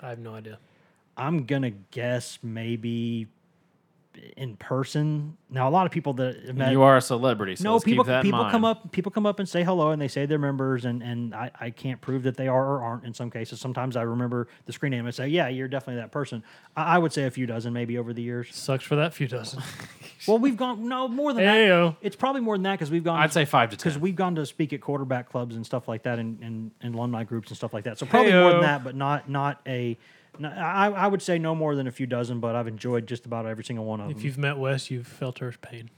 I 0.00 0.08
have 0.08 0.18
no 0.18 0.34
idea. 0.34 0.58
I'm 1.14 1.44
gonna 1.44 1.72
guess 1.72 2.38
maybe 2.42 3.26
in 4.36 4.56
person. 4.56 5.36
Now, 5.50 5.68
a 5.68 5.70
lot 5.70 5.86
of 5.86 5.92
people 5.92 6.12
that 6.14 6.54
met, 6.54 6.72
you 6.72 6.82
are 6.82 6.96
a 6.96 7.00
celebrity, 7.00 7.56
so 7.56 7.64
no 7.64 7.72
let's 7.74 7.84
people 7.84 8.04
keep 8.04 8.08
that 8.08 8.24
in 8.24 8.30
people 8.30 8.48
come 8.50 8.64
up 8.64 8.90
people 8.92 9.10
come 9.12 9.26
up 9.26 9.38
and 9.38 9.48
say 9.48 9.62
hello 9.62 9.90
and 9.90 10.00
they 10.00 10.08
say 10.08 10.26
they're 10.26 10.38
members 10.38 10.84
and 10.84 11.02
and 11.02 11.34
I, 11.34 11.50
I 11.60 11.70
can't 11.70 12.00
prove 12.00 12.22
that 12.24 12.36
they 12.36 12.48
are 12.48 12.64
or 12.64 12.82
aren't 12.82 13.04
in 13.04 13.14
some 13.14 13.30
cases 13.30 13.60
sometimes 13.60 13.96
i 13.96 14.02
remember 14.02 14.48
the 14.66 14.72
screen 14.72 14.90
name 14.90 15.06
and 15.06 15.14
say 15.14 15.28
yeah 15.28 15.48
you're 15.48 15.68
definitely 15.68 16.00
that 16.00 16.12
person 16.12 16.42
i, 16.76 16.96
I 16.96 16.98
would 16.98 17.12
say 17.12 17.24
a 17.24 17.30
few 17.30 17.46
dozen 17.46 17.72
maybe 17.72 17.98
over 17.98 18.12
the 18.12 18.22
years 18.22 18.48
Sucks 18.54 18.84
for 18.84 18.96
that 18.96 19.14
few 19.14 19.28
dozen. 19.28 19.62
well 20.26 20.38
we've 20.38 20.56
gone 20.56 20.88
no 20.88 21.08
more 21.08 21.32
than 21.32 21.44
Ayo. 21.44 21.90
that 22.00 22.06
it's 22.06 22.16
probably 22.16 22.40
more 22.40 22.56
than 22.56 22.64
that 22.64 22.72
because 22.72 22.90
we've 22.90 23.04
gone 23.04 23.18
I'd 23.18 23.32
say 23.32 23.44
five 23.44 23.70
to 23.70 23.76
ten. 23.76 23.82
because 23.88 23.98
we've 23.98 24.16
gone 24.16 24.34
to 24.36 24.46
speak 24.46 24.72
at 24.72 24.80
quarterback 24.80 25.28
clubs 25.30 25.56
and 25.56 25.64
stuff 25.64 25.88
like 25.88 26.02
that 26.04 26.18
and, 26.18 26.40
and, 26.42 26.70
and 26.80 26.94
alumni 26.94 27.24
groups 27.24 27.48
and 27.48 27.56
stuff 27.56 27.72
like 27.72 27.84
that 27.84 27.98
so 27.98 28.06
probably 28.06 28.32
more 28.32 28.52
than 28.52 28.62
that 28.62 28.84
but 28.84 28.94
not 28.94 29.28
not 29.28 29.60
a 29.66 29.96
no, 30.38 30.48
I, 30.50 30.90
I 30.90 31.06
would 31.06 31.22
say 31.22 31.38
no 31.38 31.54
more 31.54 31.74
than 31.74 31.86
a 31.86 31.92
few 31.92 32.06
dozen 32.06 32.40
but 32.40 32.54
i've 32.54 32.66
enjoyed 32.68 33.06
just 33.06 33.26
about 33.26 33.46
every 33.46 33.64
single 33.64 33.84
one 33.84 34.00
of 34.00 34.08
them. 34.08 34.16
If 34.16 34.24
you've 34.24 34.38
met 34.38 34.58
Wes, 34.58 34.90
you've 34.90 35.06
felt 35.06 35.42
our 35.42 35.52
pain. 35.52 35.90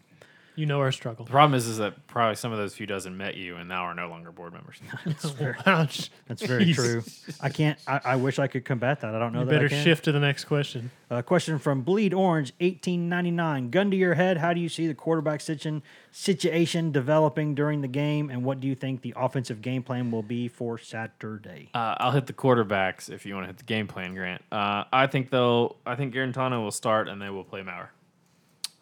You 0.56 0.66
know 0.66 0.80
our 0.80 0.92
struggle. 0.92 1.24
The 1.24 1.30
problem 1.30 1.54
is, 1.54 1.66
is 1.66 1.78
that 1.78 2.06
probably 2.06 2.34
some 2.36 2.52
of 2.52 2.58
those 2.58 2.74
few 2.74 2.86
dozen 2.86 3.16
met 3.16 3.36
you 3.36 3.56
and 3.56 3.68
now 3.68 3.84
are 3.84 3.94
no 3.94 4.08
longer 4.08 4.30
board 4.32 4.52
members. 4.52 4.80
Ouch. 5.66 6.10
that's 6.26 6.42
very 6.42 6.66
Jeez. 6.66 6.74
true 6.74 7.02
i 7.40 7.48
can't 7.48 7.78
I, 7.86 8.00
I 8.04 8.16
wish 8.16 8.38
i 8.38 8.46
could 8.46 8.64
combat 8.64 9.00
that 9.00 9.14
i 9.14 9.18
don't 9.18 9.32
know 9.32 9.40
You 9.40 9.44
that 9.46 9.52
I 9.54 9.56
better 9.56 9.68
can. 9.68 9.84
shift 9.84 10.04
to 10.04 10.12
the 10.12 10.20
next 10.20 10.44
question. 10.44 10.90
A 11.12 11.22
question 11.24 11.58
from 11.58 11.82
Bleed 11.82 12.14
Orange, 12.14 12.52
1899. 12.60 13.70
Gun 13.70 13.90
to 13.90 13.96
your 13.96 14.14
head, 14.14 14.36
how 14.38 14.52
do 14.52 14.60
you 14.60 14.68
see 14.68 14.86
the 14.86 14.94
quarterback 14.94 15.40
situ- 15.40 15.80
situation 16.12 16.92
developing 16.92 17.54
during 17.56 17.80
the 17.80 17.88
game, 17.88 18.30
and 18.30 18.44
what 18.44 18.60
do 18.60 18.68
you 18.68 18.76
think 18.76 19.02
the 19.02 19.12
offensive 19.16 19.60
game 19.60 19.82
plan 19.82 20.10
will 20.12 20.22
be 20.22 20.46
for 20.46 20.78
Saturday? 20.78 21.68
Uh, 21.74 21.96
I'll 21.98 22.12
hit 22.12 22.26
the 22.26 22.32
quarterbacks 22.32 23.10
if 23.10 23.26
you 23.26 23.34
want 23.34 23.44
to 23.44 23.48
hit 23.48 23.58
the 23.58 23.64
game 23.64 23.88
plan, 23.88 24.14
Grant. 24.14 24.42
Uh, 24.52 24.84
I 24.92 25.08
think 25.08 25.30
they'll. 25.30 25.76
I 25.84 25.96
think 25.96 26.14
Guarantano 26.14 26.62
will 26.62 26.70
start 26.70 27.08
and 27.08 27.20
they 27.20 27.30
will 27.30 27.42
play 27.44 27.62
Maurer. 27.62 27.90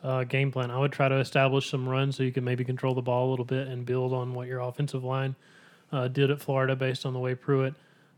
Uh, 0.00 0.22
game 0.22 0.52
plan. 0.52 0.70
I 0.70 0.78
would 0.78 0.92
try 0.92 1.08
to 1.08 1.16
establish 1.16 1.68
some 1.68 1.88
runs 1.88 2.16
so 2.16 2.22
you 2.22 2.30
can 2.30 2.44
maybe 2.44 2.64
control 2.64 2.94
the 2.94 3.02
ball 3.02 3.28
a 3.28 3.30
little 3.30 3.44
bit 3.44 3.66
and 3.66 3.84
build 3.84 4.12
on 4.12 4.32
what 4.32 4.46
your 4.46 4.60
offensive 4.60 5.02
line 5.02 5.34
uh, 5.90 6.06
did 6.06 6.30
at 6.30 6.40
Florida 6.40 6.76
based 6.76 7.04
on 7.04 7.14
the 7.14 7.18
way 7.18 7.34
Pruitt 7.34 7.74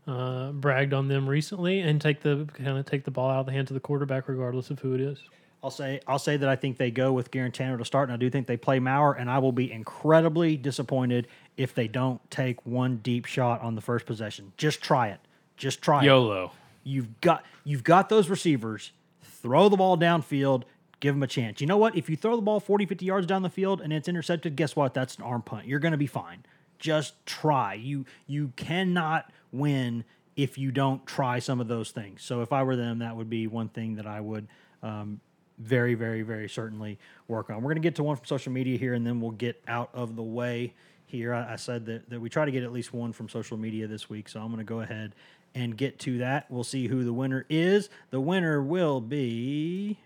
uh, 0.07 0.51
bragged 0.51 0.93
on 0.93 1.07
them 1.07 1.27
recently, 1.27 1.79
and 1.79 1.99
take 1.99 2.21
the 2.21 2.47
kind 2.53 2.77
of 2.77 2.85
take 2.85 3.03
the 3.03 3.11
ball 3.11 3.29
out 3.29 3.41
of 3.41 3.45
the 3.45 3.51
hands 3.51 3.69
of 3.71 3.75
the 3.75 3.79
quarterback 3.79 4.27
regardless 4.27 4.69
of 4.69 4.79
who 4.79 4.93
it 4.93 5.01
is. 5.01 5.19
I'll 5.63 5.71
say 5.71 5.99
I'll 6.07 6.19
say 6.19 6.37
that 6.37 6.49
I 6.49 6.55
think 6.55 6.77
they 6.77 6.91
go 6.91 7.13
with 7.13 7.31
Guarantano 7.31 7.77
to 7.77 7.85
start, 7.85 8.09
and 8.09 8.13
I 8.13 8.17
do 8.17 8.29
think 8.29 8.47
they 8.47 8.57
play 8.57 8.79
Maurer, 8.79 9.13
and 9.13 9.29
I 9.29 9.39
will 9.39 9.51
be 9.51 9.71
incredibly 9.71 10.57
disappointed 10.57 11.27
if 11.57 11.75
they 11.75 11.87
don't 11.87 12.19
take 12.31 12.65
one 12.65 12.97
deep 12.97 13.25
shot 13.25 13.61
on 13.61 13.75
the 13.75 13.81
first 13.81 14.05
possession. 14.05 14.53
Just 14.57 14.81
try 14.81 15.09
it. 15.09 15.19
Just 15.57 15.81
try 15.81 16.01
it. 16.01 16.05
YOLO. 16.05 16.51
You've 16.83 17.21
got 17.21 17.43
you've 17.63 17.83
got 17.83 18.09
those 18.09 18.27
receivers. 18.29 18.91
Throw 19.23 19.69
the 19.69 19.77
ball 19.77 19.97
downfield. 19.97 20.63
Give 21.01 21.13
them 21.13 21.23
a 21.23 21.27
chance. 21.27 21.59
You 21.59 21.67
know 21.67 21.77
what? 21.77 21.97
If 21.97 22.09
you 22.09 22.15
throw 22.15 22.37
the 22.37 22.41
ball 22.41 22.61
40, 22.61 22.85
50 22.85 23.05
yards 23.05 23.27
down 23.27 23.41
the 23.41 23.49
field 23.49 23.81
and 23.81 23.91
it's 23.91 24.07
intercepted, 24.07 24.55
guess 24.55 24.75
what? 24.75 24.93
That's 24.93 25.15
an 25.15 25.23
arm 25.23 25.41
punt. 25.41 25.65
You're 25.67 25.79
going 25.79 25.91
to 25.91 25.97
be 25.97 26.07
fine. 26.07 26.45
Just 26.79 27.25
try. 27.25 27.73
You 27.73 28.05
you 28.27 28.53
cannot 28.55 29.31
win 29.51 30.05
if 30.35 30.57
you 30.57 30.71
don't 30.71 31.05
try 31.05 31.39
some 31.39 31.59
of 31.59 31.67
those 31.67 31.91
things. 31.91 32.23
So 32.23 32.41
if 32.41 32.53
I 32.53 32.63
were 32.63 32.75
them, 32.75 32.99
that 32.99 33.15
would 33.15 33.29
be 33.29 33.47
one 33.47 33.67
thing 33.67 33.95
that 33.95 34.07
I 34.07 34.21
would 34.21 34.47
um, 34.81 35.19
very, 35.59 35.93
very, 35.93 36.21
very 36.21 36.47
certainly 36.47 36.97
work 37.27 37.49
on. 37.49 37.57
We're 37.57 37.73
going 37.73 37.75
to 37.75 37.81
get 37.81 37.95
to 37.95 38.03
one 38.03 38.15
from 38.15 38.25
social 38.25 38.51
media 38.51 38.77
here, 38.77 38.93
and 38.93 39.05
then 39.05 39.21
we'll 39.21 39.31
get 39.31 39.61
out 39.67 39.89
of 39.93 40.15
the 40.15 40.23
way 40.23 40.73
here. 41.05 41.33
I, 41.33 41.53
I 41.53 41.55
said 41.57 41.85
that, 41.87 42.09
that 42.09 42.19
we 42.19 42.29
try 42.29 42.45
to 42.45 42.51
get 42.51 42.63
at 42.63 42.71
least 42.71 42.93
one 42.93 43.13
from 43.13 43.29
social 43.29 43.57
media 43.57 43.87
this 43.87 44.09
week, 44.09 44.29
so 44.29 44.39
I'm 44.39 44.47
going 44.47 44.59
to 44.59 44.63
go 44.63 44.81
ahead 44.81 45.13
and 45.53 45.75
get 45.75 45.99
to 45.99 46.19
that. 46.19 46.49
We'll 46.49 46.63
see 46.63 46.87
who 46.87 47.03
the 47.03 47.13
winner 47.13 47.45
is. 47.49 47.89
The 48.09 48.21
winner 48.21 48.61
will 48.61 49.01
be. 49.01 49.99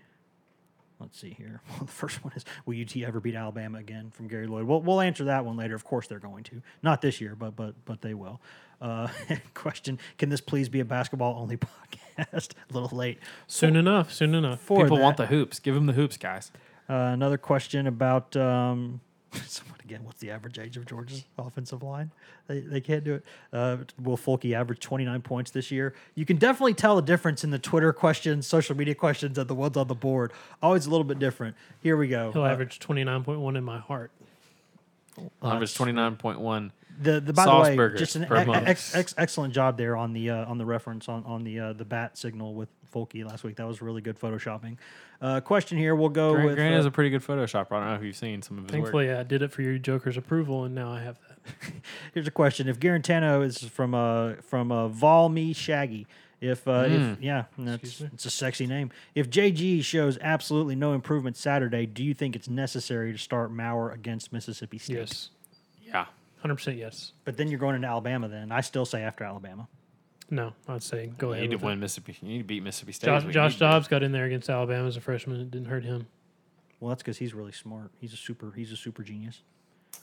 Let's 0.98 1.18
see 1.18 1.30
here. 1.30 1.60
Well, 1.70 1.84
the 1.86 1.92
first 1.92 2.24
one 2.24 2.32
is 2.34 2.44
Will 2.64 2.80
UT 2.80 2.96
ever 2.96 3.20
beat 3.20 3.34
Alabama 3.34 3.78
again? 3.78 4.10
From 4.10 4.28
Gary 4.28 4.46
Lloyd. 4.46 4.64
We'll, 4.64 4.80
we'll 4.80 5.00
answer 5.00 5.24
that 5.24 5.44
one 5.44 5.56
later. 5.56 5.74
Of 5.74 5.84
course, 5.84 6.06
they're 6.06 6.18
going 6.18 6.44
to. 6.44 6.62
Not 6.82 7.02
this 7.02 7.20
year, 7.20 7.34
but 7.34 7.54
but 7.54 7.74
but 7.84 8.00
they 8.00 8.14
will. 8.14 8.40
Uh, 8.80 9.08
question: 9.54 9.98
Can 10.16 10.28
this 10.30 10.40
please 10.40 10.68
be 10.68 10.80
a 10.80 10.84
basketball 10.84 11.38
only 11.38 11.56
podcast? 12.18 12.52
a 12.70 12.72
little 12.72 12.96
late. 12.96 13.18
Soon 13.46 13.76
enough. 13.76 14.12
Soon 14.12 14.34
enough. 14.34 14.60
For 14.60 14.84
People 14.84 15.00
want 15.00 15.18
the 15.18 15.26
hoops. 15.26 15.58
Give 15.58 15.74
them 15.74 15.86
the 15.86 15.92
hoops, 15.92 16.16
guys. 16.16 16.50
Uh, 16.88 16.94
another 17.12 17.36
question 17.36 17.86
about 17.86 18.36
um, 18.36 19.00
someone 19.46 19.78
again. 19.84 20.04
What's 20.04 20.20
the 20.20 20.30
average 20.30 20.58
age 20.58 20.76
of 20.76 20.86
Georgia's 20.86 21.24
offensive 21.38 21.82
line? 21.82 22.10
They, 22.48 22.60
they 22.60 22.80
can't 22.80 23.04
do 23.04 23.14
it. 23.14 23.24
Uh, 23.52 23.78
will 24.02 24.16
Fulke 24.16 24.52
averaged 24.54 24.82
29 24.82 25.22
points 25.22 25.50
this 25.50 25.70
year? 25.70 25.94
You 26.14 26.24
can 26.24 26.36
definitely 26.36 26.74
tell 26.74 26.96
the 26.96 27.02
difference 27.02 27.44
in 27.44 27.50
the 27.50 27.58
Twitter 27.58 27.92
questions, 27.92 28.46
social 28.46 28.76
media 28.76 28.94
questions, 28.94 29.38
and 29.38 29.48
the 29.48 29.54
ones 29.54 29.76
on 29.76 29.88
the 29.88 29.94
board. 29.94 30.32
Always 30.62 30.86
a 30.86 30.90
little 30.90 31.04
bit 31.04 31.18
different. 31.18 31.56
Here 31.82 31.96
we 31.96 32.08
go. 32.08 32.32
He'll 32.32 32.42
Uh, 32.42 32.48
average 32.50 32.78
twenty 32.78 33.04
nine 33.04 33.24
point 33.24 33.40
one 33.40 33.56
in 33.56 33.64
my 33.64 33.78
heart. 33.78 34.10
Average 35.42 35.74
twenty 35.74 35.92
nine 35.92 36.16
point 36.16 36.40
one. 36.40 36.72
the 37.00 37.20
the 37.20 37.32
by 37.32 37.44
the 37.44 37.76
way, 37.76 37.94
just 37.96 38.16
an 38.16 38.24
ex, 38.30 38.48
ex, 38.66 38.94
ex, 38.94 39.14
excellent 39.18 39.54
job 39.54 39.76
there 39.78 39.96
on 39.96 40.12
the 40.12 40.30
uh, 40.30 40.44
on 40.46 40.58
the 40.58 40.66
reference 40.66 41.08
on 41.08 41.24
on 41.24 41.44
the 41.44 41.58
uh, 41.60 41.72
the 41.72 41.84
bat 41.84 42.16
signal 42.18 42.54
with 42.54 42.68
Fulke 42.86 43.24
last 43.24 43.44
week. 43.44 43.56
That 43.56 43.66
was 43.66 43.82
really 43.82 44.00
good 44.00 44.18
photoshopping. 44.18 44.76
Uh, 45.20 45.40
question 45.40 45.78
here. 45.78 45.94
We'll 45.94 46.08
go 46.08 46.32
Grant, 46.32 46.46
with. 46.46 46.56
Grant 46.56 46.74
uh, 46.74 46.78
is 46.78 46.86
a 46.86 46.90
pretty 46.90 47.10
good 47.10 47.22
Photoshopper. 47.22 47.72
I 47.72 47.80
don't 47.80 47.88
know 47.88 47.94
if 47.94 48.02
you've 48.02 48.16
seen 48.16 48.42
some 48.42 48.58
of 48.58 48.64
his 48.64 48.72
work. 48.72 48.82
Thankfully, 48.84 49.12
I 49.12 49.22
did 49.22 49.42
it 49.42 49.52
for 49.52 49.62
your 49.62 49.78
Joker's 49.78 50.16
approval, 50.16 50.64
and 50.64 50.74
now 50.74 50.92
I 50.92 51.00
have 51.00 51.18
that. 51.28 51.72
Here's 52.14 52.26
a 52.26 52.32
question: 52.32 52.68
If 52.68 52.78
Guarantano 52.78 53.44
is 53.44 53.58
from 53.58 53.94
uh 53.94 54.34
from 54.42 54.70
uh, 54.70 54.88
Vol 54.88 55.28
Me 55.28 55.52
Shaggy, 55.52 56.06
if 56.40 56.68
uh, 56.68 56.84
if 56.86 57.20
yeah, 57.20 57.44
that's 57.58 58.00
it's 58.00 58.26
a 58.26 58.30
sexy 58.30 58.66
name. 58.66 58.90
If 59.14 59.30
JG 59.30 59.82
shows 59.82 60.18
absolutely 60.20 60.76
no 60.76 60.92
improvement 60.92 61.36
Saturday, 61.36 61.86
do 61.86 62.04
you 62.04 62.12
think 62.14 62.36
it's 62.36 62.48
necessary 62.48 63.12
to 63.12 63.18
start 63.18 63.50
Maurer 63.50 63.90
against 63.90 64.32
Mississippi 64.32 64.78
State? 64.78 64.96
Yes, 64.96 65.30
Yeah. 65.84 66.06
hundred 66.40 66.56
percent 66.56 66.76
yes. 66.76 67.12
But 67.24 67.38
then 67.38 67.48
you're 67.48 67.60
going 67.60 67.74
into 67.74 67.88
Alabama. 67.88 68.28
Then 68.28 68.52
I 68.52 68.60
still 68.60 68.84
say 68.84 69.02
after 69.02 69.24
Alabama. 69.24 69.68
No, 70.30 70.52
I'd 70.66 70.82
say 70.82 71.12
go 71.18 71.32
ahead. 71.32 71.42
You 71.42 71.44
ahead. 71.44 71.50
need 71.50 71.60
to 71.60 71.64
win 71.66 71.80
Mississippi. 71.80 72.16
You 72.20 72.28
need 72.28 72.38
to 72.38 72.44
beat 72.44 72.62
Mississippi 72.62 72.92
State. 72.92 73.06
Josh, 73.06 73.24
is 73.24 73.32
Josh 73.34 73.52
need 73.52 73.58
to 73.58 73.64
do. 73.64 73.70
Dobbs 73.70 73.88
got 73.88 74.02
in 74.02 74.12
there 74.12 74.24
against 74.24 74.50
Alabama 74.50 74.88
as 74.88 74.96
a 74.96 75.00
freshman. 75.00 75.40
It 75.40 75.50
didn't 75.50 75.68
hurt 75.68 75.84
him. 75.84 76.06
Well, 76.80 76.88
that's 76.88 77.02
because 77.02 77.18
he's 77.18 77.32
really 77.32 77.52
smart. 77.52 77.90
He's 78.00 78.12
a 78.12 78.16
super. 78.16 78.52
He's 78.54 78.72
a 78.72 78.76
super 78.76 79.02
genius. 79.02 79.42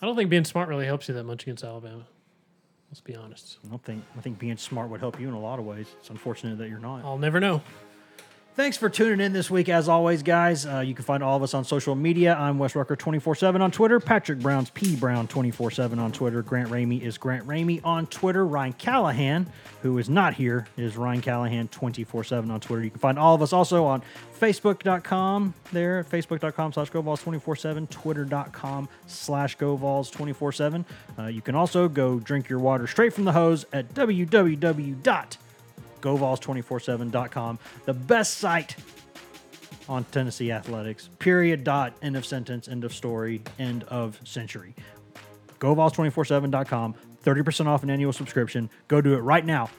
I 0.01 0.05
don't 0.05 0.15
think 0.15 0.29
being 0.29 0.45
smart 0.45 0.69
really 0.69 0.85
helps 0.85 1.07
you 1.07 1.13
that 1.15 1.23
much 1.23 1.43
against 1.43 1.63
Alabama. 1.63 2.05
Let's 2.89 3.01
be 3.01 3.15
honest. 3.15 3.57
I 3.65 3.69
don't 3.69 3.83
think. 3.83 4.03
I 4.17 4.21
think 4.21 4.39
being 4.39 4.57
smart 4.57 4.89
would 4.89 4.99
help 4.99 5.19
you 5.19 5.27
in 5.27 5.33
a 5.33 5.39
lot 5.39 5.59
of 5.59 5.65
ways. 5.65 5.87
It's 5.99 6.09
unfortunate 6.09 6.57
that 6.59 6.69
you're 6.69 6.79
not. 6.79 7.03
I'll 7.03 7.17
never 7.17 7.39
know. 7.39 7.61
Thanks 8.55 8.77
for 8.77 8.87
tuning 8.87 9.19
in 9.19 9.33
this 9.33 9.49
week. 9.49 9.67
As 9.67 9.89
always, 9.89 10.21
guys, 10.21 10.67
uh, 10.67 10.81
you 10.81 10.93
can 10.93 11.03
find 11.03 11.23
all 11.23 11.35
of 11.35 11.41
us 11.41 11.55
on 11.55 11.65
social 11.65 11.95
media. 11.95 12.35
I'm 12.35 12.59
Wes 12.59 12.75
Rucker 12.75 12.95
24 12.95 13.33
7 13.33 13.63
on 13.63 13.71
Twitter. 13.71 13.99
Patrick 13.99 14.37
Brown's 14.37 14.69
P 14.69 14.95
Brown 14.95 15.27
24 15.27 15.71
7 15.71 15.97
on 15.97 16.11
Twitter. 16.11 16.43
Grant 16.43 16.69
Ramey 16.69 17.01
is 17.01 17.17
Grant 17.17 17.47
Ramey 17.47 17.81
on 17.83 18.05
Twitter. 18.05 18.45
Ryan 18.45 18.73
Callahan, 18.73 19.47
who 19.81 19.97
is 19.97 20.07
not 20.07 20.35
here, 20.35 20.67
is 20.77 20.95
Ryan 20.95 21.21
Callahan 21.21 21.67
24 21.69 22.23
7 22.25 22.51
on 22.51 22.59
Twitter. 22.59 22.83
You 22.83 22.91
can 22.91 22.99
find 22.99 23.17
all 23.17 23.33
of 23.33 23.41
us 23.41 23.53
also 23.53 23.85
on 23.85 24.03
Facebook.com 24.39 25.55
there, 25.71 26.03
Facebook.com 26.03 26.73
slash 26.73 26.91
GoVols 26.91 27.23
24 27.23 27.55
7, 27.55 27.87
Twitter.com 27.87 28.87
slash 29.07 29.57
GoVols 29.57 30.11
24 30.11 30.51
7. 30.51 30.85
Uh, 31.17 31.25
You 31.25 31.41
can 31.41 31.55
also 31.55 31.87
go 31.89 32.19
drink 32.19 32.49
your 32.49 32.59
water 32.59 32.85
straight 32.85 33.13
from 33.13 33.23
the 33.25 33.31
hose 33.31 33.65
at 33.73 33.95
www 33.95 35.25
govols247.com, 36.03 37.59
the 37.85 37.93
best 37.93 38.35
site 38.37 38.75
on 39.89 40.03
Tennessee 40.05 40.51
athletics. 40.51 41.09
Period. 41.19 41.63
Dot. 41.63 41.93
End 42.01 42.15
of 42.15 42.25
sentence. 42.25 42.67
End 42.67 42.83
of 42.83 42.93
story. 42.93 43.41
End 43.57 43.83
of 43.85 44.19
century. 44.23 44.75
Govols247.com. 45.59 46.95
30% 47.23 47.65
off 47.67 47.83
an 47.83 47.89
annual 47.89 48.13
subscription. 48.13 48.69
Go 48.87 49.01
do 49.01 49.13
it 49.13 49.19
right 49.19 49.45
now. 49.45 49.69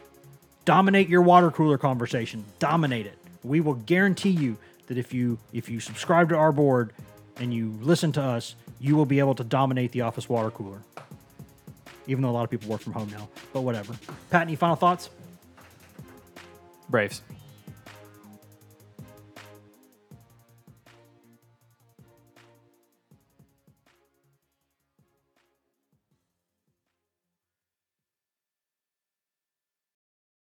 Dominate 0.65 1.09
your 1.09 1.23
water 1.23 1.51
cooler 1.51 1.77
conversation. 1.79 2.45
Dominate 2.59 3.07
it. 3.07 3.19
We 3.43 3.61
will 3.61 3.75
guarantee 3.75 4.31
you 4.31 4.57
that 4.87 4.97
if 4.99 5.13
you 5.13 5.39
if 5.53 5.69
you 5.69 5.81
subscribe 5.81 6.31
to 6.31 6.37
our 6.37 6.53
board 6.53 6.93
and 7.37 7.53
you 7.53 7.79
listen 7.83 8.13
to 8.13 8.23
us, 8.23 8.55
you 8.81 8.97
will 8.97 9.07
be 9.07 9.19
able 9.19 9.35
to 9.35 9.45
dominate 9.45 9.93
the 9.93 10.01
office 10.03 10.29
water 10.29 10.51
cooler. 10.51 10.81
even 12.07 12.23
though 12.23 12.31
a 12.31 12.33
lot 12.33 12.45
of 12.45 12.51
people 12.51 12.69
work 12.69 12.81
from 12.81 12.93
home 12.95 13.11
now. 13.11 13.29
But 13.53 13.63
whatever. 13.63 13.95
Pat, 14.31 14.43
any 14.43 14.57
final 14.57 14.77
thoughts? 14.77 15.11
Braves. 16.95 17.23